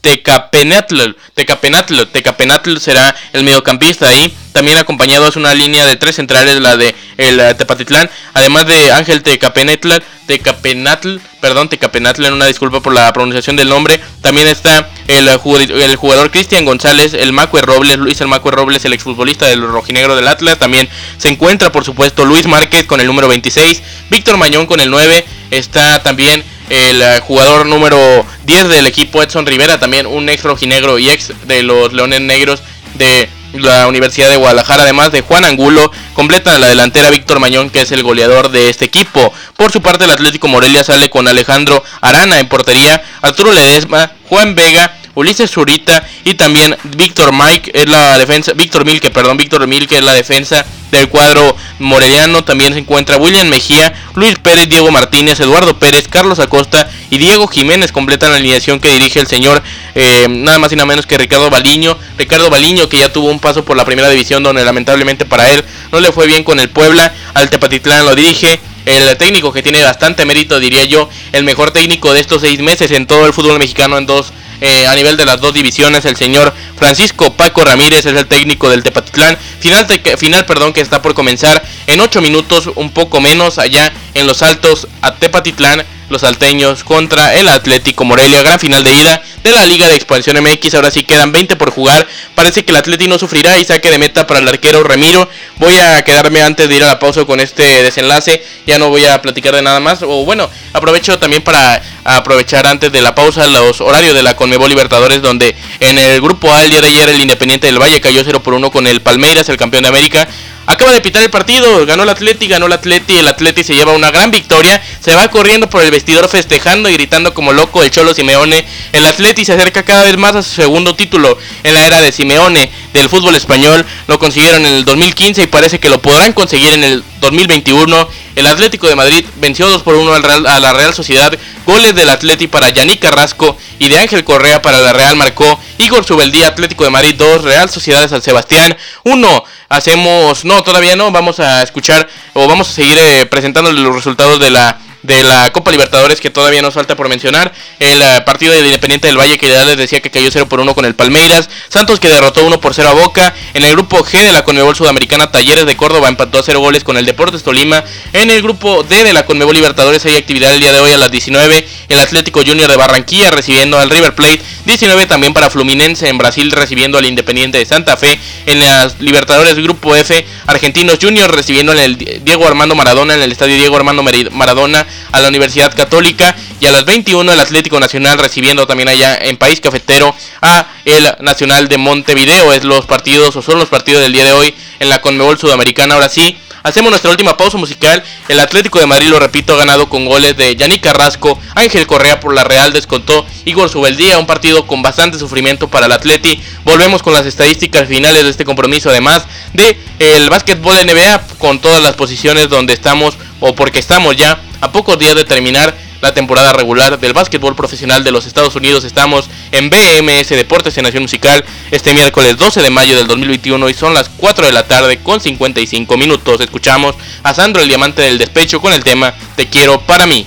Tecapenatl. 0.00 1.12
Tecapenatl, 1.34 2.02
Tecapenatl 2.12 2.78
será 2.78 3.14
el 3.32 3.44
mediocampista 3.44 4.08
ahí. 4.08 4.34
También 4.58 4.78
acompañado 4.78 5.28
es 5.28 5.36
una 5.36 5.54
línea 5.54 5.86
de 5.86 5.94
tres 5.94 6.16
centrales, 6.16 6.60
la 6.60 6.76
de 6.76 6.92
el 7.16 7.38
eh, 7.38 7.54
Tepatitlán. 7.54 8.10
Además 8.34 8.66
de 8.66 8.90
Ángel 8.90 9.22
Tecapenatl, 9.22 10.02
Tecapenatl, 10.26 11.18
perdón, 11.40 11.68
Tecapenatl, 11.68 12.24
en 12.24 12.32
una 12.32 12.46
disculpa 12.46 12.80
por 12.80 12.92
la 12.92 13.12
pronunciación 13.12 13.54
del 13.54 13.68
nombre. 13.68 14.00
También 14.20 14.48
está 14.48 14.90
el, 15.06 15.28
eh, 15.28 15.84
el 15.84 15.94
jugador 15.94 16.32
Cristian 16.32 16.64
González, 16.64 17.14
el 17.14 17.32
Macue 17.32 17.62
Robles, 17.62 17.98
Luis 17.98 18.20
el 18.20 18.26
Macue 18.26 18.50
Robles, 18.50 18.84
el 18.84 18.94
exfutbolista 18.94 19.46
del 19.46 19.62
rojinegro 19.62 20.16
del 20.16 20.26
Atlas. 20.26 20.58
También 20.58 20.88
se 21.18 21.28
encuentra, 21.28 21.70
por 21.70 21.84
supuesto, 21.84 22.24
Luis 22.24 22.48
Márquez 22.48 22.84
con 22.84 23.00
el 23.00 23.06
número 23.06 23.28
26, 23.28 23.80
Víctor 24.10 24.38
Mañón 24.38 24.66
con 24.66 24.80
el 24.80 24.90
9. 24.90 25.24
Está 25.52 26.02
también 26.02 26.42
el 26.68 27.00
eh, 27.00 27.20
jugador 27.20 27.64
número 27.64 28.26
10 28.44 28.70
del 28.70 28.88
equipo 28.88 29.22
Edson 29.22 29.46
Rivera, 29.46 29.78
también 29.78 30.04
un 30.06 30.28
ex 30.28 30.42
rojinegro 30.42 30.98
y 30.98 31.10
ex 31.10 31.32
de 31.46 31.62
los 31.62 31.92
Leones 31.92 32.22
Negros 32.22 32.60
de 32.94 33.28
la 33.60 33.86
Universidad 33.86 34.30
de 34.30 34.36
Guadalajara, 34.36 34.82
además 34.82 35.12
de 35.12 35.20
Juan 35.20 35.44
Angulo, 35.44 35.90
completa 36.14 36.58
la 36.58 36.68
delantera 36.68 37.10
Víctor 37.10 37.40
Mañón, 37.40 37.70
que 37.70 37.82
es 37.82 37.92
el 37.92 38.02
goleador 38.02 38.50
de 38.50 38.68
este 38.70 38.84
equipo. 38.84 39.32
Por 39.56 39.72
su 39.72 39.82
parte, 39.82 40.04
el 40.04 40.10
Atlético 40.10 40.48
Morelia 40.48 40.84
sale 40.84 41.10
con 41.10 41.28
Alejandro 41.28 41.82
Arana 42.00 42.38
en 42.38 42.48
portería, 42.48 43.02
Arturo 43.22 43.52
Ledesma, 43.52 44.12
Juan 44.28 44.54
Vega, 44.54 44.94
Ulises 45.14 45.50
Zurita 45.50 46.06
y 46.24 46.34
también 46.34 46.76
Víctor 46.96 47.32
Mike 47.32 47.72
es 47.74 47.88
la 47.88 48.18
defensa, 48.18 48.52
Víctor 48.52 48.84
Milke, 48.84 49.10
perdón, 49.10 49.36
Víctor 49.36 49.66
Milke 49.66 49.96
es 49.96 50.04
la 50.04 50.12
defensa 50.14 50.64
del 50.90 51.08
cuadro 51.08 51.56
moreliano. 51.78 52.44
También 52.44 52.72
se 52.72 52.80
encuentra 52.80 53.16
William 53.16 53.48
Mejía, 53.48 53.92
Luis 54.14 54.38
Pérez, 54.38 54.68
Diego 54.68 54.90
Martínez, 54.90 55.40
Eduardo 55.40 55.78
Pérez, 55.78 56.08
Carlos 56.08 56.38
Acosta 56.38 56.88
y 57.10 57.18
Diego 57.18 57.46
Jiménez 57.46 57.92
completan 57.92 58.30
la 58.30 58.36
alineación 58.36 58.80
que 58.80 58.92
dirige 58.92 59.20
el 59.20 59.26
señor 59.26 59.62
eh, 59.94 60.26
nada 60.28 60.58
más 60.58 60.72
y 60.72 60.76
nada 60.76 60.86
menos 60.86 61.06
que 61.06 61.18
Ricardo 61.18 61.50
Baliño. 61.50 61.96
Ricardo 62.16 62.50
Baliño 62.50 62.88
que 62.88 62.98
ya 62.98 63.12
tuvo 63.12 63.30
un 63.30 63.40
paso 63.40 63.64
por 63.64 63.76
la 63.76 63.84
primera 63.84 64.08
división 64.10 64.42
donde 64.42 64.64
lamentablemente 64.64 65.24
para 65.24 65.50
él 65.52 65.64
no 65.92 66.00
le 66.00 66.12
fue 66.12 66.26
bien 66.26 66.44
con 66.44 66.60
el 66.60 66.70
Puebla. 66.70 67.12
Al 67.34 67.50
Tepatitlán 67.50 68.04
lo 68.04 68.14
dirige 68.14 68.60
el 68.88 69.16
técnico 69.16 69.52
que 69.52 69.62
tiene 69.62 69.82
bastante 69.82 70.24
mérito, 70.24 70.60
diría 70.60 70.84
yo, 70.84 71.10
el 71.32 71.44
mejor 71.44 71.72
técnico 71.72 72.14
de 72.14 72.20
estos 72.20 72.40
seis 72.40 72.60
meses 72.60 72.90
en 72.90 73.06
todo 73.06 73.26
el 73.26 73.34
fútbol 73.34 73.58
mexicano 73.58 73.98
en 73.98 74.06
dos 74.06 74.32
eh, 74.60 74.86
a 74.86 74.94
nivel 74.94 75.16
de 75.16 75.24
las 75.24 75.40
dos 75.40 75.54
divisiones. 75.54 76.04
El 76.04 76.16
señor 76.16 76.52
Francisco 76.76 77.32
Paco 77.34 77.64
Ramírez 77.64 78.06
es 78.06 78.06
el 78.06 78.26
técnico 78.26 78.68
del 78.68 78.82
Tepatitlán. 78.82 79.36
Final, 79.60 79.86
final 80.16 80.46
perdón, 80.46 80.72
que 80.72 80.80
está 80.80 81.02
por 81.02 81.14
comenzar 81.14 81.62
en 81.86 82.00
8 82.00 82.20
minutos, 82.20 82.70
un 82.74 82.90
poco 82.90 83.20
menos, 83.20 83.58
allá 83.58 83.92
en 84.14 84.26
los 84.26 84.42
altos 84.42 84.88
a 85.02 85.14
Tepatitlán 85.14 85.84
los 86.08 86.22
salteños 86.22 86.84
contra 86.84 87.34
el 87.34 87.48
Atlético 87.48 88.04
Morelia, 88.04 88.42
gran 88.42 88.58
final 88.58 88.82
de 88.82 88.92
ida 88.92 89.22
de 89.42 89.50
la 89.52 89.64
Liga 89.66 89.88
de 89.88 89.94
Expansión 89.94 90.42
MX, 90.42 90.74
ahora 90.74 90.90
sí 90.90 91.04
quedan 91.04 91.32
20 91.32 91.56
por 91.56 91.70
jugar, 91.70 92.06
parece 92.34 92.64
que 92.64 92.70
el 92.70 92.76
Atlético 92.76 93.10
no 93.10 93.18
sufrirá 93.18 93.58
y 93.58 93.64
saque 93.64 93.90
de 93.90 93.98
meta 93.98 94.26
para 94.26 94.40
el 94.40 94.48
arquero 94.48 94.82
Ramiro, 94.82 95.28
voy 95.56 95.76
a 95.78 96.02
quedarme 96.02 96.42
antes 96.42 96.68
de 96.68 96.76
ir 96.76 96.84
a 96.84 96.86
la 96.86 96.98
pausa 96.98 97.24
con 97.24 97.40
este 97.40 97.82
desenlace, 97.82 98.44
ya 98.66 98.78
no 98.78 98.88
voy 98.88 99.04
a 99.06 99.20
platicar 99.22 99.54
de 99.54 99.62
nada 99.62 99.80
más, 99.80 100.02
o 100.02 100.24
bueno, 100.24 100.50
aprovecho 100.72 101.18
también 101.18 101.42
para 101.42 101.82
aprovechar 102.04 102.66
antes 102.66 102.90
de 102.90 103.00
la 103.00 103.14
pausa 103.14 103.46
los 103.46 103.80
horarios 103.80 104.14
de 104.14 104.22
la 104.22 104.36
Conmebol 104.36 104.68
Libertadores, 104.68 105.22
donde 105.22 105.54
en 105.80 105.98
el 105.98 106.20
grupo 106.20 106.52
A 106.52 106.64
el 106.64 106.70
día 106.70 106.80
de 106.80 106.88
ayer 106.88 107.08
el 107.08 107.20
Independiente 107.20 107.66
del 107.66 107.80
Valle 107.80 108.00
cayó 108.00 108.22
0 108.24 108.42
por 108.42 108.54
1 108.54 108.70
con 108.70 108.86
el 108.86 109.00
Palmeiras, 109.00 109.48
el 109.48 109.56
campeón 109.56 109.82
de 109.82 109.88
América, 109.90 110.28
Acaba 110.70 110.92
de 110.92 111.00
pitar 111.00 111.22
el 111.22 111.30
partido, 111.30 111.86
ganó 111.86 112.02
el 112.02 112.10
Atleti, 112.10 112.46
ganó 112.46 112.66
el 112.66 112.74
Atleti, 112.74 113.16
el 113.16 113.26
Atleti 113.26 113.64
se 113.64 113.74
lleva 113.74 113.94
una 113.94 114.10
gran 114.10 114.30
victoria, 114.30 114.82
se 115.00 115.14
va 115.14 115.26
corriendo 115.28 115.70
por 115.70 115.82
el 115.82 115.90
vestidor 115.90 116.28
festejando 116.28 116.90
y 116.90 116.92
gritando 116.92 117.32
como 117.32 117.54
loco 117.54 117.82
el 117.82 117.90
Cholo 117.90 118.12
Simeone. 118.12 118.66
El 118.92 119.06
Atleti 119.06 119.46
se 119.46 119.54
acerca 119.54 119.82
cada 119.82 120.04
vez 120.04 120.18
más 120.18 120.36
a 120.36 120.42
su 120.42 120.50
segundo 120.50 120.94
título 120.94 121.38
en 121.64 121.72
la 121.72 121.86
era 121.86 122.02
de 122.02 122.12
Simeone 122.12 122.70
del 122.92 123.08
fútbol 123.08 123.34
español. 123.34 123.86
Lo 124.08 124.18
consiguieron 124.18 124.66
en 124.66 124.74
el 124.74 124.84
2015 124.84 125.44
y 125.44 125.46
parece 125.46 125.80
que 125.80 125.88
lo 125.88 126.02
podrán 126.02 126.34
conseguir 126.34 126.74
en 126.74 126.84
el 126.84 127.02
2021. 127.22 128.06
El 128.36 128.46
Atlético 128.46 128.88
de 128.88 128.94
Madrid 128.94 129.24
venció 129.36 129.70
2 129.70 129.82
por 129.82 129.94
1 129.94 130.12
a 130.12 130.60
la 130.60 130.72
Real 130.74 130.92
Sociedad. 130.92 131.32
Goles 131.64 131.94
del 131.94 132.10
Atleti 132.10 132.46
para 132.46 132.68
Yannick 132.68 133.00
Carrasco 133.00 133.56
y 133.78 133.88
de 133.88 133.98
Ángel 133.98 134.22
Correa 134.22 134.60
para 134.60 134.80
la 134.80 134.92
Real 134.92 135.16
marcó 135.16 135.58
Igor 135.78 136.04
Subeldía, 136.04 136.48
Atlético 136.48 136.84
de 136.84 136.90
Madrid 136.90 137.14
2, 137.16 137.44
Real 137.44 137.70
Sociedad 137.70 138.02
de 138.02 138.08
San 138.10 138.20
Sebastián 138.20 138.76
1 139.04 139.44
hacemos, 139.68 140.44
no, 140.44 140.62
todavía 140.62 140.96
no, 140.96 141.10
vamos 141.10 141.40
a 141.40 141.62
escuchar 141.62 142.08
o 142.34 142.48
vamos 142.48 142.68
a 142.68 142.72
seguir 142.72 142.98
eh, 142.98 143.26
presentando 143.26 143.72
los 143.72 143.94
resultados 143.94 144.40
de 144.40 144.50
la 144.50 144.78
de 145.02 145.22
la 145.22 145.52
Copa 145.52 145.70
Libertadores 145.70 146.20
que 146.20 146.30
todavía 146.30 146.62
nos 146.62 146.74
falta 146.74 146.96
por 146.96 147.08
mencionar. 147.08 147.52
El 147.78 148.02
eh, 148.02 148.22
partido 148.24 148.52
del 148.52 148.66
Independiente 148.66 149.08
del 149.08 149.18
Valle 149.18 149.38
que 149.38 149.48
ya 149.48 149.64
les 149.64 149.76
decía 149.76 150.00
que 150.00 150.10
cayó 150.10 150.30
0 150.30 150.48
por 150.48 150.60
1 150.60 150.74
con 150.74 150.84
el 150.84 150.94
Palmeiras. 150.94 151.48
Santos 151.68 152.00
que 152.00 152.08
derrotó 152.08 152.44
1 152.44 152.60
por 152.60 152.74
0 152.74 152.88
a 152.88 152.92
Boca. 152.92 153.34
En 153.54 153.64
el 153.64 153.72
grupo 153.72 154.04
G 154.04 154.22
de 154.22 154.32
la 154.32 154.44
Conmebol 154.44 154.74
Sudamericana 154.74 155.30
Talleres 155.30 155.66
de 155.66 155.76
Córdoba 155.76 156.08
empató 156.08 156.38
a 156.38 156.42
0 156.42 156.60
goles 156.60 156.84
con 156.84 156.96
el 156.96 157.06
Deportes 157.06 157.42
Tolima. 157.42 157.84
En 158.12 158.30
el 158.30 158.42
grupo 158.42 158.82
D 158.82 159.04
de 159.04 159.12
la 159.12 159.24
Conmebol 159.24 159.54
Libertadores 159.54 160.04
hay 160.06 160.16
actividad 160.16 160.52
el 160.52 160.60
día 160.60 160.72
de 160.72 160.80
hoy 160.80 160.92
a 160.92 160.98
las 160.98 161.10
19. 161.10 161.66
El 161.88 161.98
Atlético 162.00 162.40
Junior 162.44 162.70
de 162.70 162.76
Barranquilla 162.76 163.30
recibiendo 163.30 163.78
al 163.78 163.90
River 163.90 164.14
Plate. 164.14 164.40
19 164.64 165.06
también 165.06 165.32
para 165.32 165.50
Fluminense 165.50 166.08
en 166.08 166.18
Brasil 166.18 166.50
recibiendo 166.50 166.98
al 166.98 167.06
Independiente 167.06 167.58
de 167.58 167.66
Santa 167.66 167.96
Fe. 167.96 168.18
En 168.46 168.60
las 168.60 169.00
Libertadores 169.00 169.54
Grupo 169.54 169.94
F, 169.94 170.26
Argentinos 170.46 170.98
Junior 171.00 171.32
recibiendo 171.34 171.72
en 171.72 171.78
el 171.78 171.96
Diego 172.24 172.46
Armando 172.46 172.74
Maradona 172.74 173.14
en 173.14 173.22
el 173.22 173.32
Estadio 173.32 173.56
Diego 173.56 173.76
Armando 173.76 174.02
Maradona 174.02 174.87
a 175.12 175.20
la 175.20 175.28
Universidad 175.28 175.74
Católica 175.74 176.34
y 176.60 176.66
a 176.66 176.72
las 176.72 176.84
21 176.84 177.32
el 177.32 177.40
Atlético 177.40 177.78
Nacional 177.80 178.18
recibiendo 178.18 178.66
también 178.66 178.88
allá 178.88 179.16
en 179.16 179.36
País 179.36 179.60
Cafetero 179.60 180.14
a 180.42 180.66
el 180.84 181.06
Nacional 181.20 181.68
de 181.68 181.78
Montevideo. 181.78 182.52
Es 182.52 182.64
los 182.64 182.86
partidos 182.86 183.36
o 183.36 183.42
son 183.42 183.58
los 183.58 183.68
partidos 183.68 184.02
del 184.02 184.12
día 184.12 184.24
de 184.24 184.32
hoy 184.32 184.54
en 184.80 184.88
la 184.88 185.00
Conmebol 185.00 185.38
Sudamericana. 185.38 185.94
Ahora 185.94 186.08
sí, 186.08 186.36
Hacemos 186.62 186.90
nuestra 186.90 187.10
última 187.10 187.36
pausa 187.36 187.56
musical. 187.56 188.02
El 188.28 188.40
Atlético 188.40 188.78
de 188.78 188.86
Madrid, 188.86 189.08
lo 189.08 189.18
repito, 189.18 189.54
ha 189.54 189.58
ganado 189.58 189.88
con 189.88 190.04
goles 190.04 190.36
de 190.36 190.56
Yannick 190.56 190.82
Carrasco, 190.82 191.38
Ángel 191.54 191.86
Correa 191.86 192.20
por 192.20 192.34
la 192.34 192.44
Real 192.44 192.72
descontó 192.72 193.24
Igor 193.44 193.68
Subeldía, 193.68 194.18
un 194.18 194.26
partido 194.26 194.66
con 194.66 194.82
bastante 194.82 195.18
sufrimiento 195.18 195.68
para 195.68 195.86
el 195.86 195.92
Atleti. 195.92 196.42
Volvemos 196.64 197.02
con 197.02 197.12
las 197.12 197.26
estadísticas 197.26 197.88
finales 197.88 198.24
de 198.24 198.30
este 198.30 198.44
compromiso, 198.44 198.90
además 198.90 199.24
de 199.52 199.78
el 199.98 200.28
básquetbol 200.30 200.76
NBA 200.84 201.22
con 201.38 201.60
todas 201.60 201.82
las 201.82 201.94
posiciones 201.94 202.48
donde 202.48 202.74
estamos 202.74 203.16
o 203.40 203.54
porque 203.54 203.78
estamos 203.78 204.16
ya 204.16 204.40
a 204.60 204.72
pocos 204.72 204.98
días 204.98 205.14
de 205.14 205.24
terminar 205.24 205.76
la 206.00 206.14
temporada 206.14 206.52
regular 206.52 206.98
del 206.98 207.12
básquetbol 207.12 207.56
profesional 207.56 208.04
de 208.04 208.12
los 208.12 208.26
Estados 208.26 208.54
Unidos. 208.54 208.84
Estamos 208.84 209.28
en 209.50 209.70
BMS 209.70 210.28
Deportes 210.28 210.76
en 210.78 210.84
Nación 210.84 211.02
Musical 211.02 211.44
este 211.70 211.92
miércoles 211.92 212.36
12 212.36 212.62
de 212.62 212.70
mayo 212.70 212.96
del 212.96 213.06
2021 213.06 213.68
y 213.68 213.74
son 213.74 213.94
las 213.94 214.08
4 214.08 214.46
de 214.46 214.52
la 214.52 214.66
tarde 214.66 214.98
con 214.98 215.20
55 215.20 215.96
minutos. 215.96 216.40
Escuchamos 216.40 216.94
a 217.22 217.34
Sandro 217.34 217.62
el 217.62 217.68
Diamante 217.68 218.02
del 218.02 218.18
Despecho 218.18 218.60
con 218.60 218.72
el 218.72 218.84
tema 218.84 219.14
Te 219.36 219.48
quiero 219.48 219.80
para 219.80 220.06
mí. 220.06 220.26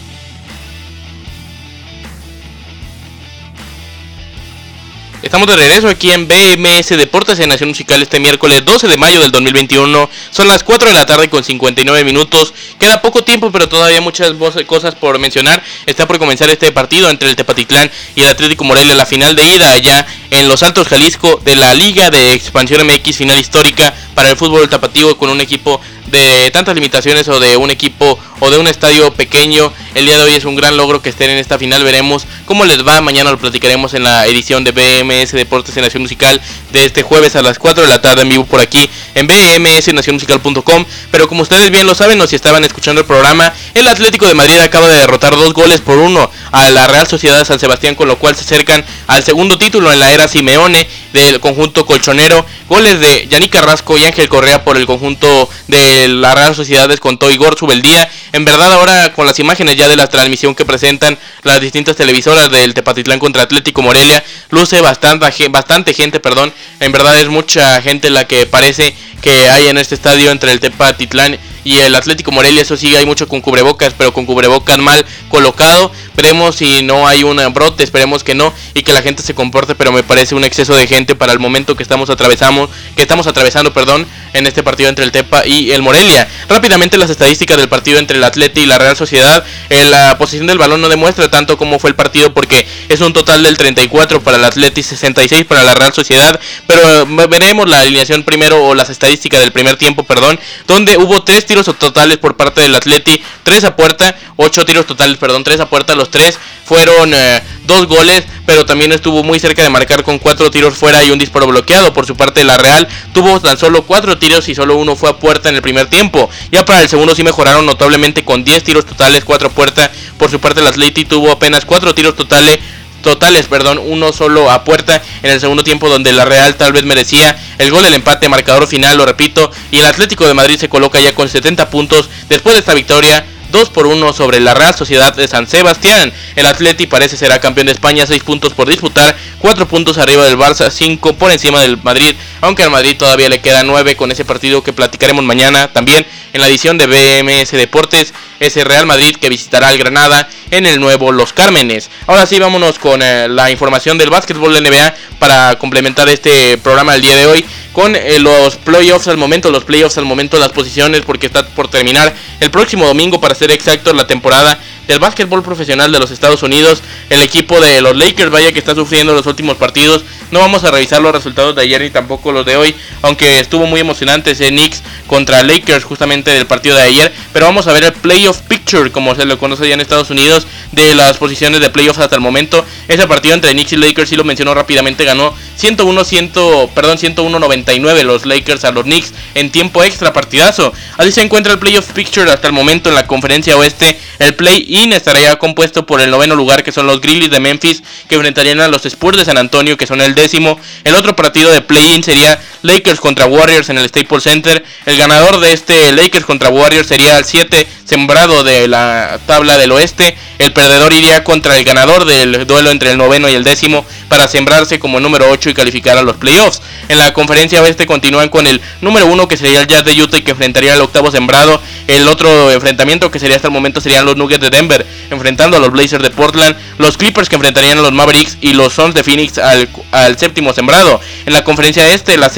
Estamos 5.24 5.48
de 5.48 5.56
regreso 5.56 5.88
aquí 5.88 6.10
en 6.10 6.28
BMS 6.28 6.90
Deportes 6.98 7.40
en 7.40 7.50
Nación 7.50 7.70
Musical 7.70 8.02
este 8.02 8.20
miércoles 8.20 8.66
12 8.66 8.88
de 8.88 8.98
mayo 8.98 9.20
del 9.20 9.30
2021. 9.30 10.10
Son 10.32 10.48
las 10.48 10.64
4 10.64 10.88
de 10.88 10.96
la 10.96 11.06
tarde 11.06 11.30
con 11.30 11.44
59 11.44 12.04
minutos. 12.04 12.56
Queda 12.80 13.04
poco 13.04 13.24
tiempo, 13.24 13.52
pero 13.52 13.70
todavía 13.70 14.02
muchas 14.02 14.34
cosas 14.66 14.96
por 14.96 15.20
mencionar. 15.20 15.62
Está 15.86 16.08
por 16.08 16.18
comenzar 16.18 16.50
este 16.50 16.72
partido 16.72 17.08
entre 17.08 17.30
el 17.30 17.36
Tepatitlán 17.36 17.92
y 18.16 18.22
el 18.22 18.30
Atlético 18.30 18.64
Morelia, 18.64 18.96
la 18.96 19.06
final 19.06 19.36
de 19.36 19.46
ida 19.46 19.72
allá 19.72 20.08
en 20.32 20.48
Los 20.48 20.64
Altos 20.64 20.88
Jalisco 20.88 21.40
de 21.46 21.56
la 21.56 21.76
Liga 21.76 22.10
de 22.10 22.34
Expansión 22.34 22.88
MX, 22.88 23.16
final 23.16 23.40
histórica 23.40 23.94
para 24.16 24.32
el 24.32 24.38
fútbol 24.38 24.70
tapatío 24.70 25.18
con 25.18 25.30
un 25.30 25.40
equipo 25.40 25.80
de 26.08 26.52
tantas 26.52 26.76
limitaciones 26.76 27.28
o 27.28 27.40
de 27.40 27.58
un 27.58 27.72
equipo 27.72 28.20
o 28.40 28.50
de 28.50 28.58
un 28.58 28.68
estadio 28.68 29.14
pequeño. 29.14 29.72
El 29.94 30.06
día 30.06 30.18
de 30.18 30.24
hoy 30.24 30.34
es 30.34 30.46
un 30.46 30.56
gran 30.56 30.76
logro 30.78 31.02
que 31.02 31.10
estén 31.10 31.30
en 31.30 31.38
esta 31.38 31.58
final. 31.58 31.84
Veremos 31.84 32.26
cómo 32.46 32.66
les 32.66 32.86
va. 32.86 33.00
Mañana 33.02 33.32
lo 33.32 33.38
platicaremos 33.38 33.94
en 33.94 34.04
la 34.04 34.26
edición 34.26 34.64
de 34.64 34.72
BMS 34.72 35.32
Deportes 35.32 35.76
en 35.78 35.84
Nación 35.84 36.02
Musical 36.02 36.42
de 36.72 36.86
este 36.86 37.04
jueves 37.04 37.36
a 37.36 37.42
las 37.42 37.60
4 37.60 37.84
de 37.84 37.90
la 37.90 38.02
tarde 38.02 38.24
en 38.24 38.30
vivo 38.30 38.46
por 38.46 38.60
aquí 38.60 38.90
en 39.16 39.28
bmsnacionmusical.com. 39.28 40.86
Pero 41.12 41.28
como 41.28 41.44
ustedes 41.44 41.72
bien 41.72 41.86
lo 41.86 41.96
saben 41.96 42.20
o 42.22 42.28
si 42.28 42.36
estaban 42.36 42.64
escuchando 42.64 43.02
el 43.02 43.08
programa, 43.08 43.54
el 43.74 43.88
Atlético 43.88 44.28
de 44.28 44.34
Madrid 44.34 44.60
acaba 44.60 44.88
de 44.88 44.98
derrotar 44.98 45.36
dos 45.36 45.54
goles 45.54 45.82
por 45.82 45.98
uno 45.98 46.30
a 46.52 46.70
la 46.70 46.88
Real 46.88 47.08
Sociedad 47.08 47.38
de 47.38 47.46
San 47.46 47.60
Sebastián, 47.60 47.96
con 47.96 48.08
lo 48.08 48.18
cual 48.18 48.36
se 48.36 48.42
acercan 48.42 48.84
al 49.08 49.24
segundo 49.24 49.58
título 49.58 49.92
en 49.92 50.00
la 50.00 50.12
era 50.12 50.28
Simeone 50.28 50.88
del 51.14 51.40
conjunto 51.40 51.86
colchonero. 51.86 52.46
Goles 52.68 53.00
de 53.00 53.28
Yannick 53.30 53.52
Carrasco 53.52 53.98
y 53.98 54.06
Ángel 54.06 54.30
Correa 54.30 54.64
por 54.64 54.78
el 54.78 54.86
conjunto 54.86 55.50
de 55.68 56.01
la 56.08 56.36
Real 56.36 56.56
Sociedad 56.56 56.88
descontó 56.88 57.30
Igor 57.32 57.58
Subeldía. 57.58 58.10
En 58.32 58.46
verdad 58.46 58.74
ahora 58.74 59.14
con 59.14 59.26
las 59.26 59.40
imágenes 59.40 59.76
ya 59.76 59.88
de 59.88 59.96
la 59.96 60.08
transmisión 60.08 60.56
que 60.56 60.66
presentan 60.66 61.18
las 61.44 61.62
distintas 61.62 61.96
televisoras 61.96 62.50
del 62.52 62.74
Tepatitlán 62.74 63.20
contra 63.20 63.44
Atlético 63.44 63.82
Morelia, 63.82 64.24
luce 64.50 64.82
bastante, 64.82 65.48
bastante 65.50 65.94
gente, 65.94 66.20
perdón. 66.20 66.54
En 66.80 66.92
verdad 66.92 67.20
es 67.20 67.28
mucha 67.28 67.82
gente 67.82 68.10
la 68.10 68.26
que 68.26 68.46
parece 68.46 68.96
que 69.22 69.50
hay 69.50 69.68
en 69.68 69.78
este 69.78 69.96
estadio 69.96 70.32
entre 70.32 70.52
el 70.52 70.60
Tepatitlán 70.60 71.38
y 71.64 71.78
el 71.78 71.96
Atlético 71.96 72.32
Morelia, 72.32 72.62
eso 72.62 72.78
sí, 72.78 72.96
hay 72.96 73.06
mucho 73.06 73.28
con 73.28 73.42
cubrebocas, 73.42 73.94
pero 73.98 74.14
con 74.14 74.26
cubrebocas 74.26 74.78
mal 74.80 75.06
colocado. 75.30 75.92
Veremos 76.16 76.56
si 76.56 76.84
no 76.84 77.08
hay 77.08 77.24
un 77.24 77.42
brote, 77.54 77.84
esperemos 77.84 78.24
que 78.24 78.36
no, 78.36 78.54
y 78.74 78.84
que 78.84 78.94
la 78.94 79.02
gente 79.02 79.24
se 79.24 79.34
comporte, 79.34 79.76
pero 79.76 79.92
me 79.92 80.04
parece 80.04 80.36
un 80.36 80.44
exceso 80.44 80.76
de 80.76 80.88
gente 80.88 81.16
para 81.16 81.34
el 81.34 81.40
momento 81.40 81.76
que 81.76 81.84
estamos 81.84 82.10
atravesamos, 82.10 82.70
que 82.96 83.02
estamos 83.02 83.28
atravesando, 83.28 83.74
perdón, 83.74 84.08
en 84.34 84.48
este 84.48 84.64
partido 84.64 84.90
entre 84.90 85.06
el 85.06 85.12
Tepa 85.12 85.46
y 85.46 85.72
el 85.72 85.82
Morelia. 85.82 86.28
Rápidamente 86.48 86.98
las 86.98 87.10
estadísticas 87.10 87.58
del 87.58 87.70
partido 87.70 88.00
entre 88.00 88.18
el 88.18 88.24
Atleti 88.24 88.62
y 88.62 88.66
la 88.66 88.78
Real 88.78 88.96
Sociedad, 88.96 89.44
en 89.70 89.92
la 89.92 90.18
posición 90.18 90.48
del 90.48 90.58
balón 90.58 90.82
no 90.82 90.90
demuestra 90.90 91.30
tanto 91.30 91.58
cómo 91.58 91.80
fue 91.80 91.90
el 91.90 91.96
partido 91.96 92.34
porque 92.34 92.66
es 92.90 93.02
un 93.02 93.14
total 93.14 93.44
del 93.44 93.58
34 93.58 94.22
para 94.22 94.38
el 94.38 94.44
Atleti, 94.44 94.84
66 94.84 95.46
para 95.46 95.64
la 95.64 95.74
Real 95.74 95.94
Sociedad, 95.94 96.40
pero 96.68 97.02
eh, 97.02 97.28
veremos 97.30 97.70
la 97.70 97.80
alineación 97.80 98.24
primero 98.24 98.64
o 98.64 98.76
las 98.76 98.90
estadísticas 98.90 99.42
del 99.42 99.52
primer 99.52 99.78
tiempo, 99.78 100.04
perdón, 100.04 100.40
donde 100.68 100.98
hubo 100.98 101.24
tres 101.24 101.46
tiros 101.52 101.66
totales 101.78 102.18
por 102.18 102.38
parte 102.38 102.62
del 102.62 102.74
Atleti, 102.74 103.22
tres 103.44 103.66
a 103.66 103.76
puerta, 103.76 104.16
ocho 104.38 104.64
tiros 104.64 104.86
totales, 104.86 105.18
perdón, 105.18 105.44
tres 105.44 105.60
a 105.60 105.66
puerta, 105.70 105.96
los 105.96 106.10
tres 106.10 106.40
fueron 106.64 107.14
eh, 107.14 107.44
dos 107.66 107.88
goles, 107.88 108.24
pero 108.46 108.66
también 108.66 108.94
estuvo 108.94 109.22
muy 109.22 109.38
cerca 109.38 109.62
de 109.62 109.70
marcar 109.70 110.02
con 110.04 110.18
cuatro 110.18 110.50
tiros 110.50 110.76
fuera 110.76 111.04
y 111.04 111.12
un 111.12 111.20
disparo 111.20 111.48
bloqueado. 111.48 111.92
Por 111.92 112.06
su 112.06 112.16
parte, 112.16 112.46
la 112.46 112.58
Real 112.58 112.88
tuvo 113.14 113.42
tan 113.42 113.58
solo 113.58 113.82
cuatro 113.82 114.18
tiros 114.18 114.48
y 114.48 114.56
solo 114.56 114.78
uno 114.78 114.96
fue 114.96 115.10
a 115.10 115.18
puerta 115.18 115.50
en 115.50 115.56
el 115.56 115.62
primer 115.62 115.88
tiempo. 115.88 116.30
Ya 116.54 116.64
para 116.64 116.82
el 116.82 116.88
segundo 116.88 117.16
sí 117.16 117.24
mejoraron 117.24 117.66
notablemente 117.66 118.24
con 118.24 118.46
10 118.46 118.64
tiros 118.64 118.86
totales, 118.86 119.26
cuatro 119.26 119.50
puerta. 119.50 119.92
Por 120.18 120.32
su 120.32 120.40
parte, 120.40 120.62
el 120.62 120.68
Atleti 120.68 121.04
tuvo 121.04 121.32
apenas 121.32 121.66
cuatro 121.66 121.94
tiros 121.94 122.16
totales 122.16 122.60
totales, 123.02 123.48
perdón, 123.48 123.80
uno 123.84 124.14
solo 124.14 124.50
a 124.52 124.64
puerta 124.64 125.02
en 125.24 125.32
el 125.32 125.40
segundo 125.40 125.64
tiempo 125.64 125.90
donde 125.90 126.12
la 126.12 126.26
Real 126.26 126.56
tal 126.56 126.74
vez 126.74 126.84
merecía 126.84 127.38
el 127.58 127.72
gol 127.72 127.84
del 127.84 127.94
empate, 127.94 128.30
marcador 128.30 128.68
final, 128.68 128.98
lo 128.98 129.06
repito, 129.06 129.52
y 129.72 129.80
el 129.80 129.86
Atlético 129.86 130.28
de 130.28 130.34
Madrid 130.34 130.58
se 130.58 130.70
coloca 130.70 131.00
ya 131.00 131.14
con 131.14 131.30
70 131.30 131.70
puntos 131.70 132.10
después 132.30 132.56
de 132.56 132.60
esta 132.60 132.74
victoria 132.74 133.26
2 133.52 133.70
por 133.70 133.88
1 133.88 134.14
sobre 134.14 134.40
la 134.40 134.54
Real 134.54 134.74
Sociedad 134.74 135.14
de 135.14 135.28
San 135.28 135.48
Sebastián. 135.48 136.12
El 136.36 136.46
Atleti 136.46 136.88
parece 136.88 137.18
será 137.18 137.40
campeón 137.40 137.68
de 137.68 137.74
España, 137.74 138.08
6 138.08 138.24
puntos 138.24 138.54
por 138.54 138.68
disputar, 138.68 139.16
4 139.40 139.68
puntos 139.68 139.98
arriba 139.98 140.24
del 140.26 140.38
Barça, 140.38 140.70
5 140.70 141.14
por 141.14 141.32
encima 141.32 141.62
del 141.62 141.82
Madrid, 141.84 142.16
aunque 142.42 142.64
al 142.64 142.72
Madrid 142.72 142.98
todavía 142.98 143.30
le 143.30 143.42
queda 143.42 143.64
9 143.64 143.96
con 143.96 144.12
ese 144.12 144.26
partido 144.26 144.64
que 144.64 144.74
platicaremos 144.74 145.24
mañana 145.24 145.72
también 145.72 146.06
en 146.34 146.42
la 146.42 146.48
edición 146.48 146.78
de 146.78 146.88
BMS 146.88 147.52
Deportes, 147.52 148.14
ese 148.40 148.64
Real 148.64 148.86
Madrid 148.86 149.16
que 149.18 149.30
visitará 149.30 149.68
al 149.68 149.78
Granada 149.78 150.28
en 150.50 150.66
el 150.66 150.80
nuevo 150.80 151.12
Los 151.12 151.34
Cármenes. 151.34 151.90
Ahora 152.08 152.26
sí, 152.26 152.40
vámonos 152.40 152.80
con 152.80 153.02
eh, 153.02 153.28
la 153.28 153.52
información 153.52 153.98
del 153.98 154.10
básquetbol 154.10 154.54
de 154.54 154.62
NBA 154.62 154.96
para 155.20 155.58
complementar 155.58 156.10
este 156.10 156.58
programa 156.58 156.94
del 156.94 157.02
día 157.02 157.16
de 157.16 157.26
hoy 157.26 157.46
con 157.72 157.96
eh, 157.96 158.20
los 158.20 158.58
playoffs 158.58 159.08
al 159.08 159.18
momento, 159.18 159.52
los 159.52 159.64
playoffs 159.64 159.98
al 159.98 160.06
momento, 160.06 160.40
las 160.40 160.52
posiciones, 160.52 161.02
porque 161.02 161.28
está 161.28 161.46
por 161.46 161.68
terminar 161.70 162.14
el 162.40 162.52
próximo 162.52 162.86
domingo, 162.86 163.22
para 163.22 163.36
ser 163.36 163.52
exacto, 163.52 163.94
la 163.94 164.08
temporada 164.08 164.60
del 164.88 165.00
básquetbol 165.00 165.44
profesional 165.44 165.92
de 165.92 166.00
los 166.00 166.12
Estados 166.12 166.44
Unidos. 166.44 166.82
El 167.10 167.22
equipo 167.22 167.60
de 167.60 167.82
los 167.82 167.96
Lakers, 167.96 168.32
vaya 168.32 168.52
que 168.52 168.60
está 168.60 168.76
sufriendo 168.76 169.14
los 169.14 169.26
últimos 169.26 169.58
partidos. 169.58 170.04
No 170.32 170.40
vamos 170.40 170.64
a 170.64 170.72
revisar 170.72 171.02
los 171.02 171.12
resultados 171.12 171.56
de 171.56 171.62
ayer 171.62 171.82
ni 171.82 171.90
tampoco 171.90 172.32
los 172.32 172.46
de 172.46 172.56
hoy, 172.56 172.76
aunque 173.02 173.40
estuvo 173.40 173.66
muy 173.66 173.82
emocionante 173.82 174.32
ese 174.32 174.50
Knicks 174.50 174.82
contra 175.08 175.44
Lakers 175.44 175.84
justamente 175.84 176.32
del 176.32 176.48
partido 176.48 176.76
de 176.78 176.84
ayer. 176.84 177.14
Pero 177.34 177.46
vamos 177.46 177.68
a 177.68 177.74
ver 177.74 177.84
el 177.84 177.94
playoff 177.94 178.40
picture, 178.48 178.92
como 178.92 179.14
se 179.16 179.26
lo 179.26 179.38
conoce 179.38 179.68
ya 179.68 179.74
en 179.74 179.82
Estados 179.82 180.10
Unidos, 180.10 180.48
de 180.72 180.96
las 180.96 181.18
posiciones 181.18 181.60
de 181.60 181.70
playoffs 181.70 182.00
hasta 182.00 182.16
el 182.16 182.22
momento. 182.22 182.66
Ese 182.88 183.08
partido 183.08 183.36
entre 183.36 183.52
Knicks 183.52 183.74
y 183.74 183.78
Lakers, 183.78 184.10
si 184.10 184.16
lo 184.16 184.24
mencionó 184.24 184.54
rápidamente, 184.54 185.04
ganó 185.04 185.36
101, 185.58 186.04
100, 186.06 186.30
perdón, 186.74 186.98
101-99 186.98 188.04
los 188.04 188.26
Lakers 188.26 188.64
a 188.64 188.72
los 188.72 188.84
Knicks 188.84 189.14
en 189.36 189.52
tiempo 189.52 189.84
extra 189.84 190.14
partidazo. 190.14 190.74
Así 190.98 191.12
se 191.12 191.22
encuentra 191.22 191.54
el 191.54 191.60
playoff 191.60 191.92
picture 191.92 192.32
hasta 192.32 192.48
el 192.48 192.54
momento 192.54 192.90
en 192.90 192.96
la 192.96 193.06
conferencia 193.06 193.58
oeste. 193.58 194.00
El 194.20 194.36
play-in 194.72 194.94
estaría 194.94 195.36
compuesto 195.36 195.86
por 195.86 196.00
el 196.00 196.10
noveno 196.10 196.34
lugar 196.34 196.64
que 196.64 196.72
son 196.72 196.88
los 196.88 197.02
Grizzlies 197.02 197.30
de 197.30 197.42
Memphis 197.42 197.84
que 198.08 198.16
enfrentarían 198.16 198.62
a 198.62 198.70
los 198.70 198.86
Spurs 198.86 199.18
de 199.18 199.26
San 199.26 199.38
Antonio 199.38 199.76
que 199.76 199.86
son 199.86 200.00
el 200.00 200.16
décimo. 200.16 200.58
El 200.86 200.96
otro 200.96 201.14
partido 201.14 201.52
de 201.52 201.62
play-in 201.62 202.02
sería 202.04 202.40
Lakers 202.62 203.02
contra 203.02 203.26
Warriors 203.26 203.68
en 203.70 203.78
el 203.78 203.90
Staples 203.90 204.24
Center. 204.24 204.64
El 204.86 204.98
ganador 204.98 205.42
de 205.42 205.52
este 205.52 205.92
Lakers 205.92 206.26
contra 206.26 206.50
Warriors 206.50 206.88
sería 206.88 207.18
el 207.18 207.26
7 207.26 207.68
sembrado 207.84 208.46
de 208.46 208.70
la 208.70 209.20
tabla 209.26 209.58
del 209.58 209.74
oeste. 209.74 210.16
El 210.40 210.54
perdedor 210.54 210.94
iría 210.94 211.26
contra 211.26 211.58
el 211.58 211.66
ganador 211.66 212.06
del 212.06 212.48
duelo 212.48 212.72
entre 212.72 212.92
el 212.92 212.98
noveno 212.98 213.28
y 213.28 213.34
el 213.34 213.44
décimo 213.44 213.86
para 214.08 214.28
sembrarse 214.28 214.80
como 214.80 215.02
número 215.02 215.30
8 215.30 215.50
y 215.50 215.54
calificar 215.54 215.98
a 215.98 216.02
los 216.02 216.16
playoffs. 216.16 216.62
En 216.88 216.98
la 216.98 217.14
conferencia 217.14 217.62
oeste 217.62 217.86
continúan 217.86 218.30
con 218.30 218.48
el 218.48 218.62
número 218.80 219.06
1 219.08 219.28
que 219.28 219.38
sería 219.38 219.60
el 219.60 219.68
Jazz 219.68 219.84
de 219.84 220.02
Utah 220.02 220.18
y 220.18 220.22
que 220.22 220.32
enfrentaría 220.32 220.74
al 220.74 220.82
octavo 220.82 221.12
sembrado. 221.12 221.62
El 221.92 222.08
otro 222.08 222.50
enfrentamiento 222.52 223.12
que 223.12 223.20
sería 223.20 223.36
hasta 223.36 223.50
el 223.50 223.54
momento 223.54 223.82
serían 223.82 224.06
los 224.06 224.16
Nuggets 224.16 224.40
de 224.40 224.50
Denver 224.50 224.86
enfrentando 225.10 225.58
a 225.58 225.60
los 225.60 225.72
Blazers 225.72 226.02
de 226.02 226.10
Portland. 226.10 226.56
Los 226.78 226.96
Clippers 226.96 227.28
que 227.28 227.36
enfrentarían 227.36 227.80
a 227.80 227.82
los 227.82 227.92
Mavericks 227.92 228.38
y 228.40 228.54
los 228.54 228.72
Suns 228.72 228.96
de 228.96 229.04
Phoenix 229.04 229.38
al, 229.38 230.18
séptimo 230.18 230.54
sembrado. 230.54 231.02
En 231.26 231.34
la 231.34 231.44
conferencia 231.44 231.94
este 231.94 232.16
la 232.16 232.32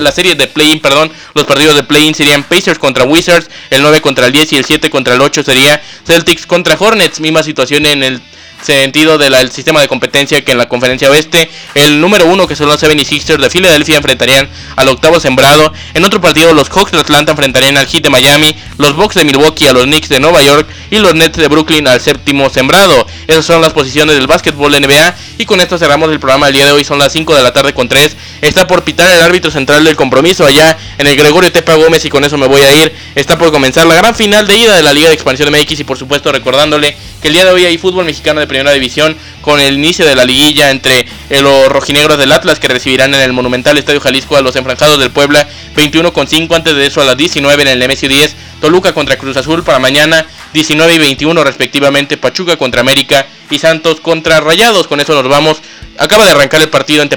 la 0.00 0.10
serie 0.10 0.34
de 0.34 0.46
play-in, 0.48 0.80
perdón, 0.80 1.12
los 1.34 1.44
partidos 1.44 1.76
de 1.76 1.84
play-in 1.84 2.16
serían 2.16 2.42
Pacers 2.42 2.80
contra 2.80 3.04
Wizards, 3.04 3.48
el 3.70 3.82
9 3.82 4.00
contra 4.00 4.26
el 4.26 4.32
10 4.32 4.54
y 4.54 4.56
el 4.56 4.64
7 4.64 4.90
contra 4.90 5.14
el 5.14 5.20
8 5.20 5.44
sería 5.44 5.80
Celtics 6.04 6.46
contra 6.46 6.74
Hornets 6.76 7.20
misma 7.20 7.44
situación 7.44 7.86
en 7.86 8.02
el 8.02 8.20
sentido 8.62 9.18
del 9.18 9.50
sistema 9.50 9.80
de 9.80 9.88
competencia 9.88 10.42
que 10.44 10.52
en 10.52 10.58
la 10.58 10.68
conferencia 10.68 11.10
oeste. 11.10 11.50
El 11.74 12.00
número 12.00 12.26
uno 12.26 12.46
que 12.46 12.56
son 12.56 12.68
los 12.68 12.82
76ers 12.82 13.40
de 13.40 13.50
Filadelfia 13.50 13.96
enfrentarían 13.96 14.48
al 14.76 14.88
octavo 14.88 15.20
sembrado. 15.20 15.72
En 15.94 16.04
otro 16.04 16.20
partido 16.20 16.52
los 16.52 16.68
Hawks 16.68 16.92
de 16.92 17.00
Atlanta 17.00 17.32
enfrentarían 17.32 17.76
al 17.76 17.86
Heat 17.86 18.02
de 18.02 18.10
Miami, 18.10 18.54
los 18.78 18.94
Bucks 18.96 19.14
de 19.14 19.24
Milwaukee 19.24 19.66
a 19.66 19.72
los 19.72 19.84
Knicks 19.84 20.08
de 20.08 20.20
Nueva 20.20 20.42
York 20.42 20.68
y 20.90 20.98
los 20.98 21.14
Nets 21.14 21.36
de 21.36 21.48
Brooklyn 21.48 21.86
al 21.88 22.00
séptimo 22.00 22.50
sembrado. 22.50 23.06
Esas 23.26 23.44
son 23.44 23.60
las 23.60 23.72
posiciones 23.72 24.16
del 24.16 24.26
básquetbol 24.26 24.72
NBA 24.72 25.14
y 25.38 25.46
con 25.46 25.60
esto 25.60 25.78
cerramos 25.78 26.10
el 26.10 26.20
programa 26.20 26.46
del 26.46 26.56
día 26.56 26.66
de 26.66 26.72
hoy. 26.72 26.84
Son 26.84 26.98
las 26.98 27.12
5 27.12 27.34
de 27.34 27.42
la 27.42 27.52
tarde 27.52 27.72
con 27.74 27.88
3. 27.88 28.16
Está 28.42 28.66
por 28.66 28.84
pitar 28.84 29.10
el 29.10 29.22
árbitro 29.22 29.50
central 29.50 29.84
del 29.84 29.96
compromiso 29.96 30.46
allá 30.46 30.76
en 30.98 31.06
el 31.06 31.16
Gregorio 31.16 31.50
Tepa 31.52 31.74
Gómez 31.74 32.04
y 32.04 32.10
con 32.10 32.24
eso 32.24 32.36
me 32.38 32.46
voy 32.46 32.62
a 32.62 32.72
ir. 32.72 32.92
Está 33.14 33.38
por 33.38 33.50
comenzar 33.52 33.86
la 33.86 33.94
gran 33.94 34.14
final 34.14 34.46
de 34.46 34.56
ida 34.56 34.76
de 34.76 34.82
la 34.82 34.92
Liga 34.92 35.08
de 35.08 35.14
Expansión 35.14 35.50
MX 35.50 35.80
y 35.80 35.84
por 35.84 35.98
supuesto 35.98 36.32
recordándole 36.32 36.96
que 37.22 37.28
el 37.28 37.34
día 37.34 37.44
de 37.44 37.50
hoy 37.52 37.64
hay 37.64 37.78
fútbol 37.78 38.04
mexicano 38.04 38.40
de 38.40 38.46
primera 38.50 38.72
división 38.72 39.16
con 39.40 39.60
el 39.60 39.74
inicio 39.74 40.04
de 40.04 40.14
la 40.14 40.26
liguilla 40.26 40.70
entre 40.70 41.06
eh, 41.30 41.40
los 41.40 41.68
rojinegros 41.68 42.18
del 42.18 42.32
Atlas 42.32 42.58
que 42.58 42.68
recibirán 42.68 43.14
en 43.14 43.20
el 43.20 43.32
Monumental 43.32 43.78
Estadio 43.78 44.00
Jalisco 44.00 44.36
a 44.36 44.42
los 44.42 44.56
enfranjados 44.56 44.98
del 44.98 45.10
Puebla 45.10 45.48
21 45.76 46.12
con 46.12 46.26
5 46.26 46.54
antes 46.54 46.74
de 46.74 46.86
eso 46.86 47.00
a 47.00 47.04
las 47.04 47.16
19 47.16 47.62
en 47.62 47.68
el 47.68 47.78
Nemesio 47.78 48.08
10 48.08 48.34
Toluca 48.60 48.92
contra 48.92 49.16
Cruz 49.16 49.36
Azul 49.36 49.62
para 49.62 49.78
mañana 49.78 50.26
19 50.52 50.94
y 50.94 50.98
21 50.98 51.44
respectivamente 51.44 52.16
Pachuca 52.16 52.56
contra 52.56 52.80
América 52.80 53.26
y 53.50 53.58
Santos 53.58 54.00
contra 54.00 54.40
Rayados. 54.40 54.86
Con 54.86 55.00
eso 55.00 55.14
nos 55.14 55.30
vamos. 55.30 55.62
Acaba 55.98 56.24
de 56.24 56.32
arrancar 56.32 56.60
el 56.60 56.68
partido 56.68 57.02
en 57.02 57.08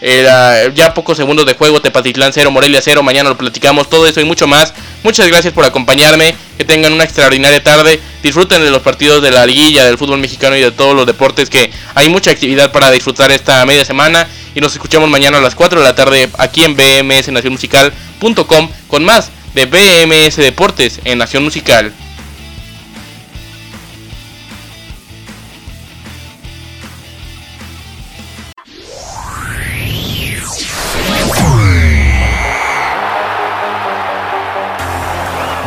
Ya 0.00 0.94
pocos 0.94 1.16
segundos 1.16 1.44
de 1.46 1.54
juego, 1.54 1.82
Tepatitlán 1.82 2.32
0, 2.32 2.50
Morelia 2.50 2.80
0, 2.80 3.02
mañana 3.02 3.30
lo 3.30 3.36
platicamos, 3.36 3.90
todo 3.90 4.06
eso 4.06 4.20
y 4.20 4.24
mucho 4.24 4.46
más. 4.46 4.72
Muchas 5.02 5.26
gracias 5.26 5.52
por 5.52 5.64
acompañarme, 5.64 6.34
que 6.56 6.64
tengan 6.64 6.92
una 6.92 7.04
extraordinaria 7.04 7.62
tarde, 7.62 8.00
disfruten 8.22 8.62
de 8.62 8.70
los 8.70 8.82
partidos 8.82 9.22
de 9.22 9.30
la 9.30 9.44
liguilla, 9.44 9.84
del 9.84 9.98
fútbol 9.98 10.18
mexicano 10.18 10.56
y 10.56 10.60
de 10.60 10.70
todos 10.70 10.94
los 10.94 11.06
deportes 11.06 11.50
que 11.50 11.70
hay 11.94 12.08
mucha 12.08 12.30
actividad 12.30 12.70
para 12.70 12.90
disfrutar 12.90 13.30
esta 13.32 13.64
media 13.66 13.84
semana. 13.84 14.28
Y 14.54 14.60
nos 14.60 14.72
escuchamos 14.72 15.08
mañana 15.08 15.38
a 15.38 15.40
las 15.40 15.54
4 15.54 15.80
de 15.80 15.84
la 15.84 15.94
tarde 15.94 16.28
aquí 16.38 16.64
en 16.64 16.76
bmsnacionmusical.com 16.76 18.70
con 18.88 19.04
más 19.04 19.30
de 19.54 19.66
BMS 19.66 20.36
Deportes 20.36 21.00
en 21.04 21.18
Nación 21.18 21.44
Musical. 21.44 21.92